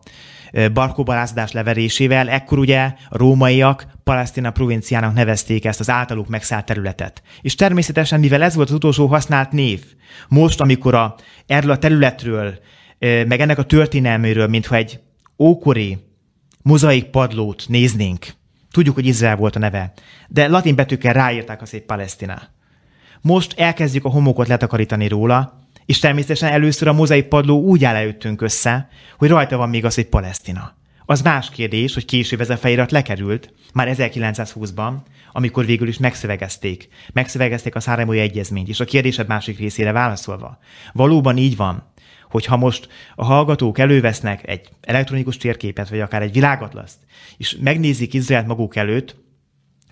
barkóbalázadás 0.73 1.51
leverésével, 1.51 2.29
ekkor 2.29 2.57
ugye 2.57 2.83
a 3.09 3.17
rómaiak 3.17 3.87
Palesztina 4.03 4.51
provinciának 4.51 5.13
nevezték 5.13 5.65
ezt 5.65 5.79
az 5.79 5.89
általuk 5.89 6.27
megszállt 6.27 6.65
területet. 6.65 7.21
És 7.41 7.55
természetesen, 7.55 8.19
mivel 8.19 8.43
ez 8.43 8.55
volt 8.55 8.69
az 8.69 8.75
utolsó 8.75 9.07
használt 9.07 9.51
név, 9.51 9.83
most, 10.27 10.61
amikor 10.61 10.95
a, 10.95 11.15
erről 11.47 11.71
a 11.71 11.77
területről, 11.77 12.59
meg 12.99 13.39
ennek 13.39 13.57
a 13.57 13.63
történelméről, 13.63 14.47
mintha 14.47 14.75
egy 14.75 14.99
ókori 15.39 15.97
mozaik 16.61 17.05
padlót 17.05 17.63
néznénk, 17.67 18.25
tudjuk, 18.71 18.95
hogy 18.95 19.05
Izrael 19.05 19.35
volt 19.35 19.55
a 19.55 19.59
neve, 19.59 19.93
de 20.27 20.47
latin 20.47 20.75
betűkkel 20.75 21.13
ráírták 21.13 21.61
a 21.61 21.65
szép 21.65 21.85
Palesztina. 21.85 22.54
Most 23.27 23.59
elkezdjük 23.59 24.05
a 24.05 24.09
homokot 24.09 24.47
letakarítani 24.47 25.07
róla, 25.07 25.59
és 25.85 25.99
természetesen 25.99 26.51
először 26.51 26.87
a 26.87 26.93
mozaik 26.93 27.25
padló 27.25 27.61
úgy 27.61 27.83
áll 27.83 27.95
előttünk 27.95 28.41
össze, 28.41 28.89
hogy 29.17 29.29
rajta 29.29 29.57
van 29.57 29.69
még 29.69 29.85
az, 29.85 29.95
hogy 29.95 30.05
Palesztina. 30.05 30.75
Az 31.05 31.21
más 31.21 31.49
kérdés, 31.49 31.93
hogy 31.93 32.05
később 32.05 32.41
ez 32.41 32.49
a 32.49 32.57
felirat 32.57 32.91
lekerült, 32.91 33.53
már 33.73 33.95
1920-ban, 33.97 34.93
amikor 35.31 35.65
végül 35.65 35.87
is 35.87 35.97
megszövegezték. 35.97 36.87
Megszövegezték 37.13 37.75
a 37.75 37.79
Száramói 37.79 38.19
Egyezményt, 38.19 38.67
és 38.67 38.79
a 38.79 38.85
kérdésed 38.85 39.27
másik 39.27 39.59
részére 39.59 39.91
válaszolva. 39.91 40.57
Valóban 40.93 41.37
így 41.37 41.55
van, 41.55 41.91
hogy 42.29 42.45
ha 42.45 42.57
most 42.57 42.87
a 43.15 43.25
hallgatók 43.25 43.79
elővesznek 43.79 44.47
egy 44.47 44.69
elektronikus 44.81 45.37
térképet, 45.37 45.89
vagy 45.89 45.99
akár 45.99 46.21
egy 46.21 46.33
világatlaszt, 46.33 46.97
és 47.37 47.57
megnézik 47.59 48.13
Izraelt 48.13 48.47
maguk 48.47 48.75
előtt, 48.75 49.15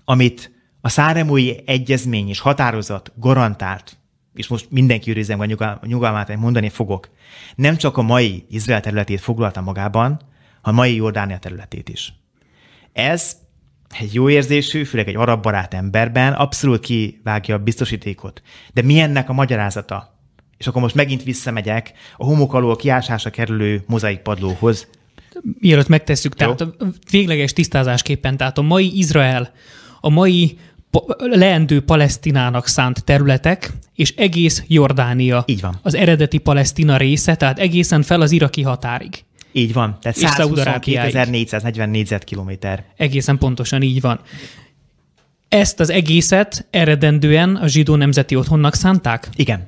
amit 0.06 0.53
a 0.86 0.90
Száremói 0.90 1.56
Egyezmény 1.66 2.30
és 2.30 2.40
határozat 2.40 3.12
garantált, 3.16 3.98
és 4.34 4.48
most 4.48 4.68
mindenki 4.70 5.10
őrizem 5.10 5.40
a 5.40 5.86
nyugalmát, 5.86 6.36
mondani 6.36 6.70
fogok, 6.70 7.10
nem 7.56 7.78
csak 7.78 7.98
a 7.98 8.02
mai 8.02 8.46
Izrael 8.50 8.82
területét 8.82 9.22
foglalta 9.22 9.62
magában, 9.62 10.22
hanem 10.62 10.80
a 10.80 10.82
mai 10.82 10.96
Jordánia 10.96 11.38
területét 11.38 11.90
is. 11.90 12.14
Ez 12.94 13.38
egy 14.00 14.14
jó 14.14 14.30
érzésű, 14.30 14.84
főleg 14.84 15.08
egy 15.08 15.16
arab 15.16 15.42
barát 15.42 15.74
emberben 15.74 16.34
abszolút 16.34 16.80
kivágja 16.80 17.56
a 17.56 17.64
biztosítékot. 17.64 18.42
De 18.74 18.82
mi 18.82 19.00
ennek 19.00 19.30
a 19.30 19.34
magyarázata? 19.34 20.12
és 20.58 20.70
akkor 20.70 20.82
most 20.82 20.96
megint 20.96 21.24
visszamegyek 21.24 21.94
a 22.18 22.26
homok 22.26 22.54
alól 22.54 22.76
kiásása 22.76 23.30
kerülő 23.30 23.84
mozaikpadlóhoz. 23.88 24.88
Mielőtt 25.60 25.88
megtesszük, 25.88 26.34
Jó? 26.40 26.54
tehát 26.54 26.76
végleges 27.10 27.54
tisztázásképpen, 27.54 28.38
tehát 28.38 28.58
a 28.58 28.62
mai 28.62 28.98
Izrael, 28.98 29.52
a 30.02 30.10
mai 30.10 30.58
leendő 31.18 31.82
Palesztinának 31.82 32.68
szánt 32.68 33.04
területek, 33.04 33.72
és 33.96 34.14
egész 34.16 34.64
Jordánia. 34.68 35.44
Így 35.48 35.62
van. 35.62 35.80
Az 35.82 35.96
eredeti 35.96 36.38
Palesztina 36.38 36.98
része, 36.98 37.36
tehát 37.36 37.60
egészen 37.60 38.02
fel 38.02 38.22
az 38.22 38.32
iraki 38.32 38.62
határig. 38.62 39.24
Így 39.52 39.74
van, 39.74 39.98
tehát 40.02 40.18
122.440 40.18 41.90
négyzetkilométer. 41.90 42.86
Egészen 42.98 43.38
pontosan 43.38 43.82
így 43.82 44.02
van. 44.02 44.20
Ezt 45.50 45.80
az 45.80 45.90
egészet 45.90 46.68
eredendően 46.70 47.56
a 47.56 47.68
zsidó 47.68 47.96
nemzeti 47.96 48.36
otthonnak 48.36 48.76
szánták? 48.76 49.30
Igen. 49.36 49.68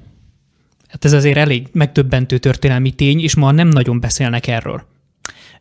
Hát 0.87 1.05
ez 1.05 1.13
azért 1.13 1.37
elég 1.37 1.67
megdöbbentő 1.71 2.37
történelmi 2.37 2.91
tény, 2.91 3.19
és 3.19 3.35
ma 3.35 3.51
nem 3.51 3.67
nagyon 3.67 3.99
beszélnek 3.99 4.47
erről. 4.47 4.85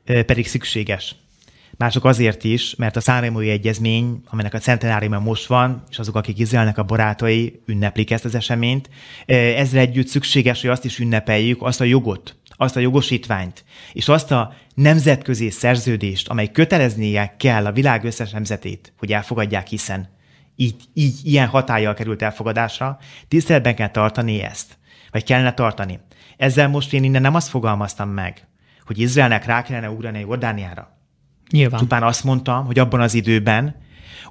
Pedig 0.04 0.46
szükséges. 0.46 1.14
Mások 1.76 2.04
azért 2.04 2.44
is, 2.44 2.74
mert 2.74 2.96
a 2.96 3.00
Szánrémói 3.00 3.50
Egyezmény, 3.50 4.22
aminek 4.26 4.54
a 4.54 4.58
centenáriuma 4.58 5.18
most 5.18 5.46
van, 5.46 5.82
és 5.90 5.98
azok, 5.98 6.16
akik 6.16 6.38
Izraelnek 6.38 6.78
a 6.78 6.82
barátai, 6.82 7.62
ünneplik 7.66 8.10
ezt 8.10 8.24
az 8.24 8.34
eseményt, 8.34 8.90
ezzel 9.26 9.80
együtt 9.80 10.06
szükséges, 10.06 10.60
hogy 10.60 10.70
azt 10.70 10.84
is 10.84 10.98
ünnepeljük, 10.98 11.62
azt 11.62 11.80
a 11.80 11.84
jogot, 11.84 12.36
azt 12.56 12.76
a 12.76 12.80
jogosítványt, 12.80 13.64
és 13.92 14.08
azt 14.08 14.30
a 14.30 14.54
nemzetközi 14.74 15.50
szerződést, 15.50 16.28
amely 16.28 16.50
köteleznie 16.50 17.34
kell 17.38 17.66
a 17.66 17.72
világ 17.72 18.04
összes 18.04 18.30
nemzetét, 18.30 18.92
hogy 18.98 19.12
elfogadják, 19.12 19.66
hiszen 19.66 20.08
így, 20.56 20.82
így 20.94 21.14
ilyen 21.22 21.48
hatállyal 21.48 21.94
került 21.94 22.22
elfogadásra, 22.22 22.98
tiszteletben 23.28 23.74
kell 23.74 23.90
tartani 23.90 24.42
ezt, 24.42 24.78
vagy 25.10 25.24
kellene 25.24 25.54
tartani. 25.54 26.00
Ezzel 26.36 26.68
most 26.68 26.92
én 26.92 27.04
innen 27.04 27.22
nem 27.22 27.34
azt 27.34 27.48
fogalmaztam 27.48 28.08
meg, 28.08 28.46
hogy 28.86 28.98
Izraelnek 28.98 29.44
rá 29.44 29.62
kellene 29.62 29.90
ugrani 29.90 30.20
Jordániára. 30.20 30.93
Nyilván. 31.55 31.80
Csupán 31.80 32.02
azt 32.02 32.24
mondtam, 32.24 32.66
hogy 32.66 32.78
abban 32.78 33.00
az 33.00 33.14
időben 33.14 33.74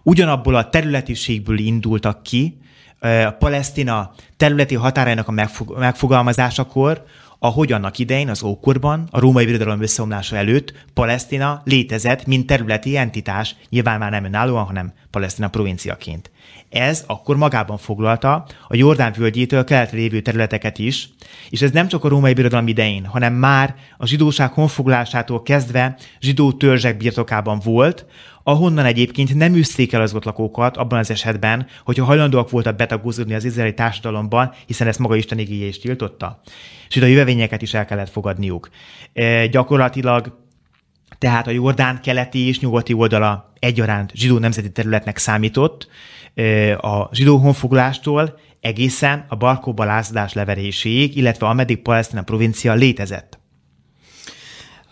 ugyanabból 0.02 0.56
a 0.56 0.70
területiségből 0.70 1.58
indultak 1.58 2.24
ki, 2.24 2.58
a 3.00 3.36
Palesztina 3.40 4.12
területi 4.38 4.76
határainak 4.76 5.28
a 5.28 5.32
megfogalmazásakor, 5.78 7.04
ahogy 7.40 7.72
annak 7.72 7.98
idején 7.98 8.30
az 8.30 8.44
ókorban, 8.44 9.08
a 9.12 9.20
római 9.20 9.46
birodalom 9.46 9.82
összeomlása 9.82 10.36
előtt 10.36 10.74
Palesztina 10.94 11.62
létezett, 11.66 12.26
mint 12.26 12.46
területi 12.46 12.98
entitás, 12.98 13.56
nyilván 13.70 14.00
már 14.00 14.12
nem 14.12 14.26
önállóan, 14.26 14.66
hanem 14.66 14.94
Palesztina 15.12 15.48
provinciaként. 15.48 16.32
Ez 16.70 17.04
akkor 17.08 17.38
magában 17.38 17.78
foglalta 17.78 18.46
a 18.68 18.76
Jordán 18.76 19.14
völgyétől 19.18 19.64
keletre 19.64 19.98
lévő 19.98 20.22
területeket 20.22 20.80
is, 20.80 21.10
és 21.50 21.62
ez 21.62 21.72
nem 21.72 21.88
csak 21.88 22.04
a 22.04 22.08
római 22.08 22.34
birodalom 22.34 22.68
idején, 22.68 23.06
hanem 23.06 23.34
már 23.34 23.76
a 23.98 24.08
zsidóság 24.08 24.52
honfoglalásától 24.52 25.44
kezdve 25.44 25.98
zsidó 26.20 26.52
törzsek 26.52 26.98
birtokában 26.98 27.60
volt, 27.64 28.06
ahonnan 28.44 28.86
egyébként 28.86 29.36
nem 29.36 29.56
üzték 29.56 29.94
el 29.94 30.02
az 30.02 30.14
ott 30.14 30.24
lakókat 30.24 30.78
abban 30.78 31.00
az 31.00 31.12
esetben, 31.12 31.68
hogyha 31.84 32.06
hajlandóak 32.06 32.50
voltak 32.50 32.76
betagozódni 32.76 33.34
az 33.34 33.44
izraeli 33.44 33.74
társadalomban, 33.74 34.54
hiszen 34.66 34.88
ezt 34.88 35.00
maga 35.00 35.16
Isten 35.16 35.40
igéje 35.40 35.66
is 35.66 35.80
tiltotta. 35.80 36.42
És 36.90 36.98
a 36.98 37.06
jövevényeket 37.06 37.62
is 37.62 37.74
el 37.74 37.86
kellett 37.86 38.10
fogadniuk. 38.10 38.70
E, 39.14 39.48
gyakorlatilag 39.48 40.42
tehát 41.18 41.48
a 41.48 41.52
Jordán 41.52 42.02
keleti 42.02 42.48
és 42.48 42.60
nyugati 42.60 42.94
oldala 42.94 43.54
egyaránt 43.60 44.12
zsidó 44.16 44.38
nemzeti 44.38 44.72
területnek 44.72 45.18
számított, 45.18 45.88
a 46.78 47.10
zsidó 47.12 47.38
honfoglalástól 47.38 48.40
egészen 48.60 49.26
a 49.30 49.36
Barkóba 49.36 49.84
lázadás 49.84 50.34
leveréséig, 50.34 51.18
illetve 51.18 51.48
ameddig 51.48 51.82
Palesztina 51.82 52.22
provincia 52.22 52.74
létezett. 52.74 53.40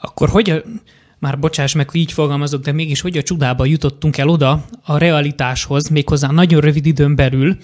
Akkor 0.01 0.29
hogy 0.29 0.63
már 1.19 1.39
bocsáss 1.39 1.73
meg, 1.73 1.89
hogy 1.89 1.99
így 1.99 2.11
fogalmazok, 2.11 2.61
de 2.61 2.71
mégis 2.71 3.01
hogy 3.01 3.17
a 3.17 3.23
csodába 3.23 3.65
jutottunk 3.65 4.17
el 4.17 4.27
oda 4.27 4.65
a 4.83 4.97
realitáshoz, 4.97 5.89
méghozzá 5.89 6.31
nagyon 6.31 6.61
rövid 6.61 6.85
időn 6.85 7.15
belül, 7.15 7.57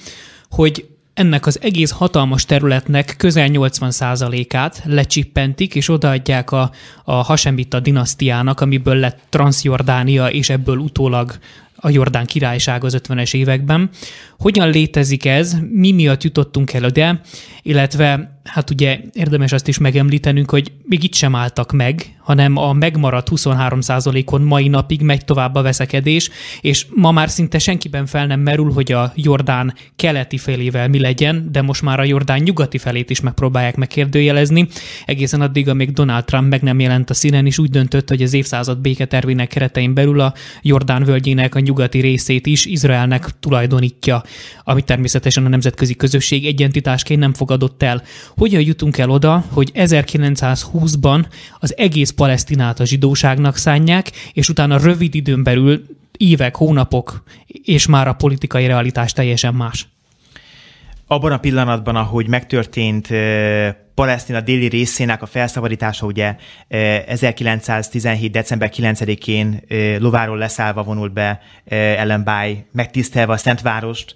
hogy 0.50 0.86
ennek 1.14 1.46
az 1.46 1.62
egész 1.62 1.92
hatalmas 1.92 2.46
területnek 2.46 3.16
közel 3.18 3.50
80%-át 3.52 4.82
lecsippentik, 4.86 5.76
és 5.76 5.90
odaadják 5.90 6.52
a, 6.52 6.72
a 7.04 7.14
Hasemita 7.14 7.80
dinasztiának, 7.80 8.62
amiből 8.62 8.96
lett 8.96 9.20
Transjordánia, 9.30 10.28
és 10.28 10.50
ebből 10.50 10.78
utólag 10.78 11.38
a 11.80 11.90
Jordán 11.90 12.26
királyság 12.26 12.84
az 12.84 12.98
50-es 13.04 13.34
években. 13.36 13.90
Hogyan 14.38 14.70
létezik 14.70 15.26
ez, 15.26 15.58
mi 15.72 15.92
miatt 15.92 16.24
jutottunk 16.24 16.74
el 16.74 16.84
oda, 16.84 17.22
illetve 17.62 18.37
hát 18.48 18.70
ugye 18.70 19.00
érdemes 19.14 19.52
azt 19.52 19.68
is 19.68 19.78
megemlítenünk, 19.78 20.50
hogy 20.50 20.72
még 20.84 21.04
itt 21.04 21.14
sem 21.14 21.36
álltak 21.36 21.72
meg, 21.72 22.18
hanem 22.20 22.58
a 22.58 22.74
megmaradt 22.74 23.28
23%-on 23.32 24.42
mai 24.42 24.68
napig 24.68 25.02
megy 25.02 25.26
tovább 25.26 25.56
a 25.56 25.62
veszekedés, 25.62 26.30
és 26.62 26.86
ma 26.96 27.12
már 27.12 27.30
szinte 27.30 27.60
senkiben 27.60 28.06
fel 28.06 28.28
nem 28.28 28.40
merül, 28.40 28.72
hogy 28.72 28.92
a 28.92 29.12
Jordán 29.16 29.74
keleti 29.96 30.38
felével 30.38 30.88
mi 30.88 31.00
legyen, 31.00 31.48
de 31.52 31.62
most 31.62 31.82
már 31.82 32.00
a 32.00 32.04
Jordán 32.04 32.40
nyugati 32.40 32.78
felét 32.78 33.10
is 33.10 33.22
megpróbálják 33.22 33.76
megkérdőjelezni. 33.76 34.68
Egészen 35.06 35.42
addig, 35.42 35.70
amíg 35.70 35.92
Donald 35.92 36.26
Trump 36.26 36.50
meg 36.50 36.62
nem 36.62 36.80
jelent 36.80 37.10
a 37.10 37.14
színen, 37.14 37.46
és 37.46 37.58
úgy 37.58 37.70
döntött, 37.70 38.10
hogy 38.10 38.22
az 38.22 38.34
évszázad 38.34 38.80
béketervének 38.80 39.48
keretein 39.48 39.94
belül 39.94 40.20
a 40.20 40.34
Jordán 40.62 41.04
völgyének 41.04 41.56
a 41.56 41.60
nyugati 41.60 42.00
részét 42.00 42.46
is 42.46 42.66
Izraelnek 42.66 43.40
tulajdonítja, 43.40 44.24
amit 44.64 44.86
természetesen 44.86 45.46
a 45.46 45.50
nemzetközi 45.50 45.96
közösség 45.96 46.46
egyentitásként 46.46 47.20
nem 47.20 47.34
fogadott 47.34 47.84
el. 47.84 48.04
Hogyan 48.38 48.62
jutunk 48.62 48.98
el 48.98 49.10
oda, 49.10 49.44
hogy 49.52 49.72
1920-ban 49.74 51.26
az 51.60 51.78
egész 51.78 52.10
Palesztinát 52.10 52.80
a 52.80 52.86
zsidóságnak 52.86 53.58
szánják, 53.58 54.12
és 54.34 54.50
utána 54.50 54.78
rövid 54.78 55.16
időn 55.16 55.44
belül 55.44 55.86
évek, 56.18 56.56
hónapok, 56.56 57.24
és 57.48 57.88
már 57.88 58.08
a 58.08 58.14
politikai 58.14 58.68
realitás 58.68 59.14
teljesen 59.14 59.54
más? 59.54 59.88
Abban 61.08 61.32
a 61.32 61.38
pillanatban, 61.38 61.96
ahogy 61.96 62.28
megtörtént 62.28 63.08
Palesztina 63.94 64.42
déli 64.42 64.68
részének 64.68 65.22
a 65.22 65.26
felszabadítása 65.26 66.06
ugye 66.06 66.36
1917. 66.68 68.32
december 68.32 68.72
9-én 68.76 69.62
lováról 70.00 70.38
leszállva 70.38 70.84
vonult 70.84 71.14
be 71.14 71.40
Ellen 71.66 72.24
Bay, 72.24 72.66
megtisztelve 72.72 73.34
a 73.34 73.38
Szentvárost, 73.38 74.16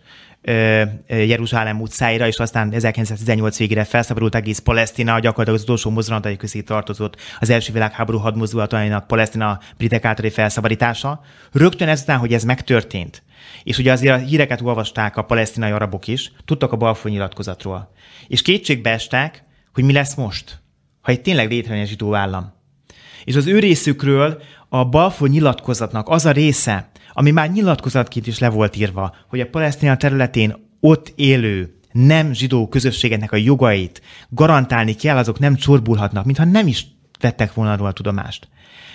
Jeruzsálem 1.07 1.81
utcáira, 1.81 2.27
és 2.27 2.37
aztán 2.37 2.73
1918 2.73 3.57
végére 3.57 3.83
felszabadult 3.83 4.35
egész 4.35 4.59
Palesztina, 4.59 5.19
gyakorlatilag 5.19 5.59
az 5.59 5.63
utolsó 5.63 5.89
mozdulatai 5.89 6.37
közé 6.37 6.61
tartozott 6.61 7.15
az 7.39 7.49
első 7.49 7.73
világháború 7.73 8.17
hadmozdulatainak 8.17 9.07
Palesztina 9.07 9.59
britek 9.77 10.05
általi 10.05 10.29
felszabadítása. 10.29 11.21
Rögtön 11.51 11.87
ezután, 11.87 12.17
hogy 12.17 12.33
ez 12.33 12.43
megtörtént, 12.43 13.23
és 13.63 13.77
ugye 13.77 13.91
azért 13.91 14.15
a 14.15 14.25
híreket 14.25 14.61
olvasták 14.61 15.17
a 15.17 15.23
palesztinai 15.23 15.71
arabok 15.71 16.07
is, 16.07 16.31
tudtak 16.45 16.71
a 16.71 16.77
Balfour 16.77 17.11
nyilatkozatról. 17.11 17.91
És 18.27 18.41
kétségbe 18.41 18.89
estek, 18.89 19.43
hogy 19.73 19.83
mi 19.83 19.93
lesz 19.93 20.15
most, 20.15 20.59
ha 21.01 21.11
itt 21.11 21.23
tényleg 21.23 21.49
létrejön 21.49 21.81
egy 21.81 21.89
zsidó 21.89 22.15
állam. 22.15 22.53
És 23.23 23.35
az 23.35 23.47
ő 23.47 23.59
részükről 23.59 24.41
a 24.69 24.85
Balfour 24.85 25.29
nyilatkozatnak 25.29 26.09
az 26.09 26.25
a 26.25 26.31
része, 26.31 26.90
ami 27.13 27.31
már 27.31 27.51
nyilatkozatként 27.51 28.27
is 28.27 28.39
le 28.39 28.49
volt 28.49 28.75
írva, 28.75 29.15
hogy 29.27 29.39
a 29.39 29.49
palesztina 29.49 29.97
területén 29.97 30.55
ott 30.79 31.13
élő 31.15 31.75
nem 31.91 32.33
zsidó 32.33 32.67
közösségeknek 32.67 33.31
a 33.31 33.35
jogait 33.35 34.01
garantálni 34.29 34.93
kell, 34.93 35.17
azok 35.17 35.39
nem 35.39 35.55
csorbulhatnak, 35.55 36.25
mintha 36.25 36.43
nem 36.45 36.67
is 36.67 36.85
vettek 37.19 37.53
volna 37.53 37.75
róla 37.75 37.91
tudomást. 37.91 38.47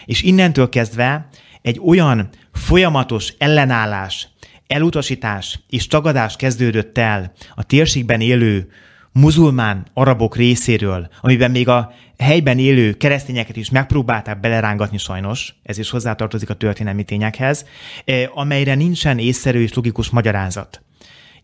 És 0.05 0.23
innentől 0.23 0.69
kezdve 0.69 1.29
egy 1.63 1.81
olyan 1.85 2.29
folyamatos 2.53 3.35
ellenállás, 3.39 4.29
elutasítás 4.67 5.61
és 5.69 5.87
tagadás 5.87 6.37
kezdődött 6.37 6.99
el 6.99 7.33
a 7.55 7.63
térségben 7.63 8.21
élő 8.21 8.69
muzulmán 9.17 9.87
arabok 9.95 10.37
részéről, 10.37 11.09
amiben 11.21 11.51
még 11.51 11.69
a 11.69 11.93
helyben 12.19 12.59
élő 12.59 12.93
keresztényeket 12.93 13.57
is 13.57 13.71
megpróbálták 13.71 14.41
belerángatni 14.41 14.99
sajnos, 14.99 15.55
ez 15.63 15.79
is 15.79 15.91
hozzátartozik 15.91 16.51
a 16.51 16.55
történelmi 16.55 17.05
tényekhez, 17.05 17.67
eh, 18.05 18.39
amelyre 18.39 18.75
nincsen 18.75 19.19
észszerű 19.19 19.61
és 19.63 19.75
logikus 19.75 20.11
magyarázat. 20.11 20.83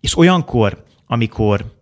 És 0.00 0.16
olyankor, 0.16 0.84
amikor 1.06 1.80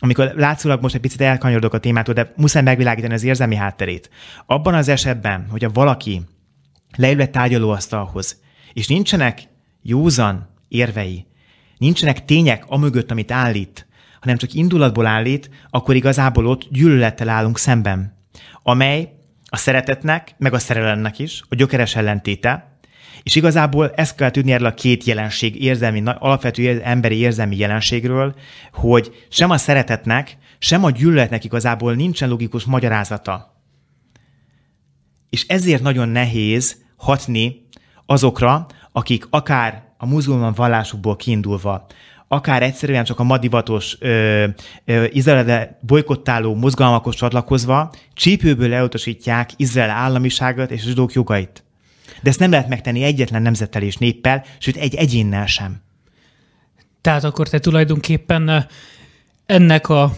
amikor 0.00 0.32
látszólag 0.36 0.82
most 0.82 0.94
egy 0.94 1.00
picit 1.00 1.20
elkanyarodok 1.20 1.72
a 1.72 1.78
témától, 1.78 2.14
de 2.14 2.32
muszáj 2.36 2.62
megvilágítani 2.62 3.14
az 3.14 3.24
érzelmi 3.24 3.54
hátterét. 3.54 4.10
Abban 4.46 4.74
az 4.74 4.88
esetben, 4.88 5.46
hogy 5.50 5.64
a 5.64 5.70
valaki 5.70 6.22
leül 6.96 7.20
egy 7.20 7.30
tárgyalóasztalhoz, 7.30 8.40
és 8.72 8.86
nincsenek 8.86 9.42
józan 9.82 10.48
érvei, 10.68 11.26
nincsenek 11.78 12.24
tények 12.24 12.64
amögött, 12.66 13.10
amit 13.10 13.30
állít, 13.30 13.87
hanem 14.20 14.36
csak 14.36 14.52
indulatból 14.52 15.06
állít, 15.06 15.50
akkor 15.70 15.94
igazából 15.94 16.46
ott 16.46 16.68
gyűlölettel 16.70 17.28
állunk 17.28 17.58
szemben, 17.58 18.16
amely 18.62 19.12
a 19.50 19.56
szeretetnek, 19.56 20.34
meg 20.38 20.52
a 20.52 20.58
szerelemnek 20.58 21.18
is 21.18 21.42
a 21.48 21.54
gyökeres 21.54 21.96
ellentéte, 21.96 22.78
és 23.22 23.34
igazából 23.34 23.90
ezt 23.90 24.16
kell 24.16 24.30
tudni 24.30 24.52
erről 24.52 24.66
a 24.66 24.74
két 24.74 25.04
jelenség, 25.04 25.62
érzelmi, 25.62 26.02
alapvető 26.04 26.80
emberi 26.84 27.16
érzelmi 27.16 27.56
jelenségről, 27.56 28.34
hogy 28.72 29.26
sem 29.28 29.50
a 29.50 29.56
szeretetnek, 29.56 30.36
sem 30.58 30.84
a 30.84 30.90
gyűlöletnek 30.90 31.44
igazából 31.44 31.94
nincsen 31.94 32.28
logikus 32.28 32.64
magyarázata. 32.64 33.62
És 35.30 35.46
ezért 35.46 35.82
nagyon 35.82 36.08
nehéz 36.08 36.76
hatni 36.96 37.66
azokra, 38.06 38.66
akik 38.92 39.26
akár 39.30 39.82
a 39.98 40.06
muzulman 40.06 40.52
vallásukból 40.52 41.16
kiindulva, 41.16 41.86
akár 42.28 42.62
egyszerűen 42.62 43.04
csak 43.04 43.18
a 43.18 43.22
madivatos 43.22 43.98
Izrael 45.08 45.78
bolykottáló 45.80 46.54
mozgalmakhoz 46.54 47.14
csatlakozva 47.14 47.92
csípőből 48.14 48.74
elutasítják 48.74 49.50
Izrael 49.56 49.90
államiságot 49.90 50.70
és 50.70 50.82
a 50.82 50.86
zsidók 50.86 51.12
jogait. 51.12 51.62
De 52.22 52.28
ezt 52.28 52.38
nem 52.38 52.50
lehet 52.50 52.68
megtenni 52.68 53.02
egyetlen 53.02 53.42
nemzettel 53.42 53.82
és 53.82 53.96
néppel, 53.96 54.44
sőt 54.58 54.76
egy 54.76 54.94
egyénnel 54.94 55.46
sem. 55.46 55.82
Tehát 57.00 57.24
akkor 57.24 57.48
te 57.48 57.58
tulajdonképpen 57.58 58.66
ennek 59.46 59.88
a 59.88 60.14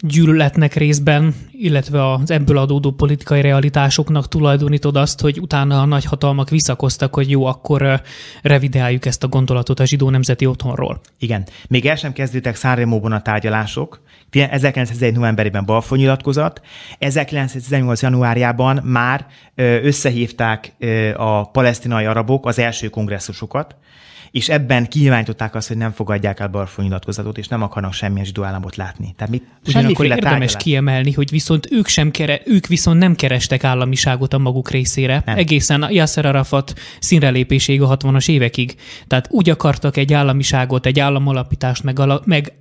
gyűlöletnek 0.00 0.74
részben, 0.74 1.34
illetve 1.52 2.12
az 2.12 2.30
ebből 2.30 2.58
adódó 2.58 2.90
politikai 2.90 3.40
realitásoknak 3.40 4.28
tulajdonítod 4.28 4.96
azt, 4.96 5.20
hogy 5.20 5.40
utána 5.40 5.80
a 5.80 5.84
nagyhatalmak 5.84 6.50
visszakoztak, 6.50 7.14
hogy 7.14 7.30
jó, 7.30 7.44
akkor 7.44 8.02
revideáljuk 8.42 9.06
ezt 9.06 9.24
a 9.24 9.28
gondolatot 9.28 9.80
a 9.80 9.84
zsidó 9.84 10.10
nemzeti 10.10 10.46
otthonról. 10.46 11.00
Igen. 11.18 11.46
Még 11.68 11.86
el 11.86 11.96
sem 11.96 12.12
kezdődtek 12.12 12.56
Szárremóban 12.56 13.12
a 13.12 13.22
tárgyalások. 13.22 14.00
1911. 14.30 15.14
novemberében 15.14 15.64
Balfour 15.64 15.98
nyilatkozat. 15.98 16.60
1918. 16.98 18.02
januárjában 18.02 18.80
már 18.84 19.26
összehívták 19.82 20.72
a 21.16 21.50
palesztinai 21.50 22.04
arabok 22.04 22.46
az 22.46 22.58
első 22.58 22.88
kongresszusokat, 22.88 23.76
és 24.30 24.48
ebben 24.48 24.88
kinyilvánították 24.88 25.54
azt, 25.54 25.68
hogy 25.68 25.76
nem 25.76 25.90
fogadják 25.90 26.40
el 26.40 26.48
Balfour 26.48 26.84
nyilatkozatot, 26.86 27.38
és 27.38 27.48
nem 27.48 27.62
akarnak 27.62 27.92
semmilyen 27.92 28.24
zsidó 28.24 28.42
államot 28.42 28.76
látni. 28.76 29.14
Tehát 29.16 29.32
mit, 29.32 29.44
Ugyanakkor 29.66 30.04
érdemes 30.04 30.30
tárgyalás. 30.30 30.56
kiemelni, 30.56 31.12
hogy 31.12 31.30
viszont 31.30 31.68
ők, 31.70 31.86
sem 31.86 32.10
kere, 32.10 32.40
ők 32.44 32.66
viszont 32.66 32.98
nem 32.98 33.14
kerestek 33.14 33.64
államiságot 33.64 34.34
a 34.34 34.38
maguk 34.38 34.70
részére. 34.70 35.22
Nem. 35.26 35.36
Egészen 35.36 35.86
Yasser 35.90 36.26
Arafat 36.26 36.74
színrelépéséig 37.00 37.82
a 37.82 37.96
60-as 37.96 38.28
évekig. 38.28 38.74
Tehát 39.06 39.28
úgy 39.30 39.50
akartak 39.50 39.96
egy 39.96 40.12
államiságot, 40.12 40.86
egy 40.86 41.00
államalapítást 41.00 41.82
meg, 41.82 42.00
meg 42.24 42.52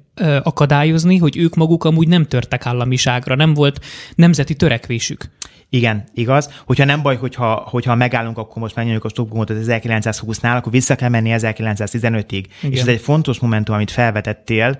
akadályozni, 0.43 1.17
hogy 1.17 1.37
ők 1.37 1.55
maguk 1.55 1.83
amúgy 1.83 2.07
nem 2.07 2.25
törtek 2.25 2.65
államiságra, 2.65 3.35
nem 3.35 3.53
volt 3.53 3.85
nemzeti 4.15 4.55
törekvésük. 4.55 5.29
Igen, 5.69 6.03
igaz. 6.13 6.61
Hogyha 6.65 6.85
nem 6.85 7.01
baj, 7.01 7.15
hogyha, 7.15 7.53
hogyha 7.69 7.95
megállunk, 7.95 8.37
akkor 8.37 8.61
most 8.61 8.75
megnyomjuk 8.75 9.03
a 9.03 9.09
stopgombot 9.09 9.49
az 9.49 9.67
1920-nál, 9.69 10.57
akkor 10.57 10.71
vissza 10.71 10.95
kell 10.95 11.09
menni 11.09 11.31
1915-ig. 11.33 12.45
Igen. 12.61 12.71
És 12.71 12.79
ez 12.79 12.87
egy 12.87 13.01
fontos 13.01 13.39
momentum, 13.39 13.75
amit 13.75 13.91
felvetettél, 13.91 14.79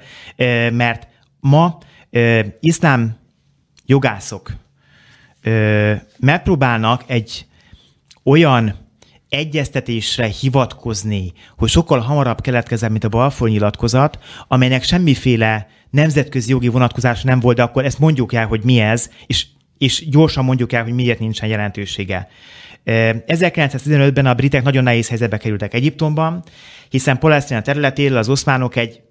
mert 0.71 1.07
ma 1.39 1.77
iszlám 2.59 3.17
jogászok 3.85 4.51
megpróbálnak 6.19 7.03
egy 7.07 7.45
olyan 8.23 8.75
egyeztetésre 9.29 10.25
hivatkozni, 10.25 11.33
hogy 11.57 11.69
sokkal 11.69 11.99
hamarabb 11.99 12.41
keletkezett, 12.41 12.89
mint 12.89 13.03
a 13.03 13.09
Balfour 13.09 13.49
nyilatkozat, 13.49 14.19
amelynek 14.47 14.83
semmiféle 14.83 15.67
nemzetközi 15.89 16.49
jogi 16.49 16.67
vonatkozása 16.67 17.27
nem 17.27 17.39
volt, 17.39 17.55
de 17.55 17.63
akkor 17.63 17.85
ezt 17.85 17.99
mondjuk 17.99 18.33
el, 18.33 18.47
hogy 18.47 18.63
mi 18.63 18.79
ez, 18.79 19.09
és 19.27 19.45
és 19.77 20.09
gyorsan 20.09 20.45
mondjuk 20.45 20.73
el, 20.73 20.83
hogy 20.83 20.93
miért 20.93 21.19
nincsen 21.19 21.49
jelentősége. 21.49 22.27
1915-ben 22.85 24.25
a 24.25 24.33
britek 24.33 24.63
nagyon 24.63 24.83
nehéz 24.83 25.07
helyzetbe 25.07 25.37
kerültek 25.37 25.73
Egyiptomban, 25.73 26.43
hiszen 26.89 27.19
Palesztina 27.19 27.61
területéről 27.61 28.17
az 28.17 28.29
oszmánok 28.29 28.75
egy 28.75 29.01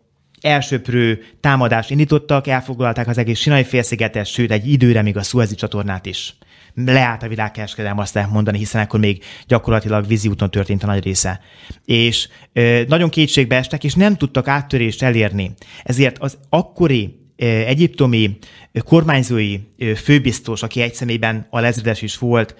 elsőprő 0.41 1.25
támadást 1.41 1.91
indítottak, 1.91 2.47
elfoglalták 2.47 3.09
az 3.09 3.19
egész 3.19 3.39
Sinai 3.39 3.65
félszigetet, 3.65 4.27
sőt 4.27 4.51
egy 4.51 4.71
időre 4.71 5.03
még 5.03 5.17
a 5.17 5.23
Suezi 5.23 5.55
csatornát 5.55 6.07
is. 6.07 6.37
Leállt 6.85 7.23
a 7.23 7.29
világkereskedelem, 7.29 7.99
azt 7.99 8.15
lehet 8.15 8.31
mondani, 8.31 8.59
hiszen 8.59 8.83
akkor 8.83 9.01
még 9.01 9.25
gyakorlatilag 9.47 10.07
vízi 10.07 10.29
úton 10.29 10.51
történt 10.51 10.83
a 10.83 10.87
nagy 10.87 11.05
része. 11.05 11.41
És 11.85 12.29
ö, 12.53 12.83
nagyon 12.89 13.09
kétségbe 13.09 13.57
estek, 13.57 13.85
és 13.85 13.95
nem 13.95 14.17
tudtak 14.17 14.49
áttörést 14.49 15.03
elérni. 15.03 15.55
Ezért 15.83 16.19
az 16.19 16.39
akkori 16.49 17.25
egyiptomi 17.37 18.39
kormányzói 18.85 19.61
főbiztos, 19.97 20.63
aki 20.63 20.81
egy 20.81 20.95
személyben 20.95 21.47
a 21.51 21.61
lezredes 21.61 22.03
is 22.03 22.19
volt, 22.19 22.55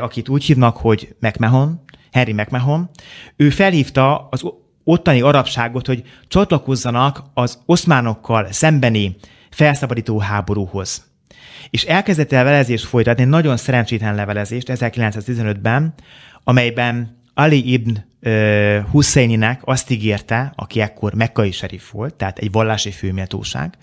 akit 0.00 0.28
úgy 0.28 0.44
hívnak, 0.44 0.76
hogy 0.76 1.14
McMahon, 1.20 1.84
Harry 2.12 2.32
McMahon, 2.32 2.90
ő 3.36 3.50
felhívta 3.50 4.28
az 4.30 4.42
ottani 4.84 5.20
arabságot, 5.20 5.86
hogy 5.86 6.02
csatlakozzanak 6.28 7.22
az 7.34 7.58
oszmánokkal 7.66 8.52
szembeni 8.52 9.16
felszabadító 9.50 10.18
háborúhoz. 10.18 11.13
És 11.70 11.84
elkezdett 11.84 12.32
el 12.32 12.44
levelezést 12.44 12.84
folytatni, 12.84 13.24
nagyon 13.24 13.56
szerencsétlen 13.56 14.14
levelezést 14.14 14.70
1915-ben, 14.70 15.94
amelyben 16.44 17.22
Ali 17.34 17.72
ibn 17.72 17.96
uh, 18.22 18.78
Husseininek 18.90 19.60
azt 19.64 19.90
ígérte, 19.90 20.52
aki 20.56 20.80
ekkor 20.80 21.14
mekkai 21.14 21.50
serif 21.50 21.90
volt, 21.90 22.14
tehát 22.14 22.38
egy 22.38 22.52
vallási 22.52 22.90
főméltóság, 22.90 23.74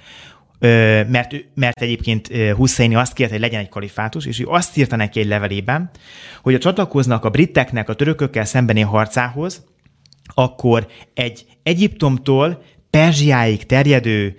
mert, 1.07 1.35
mert 1.53 1.81
egyébként 1.81 2.27
Husseini 2.55 2.95
azt 2.95 3.13
kérte, 3.13 3.33
hogy 3.33 3.41
legyen 3.41 3.59
egy 3.59 3.69
kalifátus, 3.69 4.25
és 4.25 4.39
ő 4.39 4.45
azt 4.47 4.77
írta 4.77 4.95
neki 4.95 5.19
egy 5.19 5.27
levelében, 5.27 5.89
hogy 6.41 6.53
a 6.53 6.57
csatlakoznak 6.57 7.25
a 7.25 7.29
briteknek 7.29 7.89
a 7.89 7.93
törökökkel 7.93 8.45
szembeni 8.45 8.81
harcához, 8.81 9.65
akkor 10.33 10.87
egy 11.13 11.45
Egyiptomtól 11.63 12.63
Perzsiáig 12.89 13.65
terjedő 13.65 14.35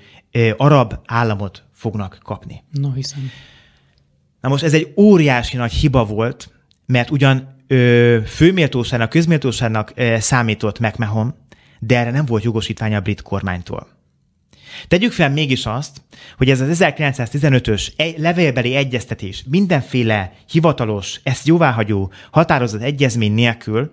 arab 0.56 0.94
államot 1.06 1.64
fognak 1.82 2.18
kapni. 2.22 2.64
No, 2.70 2.92
hiszem. 2.92 3.30
Na 4.40 4.48
most 4.48 4.64
ez 4.64 4.74
egy 4.74 4.92
óriási 4.96 5.56
nagy 5.56 5.72
hiba 5.72 6.04
volt, 6.04 6.50
mert 6.86 7.10
ugyan 7.10 7.56
ö, 7.66 8.18
főméltóságnak, 8.26 9.08
közméltóságnak 9.08 9.92
ö, 9.94 10.16
számított 10.18 10.78
McMahon, 10.78 11.34
de 11.78 11.98
erre 11.98 12.10
nem 12.10 12.24
volt 12.24 12.42
jogosítványa 12.42 12.96
a 12.96 13.00
brit 13.00 13.22
kormánytól. 13.22 13.88
Tegyük 14.88 15.12
fel 15.12 15.30
mégis 15.30 15.66
azt, 15.66 16.02
hogy 16.36 16.50
ez 16.50 16.60
az 16.60 16.78
1915-ös 16.80 18.16
levélbeli 18.16 18.74
egyeztetés 18.74 19.44
mindenféle 19.48 20.32
hivatalos, 20.48 21.20
ezt 21.22 21.46
jóváhagyó 21.46 22.12
határozott 22.30 22.82
egyezmény 22.82 23.32
nélkül, 23.32 23.90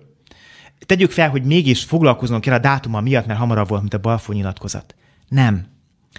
tegyük 0.86 1.10
fel, 1.10 1.30
hogy 1.30 1.44
mégis 1.44 1.84
foglalkoznunk 1.84 2.42
kell 2.42 2.54
a 2.54 2.58
dátuma 2.58 3.00
miatt, 3.00 3.26
mert 3.26 3.38
hamarabb 3.38 3.68
volt, 3.68 3.80
mint 3.80 3.94
a 3.94 3.98
Balfour 3.98 4.36
nyilatkozat. 4.36 4.94
Nem. 5.28 5.66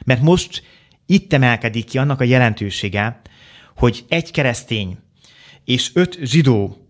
Mert 0.06 0.22
most 0.22 0.64
itt 1.12 1.34
emelkedik 1.34 1.86
ki 1.86 1.98
annak 1.98 2.22
a 2.22 2.24
jelentősége, 2.24 3.22
hogy 3.76 4.06
egy 4.08 4.32
keresztény 4.32 4.98
és 5.66 5.92
öt 5.94 6.20
zsidó 6.22 6.81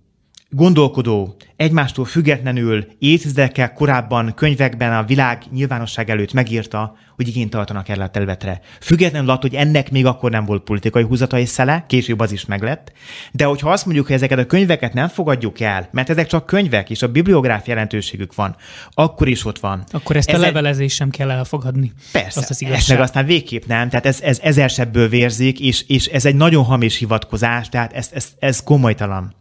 gondolkodó, 0.54 1.36
egymástól 1.56 2.06
függetlenül 2.06 2.88
évtizedekkel 3.00 3.74
korábban 3.74 4.34
könyvekben 4.36 4.94
a 4.94 5.04
világ 5.04 5.44
nyilvánosság 5.52 6.10
előtt 6.10 6.34
megírta, 6.34 6.96
hogy 7.16 7.28
igényt 7.28 7.50
tartanak 7.50 7.90
erre 7.90 8.04
a 8.04 8.10
területre. 8.10 8.62
Függetlenül 8.82 9.30
attól, 9.30 9.50
hogy 9.50 9.60
ennek 9.60 9.92
még 9.92 10.06
akkor 10.06 10.32
nem 10.32 10.46
volt 10.46 10.64
politikai 10.64 11.04
húzata 11.04 11.40
és 11.40 11.50
szele, 11.50 11.86
később 11.88 12.20
az 12.20 12.32
is 12.32 12.46
meglett. 12.46 12.92
De 13.32 13.46
hogyha 13.46 13.72
azt 13.72 13.86
mondjuk, 13.86 14.06
hogy 14.06 14.16
ezeket 14.16 14.40
a 14.40 14.46
könyveket 14.46 14.94
nem 14.94 15.08
fogadjuk 15.08 15.60
el, 15.60 15.90
mert 15.92 16.10
ezek 16.10 16.28
csak 16.28 16.46
könyvek, 16.46 16.90
és 16.90 17.02
a 17.02 17.08
bibliográf 17.08 17.68
jelentőségük 17.68 18.36
van, 18.36 18.56
akkor 18.94 19.28
is 19.28 19.46
ott 19.46 19.60
van. 19.60 19.84
Akkor 19.92 20.16
ezt 20.16 20.30
Ezen... 20.30 20.42
a 20.42 20.46
levelezést 20.46 20.96
sem 20.96 21.10
kell 21.10 21.32
elfogadni. 21.32 21.92
Persze, 22.12 22.40
azt 22.40 22.50
az 22.50 22.64
ezt 22.64 22.90
meg 22.90 23.00
aztán 23.00 23.26
végképp 23.26 23.66
nem, 23.66 23.90
tehát 23.90 24.06
ez, 24.06 24.22
ez 24.22 24.40
ezersebből 24.40 25.10
vérzik, 25.10 25.60
és, 25.60 25.84
és 25.88 26.06
ez 26.06 26.26
egy 26.26 26.36
nagyon 26.36 26.64
hamis 26.64 26.98
hivatkozás, 26.98 27.70
tehát 27.70 27.94
ez, 27.94 28.10
ez, 28.14 28.28
ez 28.40 28.64
komolytalan. 28.64 29.40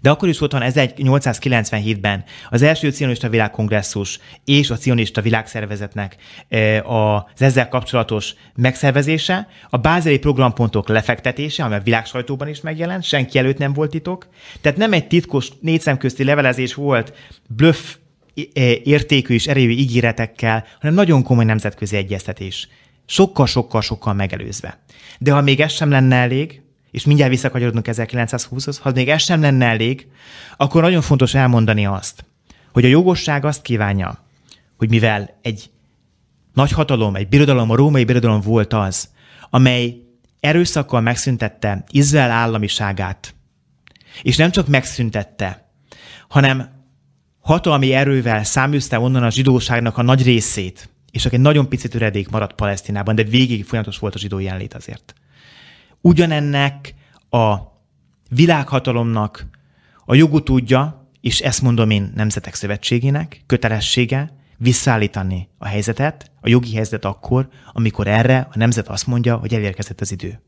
De 0.00 0.10
akkor 0.10 0.28
is 0.28 0.38
volt 0.38 0.52
van 0.52 0.62
1897-ben 0.64 2.24
az 2.50 2.62
első 2.62 2.90
cionista 2.90 3.28
világkongresszus 3.28 4.18
és 4.44 4.70
a 4.70 4.76
cionista 4.76 5.20
világszervezetnek 5.20 6.16
e, 6.48 6.82
az 6.82 7.42
ezzel 7.42 7.68
kapcsolatos 7.68 8.34
megszervezése, 8.54 9.48
a 9.70 9.76
bázeli 9.76 10.18
programpontok 10.18 10.88
lefektetése, 10.88 11.64
ami 11.64 11.74
a 11.74 11.80
világ 11.80 12.06
sajtóban 12.06 12.48
is 12.48 12.60
megjelent, 12.60 13.02
senki 13.02 13.38
előtt 13.38 13.58
nem 13.58 13.72
volt 13.72 13.90
titok. 13.90 14.28
Tehát 14.60 14.78
nem 14.78 14.92
egy 14.92 15.06
titkos 15.06 15.48
négyszemközti 15.60 16.24
levelezés 16.24 16.74
volt 16.74 17.12
bluff 17.48 17.94
e, 18.34 18.60
értékű 18.84 19.34
és 19.34 19.46
erejű 19.46 19.70
ígéretekkel, 19.70 20.64
hanem 20.80 20.94
nagyon 20.94 21.22
komoly 21.22 21.44
nemzetközi 21.44 21.96
egyeztetés. 21.96 22.68
Sokkal-sokkal-sokkal 23.06 24.14
megelőzve. 24.14 24.78
De 25.18 25.32
ha 25.32 25.40
még 25.40 25.60
ez 25.60 25.72
sem 25.72 25.90
lenne 25.90 26.16
elég, 26.16 26.62
és 26.90 27.04
mindjárt 27.04 27.30
visszakanyarodunk 27.30 27.86
1920-hoz, 27.88 28.78
ha 28.78 28.90
még 28.94 29.08
ez 29.08 29.22
sem 29.22 29.40
lenne 29.40 29.66
elég, 29.66 30.06
akkor 30.56 30.82
nagyon 30.82 31.00
fontos 31.02 31.34
elmondani 31.34 31.86
azt, 31.86 32.24
hogy 32.72 32.84
a 32.84 32.88
jogosság 32.88 33.44
azt 33.44 33.62
kívánja, 33.62 34.24
hogy 34.76 34.88
mivel 34.88 35.38
egy 35.42 35.70
nagy 36.54 36.70
hatalom, 36.70 37.16
egy 37.16 37.28
birodalom, 37.28 37.70
a 37.70 37.76
római 37.76 38.04
birodalom 38.04 38.40
volt 38.40 38.72
az, 38.72 39.08
amely 39.50 39.96
erőszakkal 40.40 41.00
megszüntette 41.00 41.84
Izrael 41.90 42.30
államiságát, 42.30 43.34
és 44.22 44.36
nem 44.36 44.50
csak 44.50 44.68
megszüntette, 44.68 45.70
hanem 46.28 46.68
hatalmi 47.40 47.92
erővel 47.92 48.44
száműzte 48.44 49.00
onnan 49.00 49.22
a 49.22 49.30
zsidóságnak 49.30 49.98
a 49.98 50.02
nagy 50.02 50.22
részét, 50.22 50.88
és 51.10 51.24
egy 51.24 51.40
nagyon 51.40 51.68
picit 51.68 51.94
üredék 51.94 52.28
maradt 52.28 52.54
Palesztinában, 52.54 53.14
de 53.14 53.22
végig 53.22 53.64
folyamatos 53.64 53.98
volt 53.98 54.14
a 54.14 54.18
zsidó 54.18 54.38
jelenlét 54.38 54.74
azért 54.74 55.14
ugyanennek 56.00 56.94
a 57.30 57.56
világhatalomnak 58.28 59.46
a 60.04 60.14
jogutódja, 60.14 61.08
és 61.20 61.40
ezt 61.40 61.62
mondom 61.62 61.90
én 61.90 62.12
Nemzetek 62.14 62.54
Szövetségének, 62.54 63.42
kötelessége 63.46 64.32
visszaállítani 64.56 65.48
a 65.58 65.66
helyzetet, 65.66 66.30
a 66.40 66.48
jogi 66.48 66.74
helyzet 66.74 67.04
akkor, 67.04 67.48
amikor 67.72 68.06
erre 68.06 68.48
a 68.52 68.58
nemzet 68.58 68.88
azt 68.88 69.06
mondja, 69.06 69.36
hogy 69.36 69.54
elérkezett 69.54 70.00
az 70.00 70.12
idő. 70.12 70.40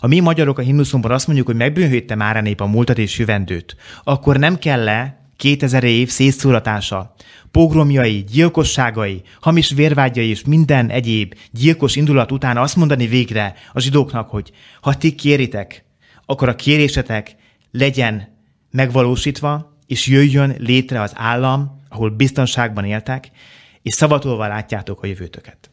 Ha 0.00 0.06
mi 0.06 0.20
magyarok 0.20 0.58
a 0.58 0.62
himnuszunkban 0.62 1.12
azt 1.12 1.26
mondjuk, 1.26 1.46
hogy 1.46 1.56
megbűnhődte 1.56 2.14
már 2.14 2.36
a 2.36 2.40
nép 2.40 2.60
a 2.60 2.66
múltat 2.66 2.98
és 2.98 3.18
jövendőt, 3.18 3.76
akkor 4.04 4.36
nem 4.36 4.58
kell 4.58 4.84
le 4.84 5.19
2000 5.40 5.84
év 5.84 6.08
szétszóratása, 6.08 7.14
pogromjai, 7.50 8.24
gyilkosságai, 8.32 9.22
hamis 9.40 9.70
vérvágyai 9.70 10.28
és 10.28 10.44
minden 10.44 10.90
egyéb 10.90 11.34
gyilkos 11.50 11.96
indulat 11.96 12.32
után 12.32 12.56
azt 12.56 12.76
mondani 12.76 13.06
végre 13.06 13.54
a 13.72 13.80
zsidóknak, 13.80 14.30
hogy 14.30 14.50
ha 14.80 14.96
ti 14.96 15.14
kéritek, 15.14 15.84
akkor 16.26 16.48
a 16.48 16.54
kérésetek 16.54 17.36
legyen 17.70 18.36
megvalósítva, 18.70 19.76
és 19.86 20.06
jöjjön 20.06 20.54
létre 20.58 21.00
az 21.00 21.12
állam, 21.14 21.80
ahol 21.88 22.10
biztonságban 22.10 22.84
éltek, 22.84 23.30
és 23.82 23.94
szavatolva 23.94 24.46
látjátok 24.46 25.02
a 25.02 25.06
jövőtöket. 25.06 25.70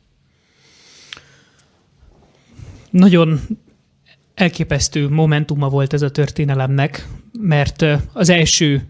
Nagyon 2.89 3.39
elképesztő 4.33 5.09
momentuma 5.09 5.69
volt 5.69 5.93
ez 5.93 6.01
a 6.01 6.11
történelemnek, 6.11 7.07
mert 7.39 7.85
az 8.13 8.29
első 8.29 8.87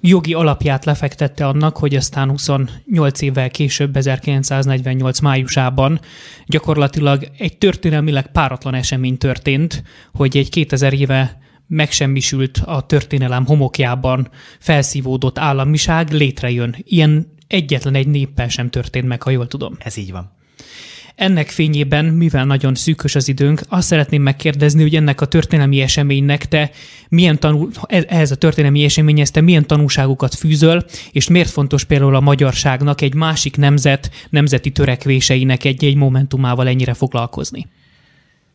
jogi 0.00 0.34
alapját 0.34 0.84
lefektette 0.84 1.46
annak, 1.46 1.76
hogy 1.76 1.94
aztán 1.94 2.28
28 2.30 3.20
évvel 3.20 3.50
később, 3.50 3.96
1948 3.96 5.20
májusában 5.20 6.00
gyakorlatilag 6.46 7.28
egy 7.38 7.58
történelmileg 7.58 8.32
páratlan 8.32 8.74
esemény 8.74 9.18
történt, 9.18 9.82
hogy 10.14 10.36
egy 10.36 10.50
2000 10.50 10.92
éve 10.92 11.40
megsemmisült 11.66 12.62
a 12.64 12.80
történelem 12.80 13.46
homokjában 13.46 14.28
felszívódott 14.58 15.38
államiság 15.38 16.10
létrejön. 16.10 16.76
Ilyen 16.78 17.32
egyetlen 17.46 17.94
egy 17.94 18.08
néppel 18.08 18.48
sem 18.48 18.70
történt 18.70 19.06
meg, 19.06 19.22
ha 19.22 19.30
jól 19.30 19.46
tudom. 19.46 19.76
Ez 19.78 19.96
így 19.96 20.12
van. 20.12 20.32
Ennek 21.14 21.48
fényében, 21.48 22.04
mivel 22.04 22.44
nagyon 22.44 22.74
szűkös 22.74 23.14
az 23.14 23.28
időnk, 23.28 23.60
azt 23.68 23.86
szeretném 23.86 24.22
megkérdezni, 24.22 24.82
hogy 24.82 24.94
ennek 24.94 25.20
a 25.20 25.26
történelmi 25.26 25.80
eseménynek 25.80 26.46
te 26.46 26.70
milyen 27.08 27.38
tanul, 27.38 27.70
ehhez 27.86 28.30
a 28.30 28.36
történelmi 28.36 28.84
eseményhez 28.84 29.30
te 29.30 29.40
milyen 29.40 29.66
tanulságokat 29.66 30.34
fűzöl, 30.34 30.84
és 31.12 31.28
miért 31.28 31.50
fontos 31.50 31.84
például 31.84 32.14
a 32.14 32.20
magyarságnak 32.20 33.00
egy 33.00 33.14
másik 33.14 33.56
nemzet 33.56 34.10
nemzeti 34.30 34.70
törekvéseinek 34.70 35.64
egy-egy 35.64 35.96
momentumával 35.96 36.68
ennyire 36.68 36.94
foglalkozni? 36.94 37.66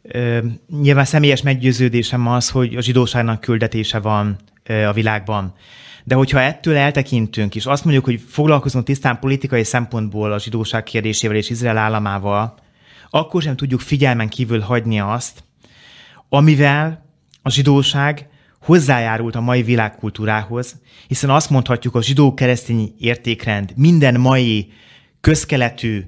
Ö, 0.01 0.37
nyilván 0.81 1.05
személyes 1.05 1.41
meggyőződésem 1.41 2.27
az, 2.27 2.49
hogy 2.49 2.75
a 2.75 2.81
zsidóságnak 2.81 3.41
küldetése 3.41 3.99
van 3.99 4.35
ö, 4.63 4.83
a 4.83 4.93
világban. 4.93 5.53
De 6.07 6.15
hogyha 6.15 6.39
ettől 6.39 6.75
eltekintünk, 6.75 7.55
és 7.55 7.65
azt 7.65 7.83
mondjuk, 7.83 8.05
hogy 8.05 8.21
foglalkozunk 8.27 8.85
tisztán 8.85 9.19
politikai 9.19 9.63
szempontból 9.63 10.31
a 10.31 10.39
zsidóság 10.39 10.83
kérdésével 10.83 11.35
és 11.35 11.49
Izrael 11.49 11.77
államával, 11.77 12.57
akkor 13.09 13.41
sem 13.41 13.55
tudjuk 13.55 13.79
figyelmen 13.79 14.29
kívül 14.29 14.59
hagyni 14.59 14.99
azt, 14.99 15.43
amivel 16.29 17.05
a 17.41 17.49
zsidóság 17.49 18.29
hozzájárult 18.61 19.35
a 19.35 19.41
mai 19.41 19.63
világkultúrához, 19.63 20.81
hiszen 21.07 21.29
azt 21.29 21.49
mondhatjuk, 21.49 21.95
a 21.95 22.01
zsidó-keresztény 22.01 22.93
értékrend 22.97 23.73
minden 23.75 24.19
mai 24.19 24.71
közkeletű, 25.21 26.03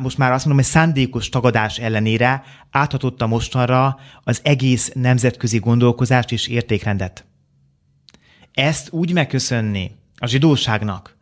most 0.00 0.18
már 0.18 0.32
azt 0.32 0.44
mondom, 0.46 0.64
hogy 0.64 0.72
szándékos 0.72 1.28
tagadás 1.28 1.78
ellenére 1.78 2.42
áthatotta 2.70 3.26
mostanra 3.26 3.98
az 4.22 4.40
egész 4.42 4.90
nemzetközi 4.94 5.58
gondolkozást 5.58 6.32
és 6.32 6.48
értékrendet 6.48 7.26
ezt 8.56 8.92
úgy 8.92 9.12
megköszönni 9.12 9.90
a 10.16 10.26
zsidóságnak, 10.26 11.16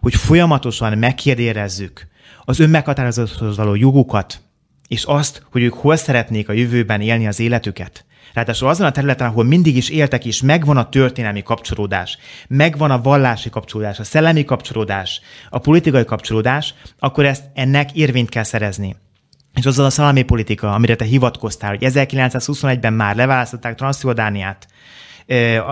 hogy 0.00 0.14
folyamatosan 0.14 0.98
megkérdérezzük 0.98 2.06
az 2.44 2.58
önmeghatározathoz 2.58 3.56
való 3.56 3.74
jogukat, 3.74 4.40
és 4.88 5.04
azt, 5.04 5.42
hogy 5.50 5.62
ők 5.62 5.74
hol 5.74 5.96
szeretnék 5.96 6.48
a 6.48 6.52
jövőben 6.52 7.00
élni 7.00 7.26
az 7.26 7.40
életüket. 7.40 8.04
Ráadásul 8.32 8.68
azon 8.68 8.86
a 8.86 8.90
területen, 8.90 9.26
ahol 9.26 9.44
mindig 9.44 9.76
is 9.76 9.88
éltek, 9.88 10.24
és 10.24 10.42
megvan 10.42 10.76
a 10.76 10.88
történelmi 10.88 11.42
kapcsolódás, 11.42 12.18
megvan 12.48 12.90
a 12.90 13.00
vallási 13.00 13.50
kapcsolódás, 13.50 13.98
a 13.98 14.04
szellemi 14.04 14.44
kapcsolódás, 14.44 15.20
a 15.50 15.58
politikai 15.58 16.04
kapcsolódás, 16.04 16.74
akkor 16.98 17.24
ezt 17.24 17.44
ennek 17.54 17.92
érvényt 17.92 18.28
kell 18.28 18.42
szerezni. 18.42 18.96
És 19.54 19.66
azzal 19.66 19.86
a 19.86 19.90
szalami 19.90 20.22
politika, 20.22 20.72
amire 20.72 20.96
te 20.96 21.04
hivatkoztál, 21.04 21.70
hogy 21.70 21.92
1921-ben 21.92 22.92
már 22.92 23.16
leválasztották 23.16 23.74
Transzjordániát, 23.74 24.66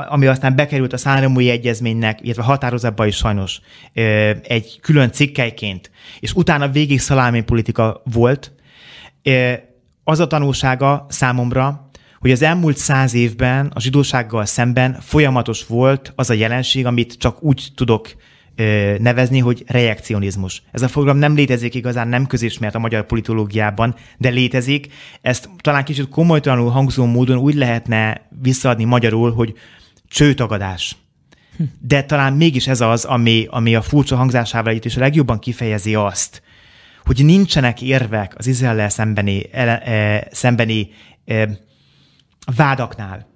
ami 0.09 0.27
aztán 0.27 0.57
bekerült 0.57 0.93
a 0.93 0.97
Szánremúi 0.97 1.51
Egyezménynek, 1.51 2.19
illetve 2.23 2.43
határozatba 2.43 3.07
is 3.07 3.17
sajnos 3.17 3.61
egy 4.43 4.79
külön 4.81 5.11
cikkelyként, 5.11 5.91
és 6.21 6.33
utána 6.33 6.69
végig 6.69 7.01
szalámi 7.01 7.43
politika 7.43 8.03
volt, 8.13 8.53
az 10.05 10.21
a 10.21 10.27
tanulsága 10.27 11.07
számomra, 11.09 11.91
hogy 12.21 12.31
az 12.31 12.43
elmúlt 12.43 12.77
száz 12.77 13.15
évben 13.15 13.71
a 13.75 13.81
zsidósággal 13.81 14.45
szemben 14.45 14.97
folyamatos 15.01 15.67
volt 15.67 16.13
az 16.17 16.31
a 16.31 16.35
jelenség, 16.35 16.87
amit 16.87 17.19
csak 17.19 17.43
úgy 17.43 17.69
tudok 17.75 18.09
nevezni, 18.99 19.39
hogy 19.39 19.65
reakcionizmus. 19.67 20.63
Ez 20.73 20.83
a 20.83 20.89
fogalom 20.89 21.17
nem 21.17 21.35
létezik 21.35 21.75
igazán, 21.75 22.09
nem 22.09 22.27
közismert 22.27 22.75
a 22.75 22.79
magyar 22.79 23.07
politológiában, 23.07 23.95
de 24.19 24.29
létezik. 24.29 24.93
Ezt 25.21 25.49
talán 25.59 25.85
kicsit 25.85 26.09
komolytalanul 26.09 26.71
hangzó 26.71 27.05
módon 27.05 27.39
úgy 27.39 27.55
lehetne 27.55 28.29
visszaadni 28.43 28.85
magyarul, 28.85 29.33
hogy 29.33 29.55
csőtagadás. 30.09 30.97
De 31.81 32.03
talán 32.03 32.33
mégis 32.33 32.67
ez 32.67 32.81
az, 32.81 33.05
ami, 33.05 33.47
ami 33.51 33.75
a 33.75 33.83
furcsa 33.83 34.17
hangzásával 34.17 34.75
itt 34.75 34.85
is 34.85 34.97
a 34.97 35.01
legjobban 35.01 35.39
kifejezi 35.39 35.95
azt, 35.95 36.43
hogy 37.05 37.25
nincsenek 37.25 37.83
érvek 37.83 38.35
az 38.37 38.47
Izrael 38.47 38.89
szembeni, 38.89 39.47
e, 39.53 40.29
szembeni 40.31 40.91
e, 41.25 41.49
vádaknál. 42.57 43.27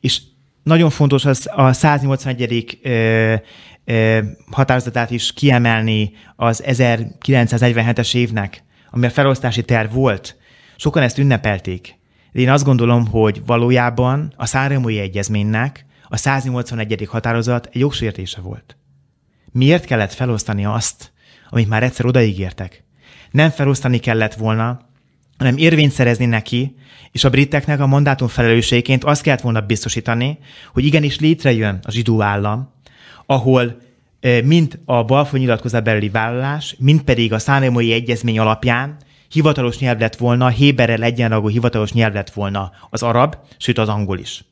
És 0.00 0.20
nagyon 0.62 0.90
fontos 0.90 1.24
az 1.24 1.48
a 1.54 1.72
181 1.72 2.68
határozatát 4.50 5.10
is 5.10 5.32
kiemelni 5.32 6.12
az 6.36 6.62
1947-es 6.66 8.14
évnek, 8.14 8.62
ami 8.90 9.06
a 9.06 9.10
felosztási 9.10 9.62
terv 9.62 9.92
volt. 9.92 10.36
Sokan 10.76 11.02
ezt 11.02 11.18
ünnepelték. 11.18 11.98
De 12.32 12.40
én 12.40 12.50
azt 12.50 12.64
gondolom, 12.64 13.06
hogy 13.06 13.42
valójában 13.46 14.32
a 14.36 14.46
Száremói 14.46 14.98
Egyezménynek 14.98 15.86
a 16.08 16.16
181. 16.16 17.06
határozat 17.10 17.68
egy 17.72 17.80
jogsértése 17.80 18.40
volt. 18.40 18.76
Miért 19.52 19.84
kellett 19.84 20.12
felosztani 20.12 20.64
azt, 20.64 21.12
amit 21.48 21.68
már 21.68 21.82
egyszer 21.82 22.06
odaígértek? 22.06 22.84
Nem 23.30 23.50
felosztani 23.50 23.98
kellett 23.98 24.34
volna, 24.34 24.80
hanem 25.38 25.56
érvényt 25.56 25.92
szerezni 25.92 26.26
neki, 26.26 26.76
és 27.12 27.24
a 27.24 27.30
briteknek 27.30 27.80
a 27.80 27.86
mandátum 27.86 28.28
felelősségként 28.28 29.04
azt 29.04 29.22
kellett 29.22 29.40
volna 29.40 29.60
biztosítani, 29.60 30.38
hogy 30.72 30.84
igenis 30.84 31.18
létrejön 31.18 31.78
a 31.82 31.90
zsidó 31.90 32.22
állam, 32.22 32.72
ahol 33.30 33.76
mind 34.44 34.78
a 34.84 35.04
Balfour 35.04 35.38
nyilatkozat 35.40 35.84
belüli 35.84 36.08
vállalás, 36.08 36.76
mind 36.78 37.02
pedig 37.02 37.32
a 37.32 37.38
Szánémoi 37.38 37.92
Egyezmény 37.92 38.38
alapján 38.38 38.96
hivatalos 39.28 39.78
nyelv 39.78 39.98
lett 39.98 40.16
volna, 40.16 40.48
Héberrel 40.48 41.02
egyenragú 41.02 41.48
hivatalos 41.48 41.92
nyelv 41.92 42.14
lett 42.14 42.30
volna 42.30 42.72
az 42.90 43.02
arab, 43.02 43.36
sőt 43.58 43.78
az 43.78 43.88
angol 43.88 44.18
is. 44.18 44.44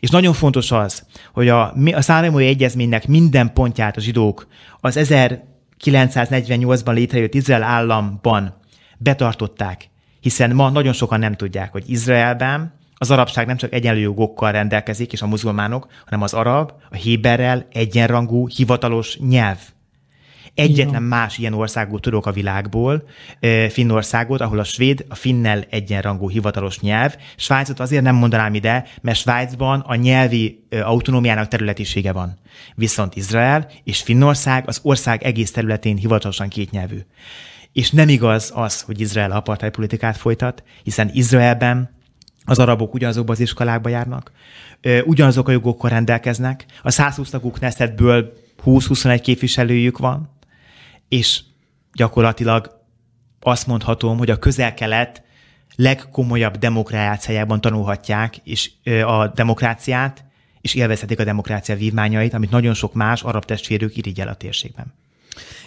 És 0.00 0.10
nagyon 0.10 0.32
fontos 0.32 0.70
az, 0.70 1.06
hogy 1.32 1.48
a, 1.48 1.74
a 1.92 2.00
Szánémoi 2.00 2.46
Egyezménynek 2.46 3.06
minden 3.06 3.52
pontját 3.52 3.96
a 3.96 4.00
zsidók 4.00 4.46
az 4.80 4.98
1948-ban 5.00 6.92
létrejött 6.92 7.34
Izrael 7.34 7.62
államban 7.62 8.54
betartották, 8.98 9.88
hiszen 10.20 10.54
ma 10.54 10.70
nagyon 10.70 10.92
sokan 10.92 11.18
nem 11.18 11.34
tudják, 11.34 11.72
hogy 11.72 11.84
Izraelben 11.86 12.80
az 13.02 13.10
arabság 13.10 13.46
nem 13.46 13.56
csak 13.56 13.72
egyenlő 13.72 14.00
jogokkal 14.00 14.52
rendelkezik, 14.52 15.12
és 15.12 15.22
a 15.22 15.26
muzulmánok, 15.26 15.86
hanem 16.04 16.22
az 16.22 16.34
arab, 16.34 16.72
a 16.90 16.94
héberrel 16.94 17.66
egyenrangú, 17.72 18.48
hivatalos 18.48 19.18
nyelv. 19.18 19.58
Egyetlen 20.54 21.02
más 21.02 21.38
ilyen 21.38 21.52
országot 21.52 22.00
tudok 22.00 22.26
a 22.26 22.32
világból, 22.32 23.04
Finnországot, 23.68 24.40
ahol 24.40 24.58
a 24.58 24.64
svéd 24.64 25.04
a 25.08 25.14
finnel 25.14 25.64
egyenrangú 25.70 26.28
hivatalos 26.28 26.80
nyelv. 26.80 27.16
Svájcot 27.36 27.80
azért 27.80 28.02
nem 28.02 28.14
mondanám 28.14 28.54
ide, 28.54 28.86
mert 29.00 29.18
Svájcban 29.18 29.80
a 29.80 29.94
nyelvi 29.94 30.66
autonómiának 30.70 31.48
területisége 31.48 32.12
van. 32.12 32.38
Viszont 32.74 33.16
Izrael 33.16 33.70
és 33.84 34.02
Finnország 34.02 34.68
az 34.68 34.80
ország 34.82 35.22
egész 35.22 35.52
területén 35.52 35.96
hivatalosan 35.96 36.48
kétnyelvű. 36.48 36.98
És 37.72 37.90
nem 37.90 38.08
igaz 38.08 38.52
az, 38.54 38.80
hogy 38.80 39.00
Izrael 39.00 39.30
apartheid 39.30 39.72
politikát 39.72 40.16
folytat, 40.16 40.62
hiszen 40.82 41.10
Izraelben 41.12 42.00
az 42.44 42.58
arabok 42.58 42.94
ugyanazokban 42.94 43.34
az 43.34 43.40
iskolákba 43.40 43.88
járnak, 43.88 44.32
ugyanazok 45.04 45.48
a 45.48 45.52
jogokkal 45.52 45.90
rendelkeznek, 45.90 46.66
a 46.82 46.90
120 46.90 47.30
taguk 47.30 47.60
Neszetből 47.60 48.32
20-21 48.64 49.20
képviselőjük 49.22 49.98
van, 49.98 50.30
és 51.08 51.40
gyakorlatilag 51.92 52.80
azt 53.40 53.66
mondhatom, 53.66 54.18
hogy 54.18 54.30
a 54.30 54.38
közel-kelet 54.38 55.22
legkomolyabb 55.76 56.56
demokráciájában 56.56 57.60
tanulhatják 57.60 58.36
és 58.36 58.70
a 59.06 59.26
demokráciát, 59.26 60.24
és 60.60 60.74
élvezhetik 60.74 61.20
a 61.20 61.24
demokrácia 61.24 61.76
vívmányait, 61.76 62.34
amit 62.34 62.50
nagyon 62.50 62.74
sok 62.74 62.94
más 62.94 63.22
arab 63.22 63.44
testvérük 63.44 63.96
irigyel 63.96 64.28
a 64.28 64.34
térségben. 64.34 64.94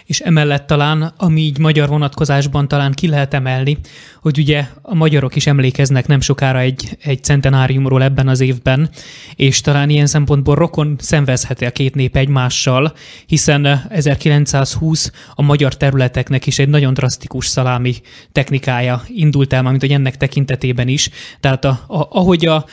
És 0.05 0.19
emellett 0.19 0.67
talán, 0.67 1.13
ami 1.17 1.41
így 1.41 1.57
magyar 1.57 1.87
vonatkozásban 1.87 2.67
talán 2.67 2.91
ki 2.91 3.07
lehet 3.07 3.33
emelni, 3.33 3.77
hogy 4.21 4.39
ugye 4.39 4.65
a 4.81 4.95
magyarok 4.95 5.35
is 5.35 5.47
emlékeznek 5.47 6.07
nem 6.07 6.21
sokára 6.21 6.59
egy, 6.59 6.97
egy 7.01 7.23
centenáriumról 7.23 8.03
ebben 8.03 8.27
az 8.27 8.39
évben, 8.39 8.89
és 9.35 9.61
talán 9.61 9.89
ilyen 9.89 10.05
szempontból 10.05 10.55
rokon 10.55 10.95
szenvezheti 10.99 11.65
a 11.65 11.71
két 11.71 11.95
nép 11.95 12.15
egymással, 12.15 12.93
hiszen 13.25 13.85
1920 13.89 15.11
a 15.35 15.41
magyar 15.41 15.77
területeknek 15.77 16.47
is 16.47 16.59
egy 16.59 16.69
nagyon 16.69 16.93
drasztikus 16.93 17.47
szalámi 17.47 17.95
technikája 18.31 19.03
indult 19.07 19.53
el, 19.53 19.61
mint 19.61 19.81
hogy 19.81 19.91
ennek 19.91 20.17
tekintetében 20.17 20.87
is. 20.87 21.09
Tehát 21.39 21.65
a, 21.65 21.83
a, 21.87 22.07
ahogy 22.09 22.45
a, 22.45 22.65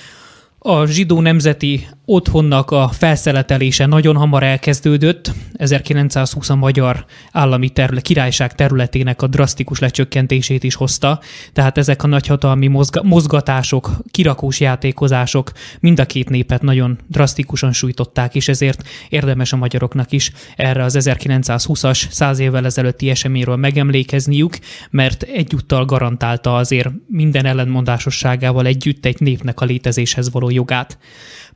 a 0.59 0.87
zsidó 0.87 1.21
nemzeti 1.21 1.87
otthonnak 2.13 2.71
a 2.71 2.89
felszeletelése 2.89 3.87
nagyon 3.87 4.17
hamar 4.17 4.43
elkezdődött. 4.43 5.33
1920 5.53 6.51
a 6.51 6.55
magyar 6.55 7.05
állami 7.33 7.69
terület, 7.69 8.03
királyság 8.03 8.55
területének 8.55 9.23
a 9.23 9.27
drasztikus 9.27 9.79
lecsökkentését 9.79 10.65
is 10.65 10.75
hozta, 10.75 11.21
tehát 11.53 11.79
ezek 11.79 12.03
a 12.03 12.07
nagyhatalmi 12.07 12.67
mozga, 12.67 13.03
mozgatások, 13.03 13.91
kirakós 14.11 14.61
játékozások 14.61 15.53
mind 15.81 16.01
a 16.01 16.07
két 16.07 16.29
népet 16.29 16.63
nagyon 16.63 16.99
drasztikusan 17.09 17.73
sújtották, 17.73 18.35
és 18.35 18.49
ezért 18.49 18.83
érdemes 19.09 19.53
a 19.53 19.57
magyaroknak 19.57 20.13
is 20.13 20.33
erre 20.57 20.85
az 20.85 20.97
1920-as, 21.01 22.11
száz 22.11 22.39
évvel 22.39 22.65
ezelőtti 22.65 23.11
eseményről 23.11 23.57
megemlékezniük, 23.57 24.59
mert 24.91 25.23
egyúttal 25.23 25.85
garantálta 25.85 26.57
azért 26.57 26.89
minden 27.07 27.45
ellenmondásosságával 27.45 28.67
együtt 28.67 29.05
egy 29.05 29.21
népnek 29.21 29.61
a 29.61 29.65
létezéshez 29.65 30.31
való 30.31 30.51
jogát. 30.51 30.99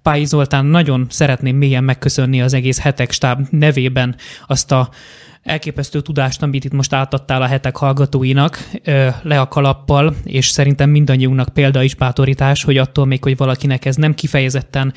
Pályi 0.07 0.25
Zoltán, 0.25 0.65
nagyon 0.65 1.07
szeretném 1.11 1.57
mélyen 1.57 1.85
megköszönni 1.85 2.43
az 2.43 2.53
egész 2.53 2.79
hetek 2.79 3.11
stáb 3.11 3.47
nevében 3.51 4.17
azt 4.47 4.73
a 4.73 4.89
elképesztő 5.47 6.01
tudást, 6.01 6.43
amit 6.43 6.65
itt 6.65 6.73
most 6.73 6.93
átadtál 6.93 7.43
a 7.43 7.47
hetek 7.47 7.77
hallgatóinak 7.77 8.71
le 9.23 9.41
a 9.41 9.49
kalappal, 9.49 10.15
és 10.25 10.49
szerintem 10.49 10.91
mindannyiunknak 10.91 11.49
példa 11.49 11.83
is 11.83 11.95
bátorítás, 11.95 12.65
hogy 12.65 12.77
attól 12.77 13.07
még, 13.07 13.23
hogy 13.23 13.37
valakinek 13.37 13.85
ez 13.85 13.97
nem 13.97 14.15
kifejezetten 14.15 14.93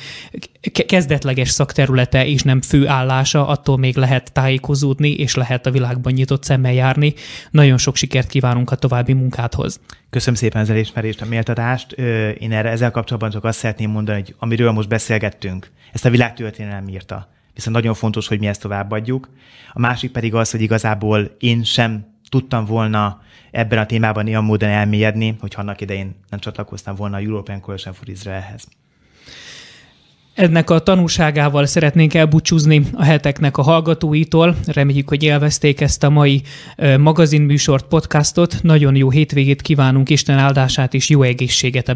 kezdetleges 0.87 1.49
szakterülete 1.49 2.25
és 2.25 2.41
nem 2.41 2.61
fő 2.61 2.87
állása, 2.87 3.47
attól 3.47 3.77
még 3.77 3.95
lehet 3.95 4.33
tájékozódni, 4.33 5.13
és 5.13 5.35
lehet 5.35 5.65
a 5.65 5.71
világban 5.71 6.13
nyitott 6.13 6.43
szemmel 6.43 6.73
járni. 6.73 7.13
Nagyon 7.51 7.77
sok 7.77 7.95
sikert 7.95 8.27
kívánunk 8.27 8.71
a 8.71 8.75
további 8.75 9.13
munkádhoz. 9.13 9.79
Köszönöm 10.09 10.35
szépen 10.35 10.61
az 10.61 10.69
elismerést, 10.69 11.21
a 11.21 11.25
méltatást. 11.25 11.91
Én 12.39 12.51
erre 12.51 12.69
ezzel 12.69 12.91
kapcsolatban 12.91 13.31
csak 13.31 13.43
azt 13.43 13.59
szeretném 13.59 13.89
mondani, 13.89 14.19
hogy 14.19 14.35
amiről 14.39 14.71
most 14.71 14.87
beszélgettünk, 14.87 15.71
ezt 15.93 16.05
a 16.05 16.09
világtörténelem 16.09 16.87
írta 16.87 17.29
viszont 17.60 17.76
nagyon 17.76 17.93
fontos, 17.93 18.28
hogy 18.28 18.39
mi 18.39 18.47
ezt 18.47 18.62
továbbadjuk. 18.62 19.30
A 19.74 19.80
másik 19.80 20.12
pedig 20.12 20.34
az, 20.34 20.51
hogy 20.51 20.62
igazából 20.62 21.36
én 21.39 21.64
sem 21.64 22.05
tudtam 22.30 22.66
volna 22.66 23.22
ebben 23.51 23.80
a 23.80 23.86
témában 23.86 24.28
ilyen 24.28 24.43
módon 24.43 24.70
elmélyedni, 24.70 25.36
hogy 25.39 25.53
annak 25.57 25.82
idején 25.82 26.16
nem 26.30 26.39
csatlakoztam 26.39 26.95
volna 26.95 27.16
a 27.16 27.20
European 27.20 27.62
Coalition 27.62 27.93
for 27.93 28.10
Israelhez. 28.10 28.68
Ennek 30.34 30.70
a 30.70 30.80
tanúságával 30.80 31.66
szeretnénk 31.66 32.14
elbúcsúzni 32.14 32.82
a 32.93 33.03
heteknek 33.03 33.57
a 33.57 33.62
hallgatóitól. 33.62 34.55
Reméljük, 34.66 35.10
hogy 35.10 35.24
élvezték 35.24 35.82
ezt 35.82 36.03
a 36.03 36.10
mai 36.10 36.41
magazinműsort, 36.97 37.86
podcastot. 37.86 38.60
Nagyon 38.62 38.95
jó 38.95 39.10
hétvégét 39.10 39.62
kívánunk, 39.62 40.10
Isten 40.10 40.38
áldását 40.38 40.93
és 40.93 41.10
jó 41.10 41.22
egészséget 41.22 41.89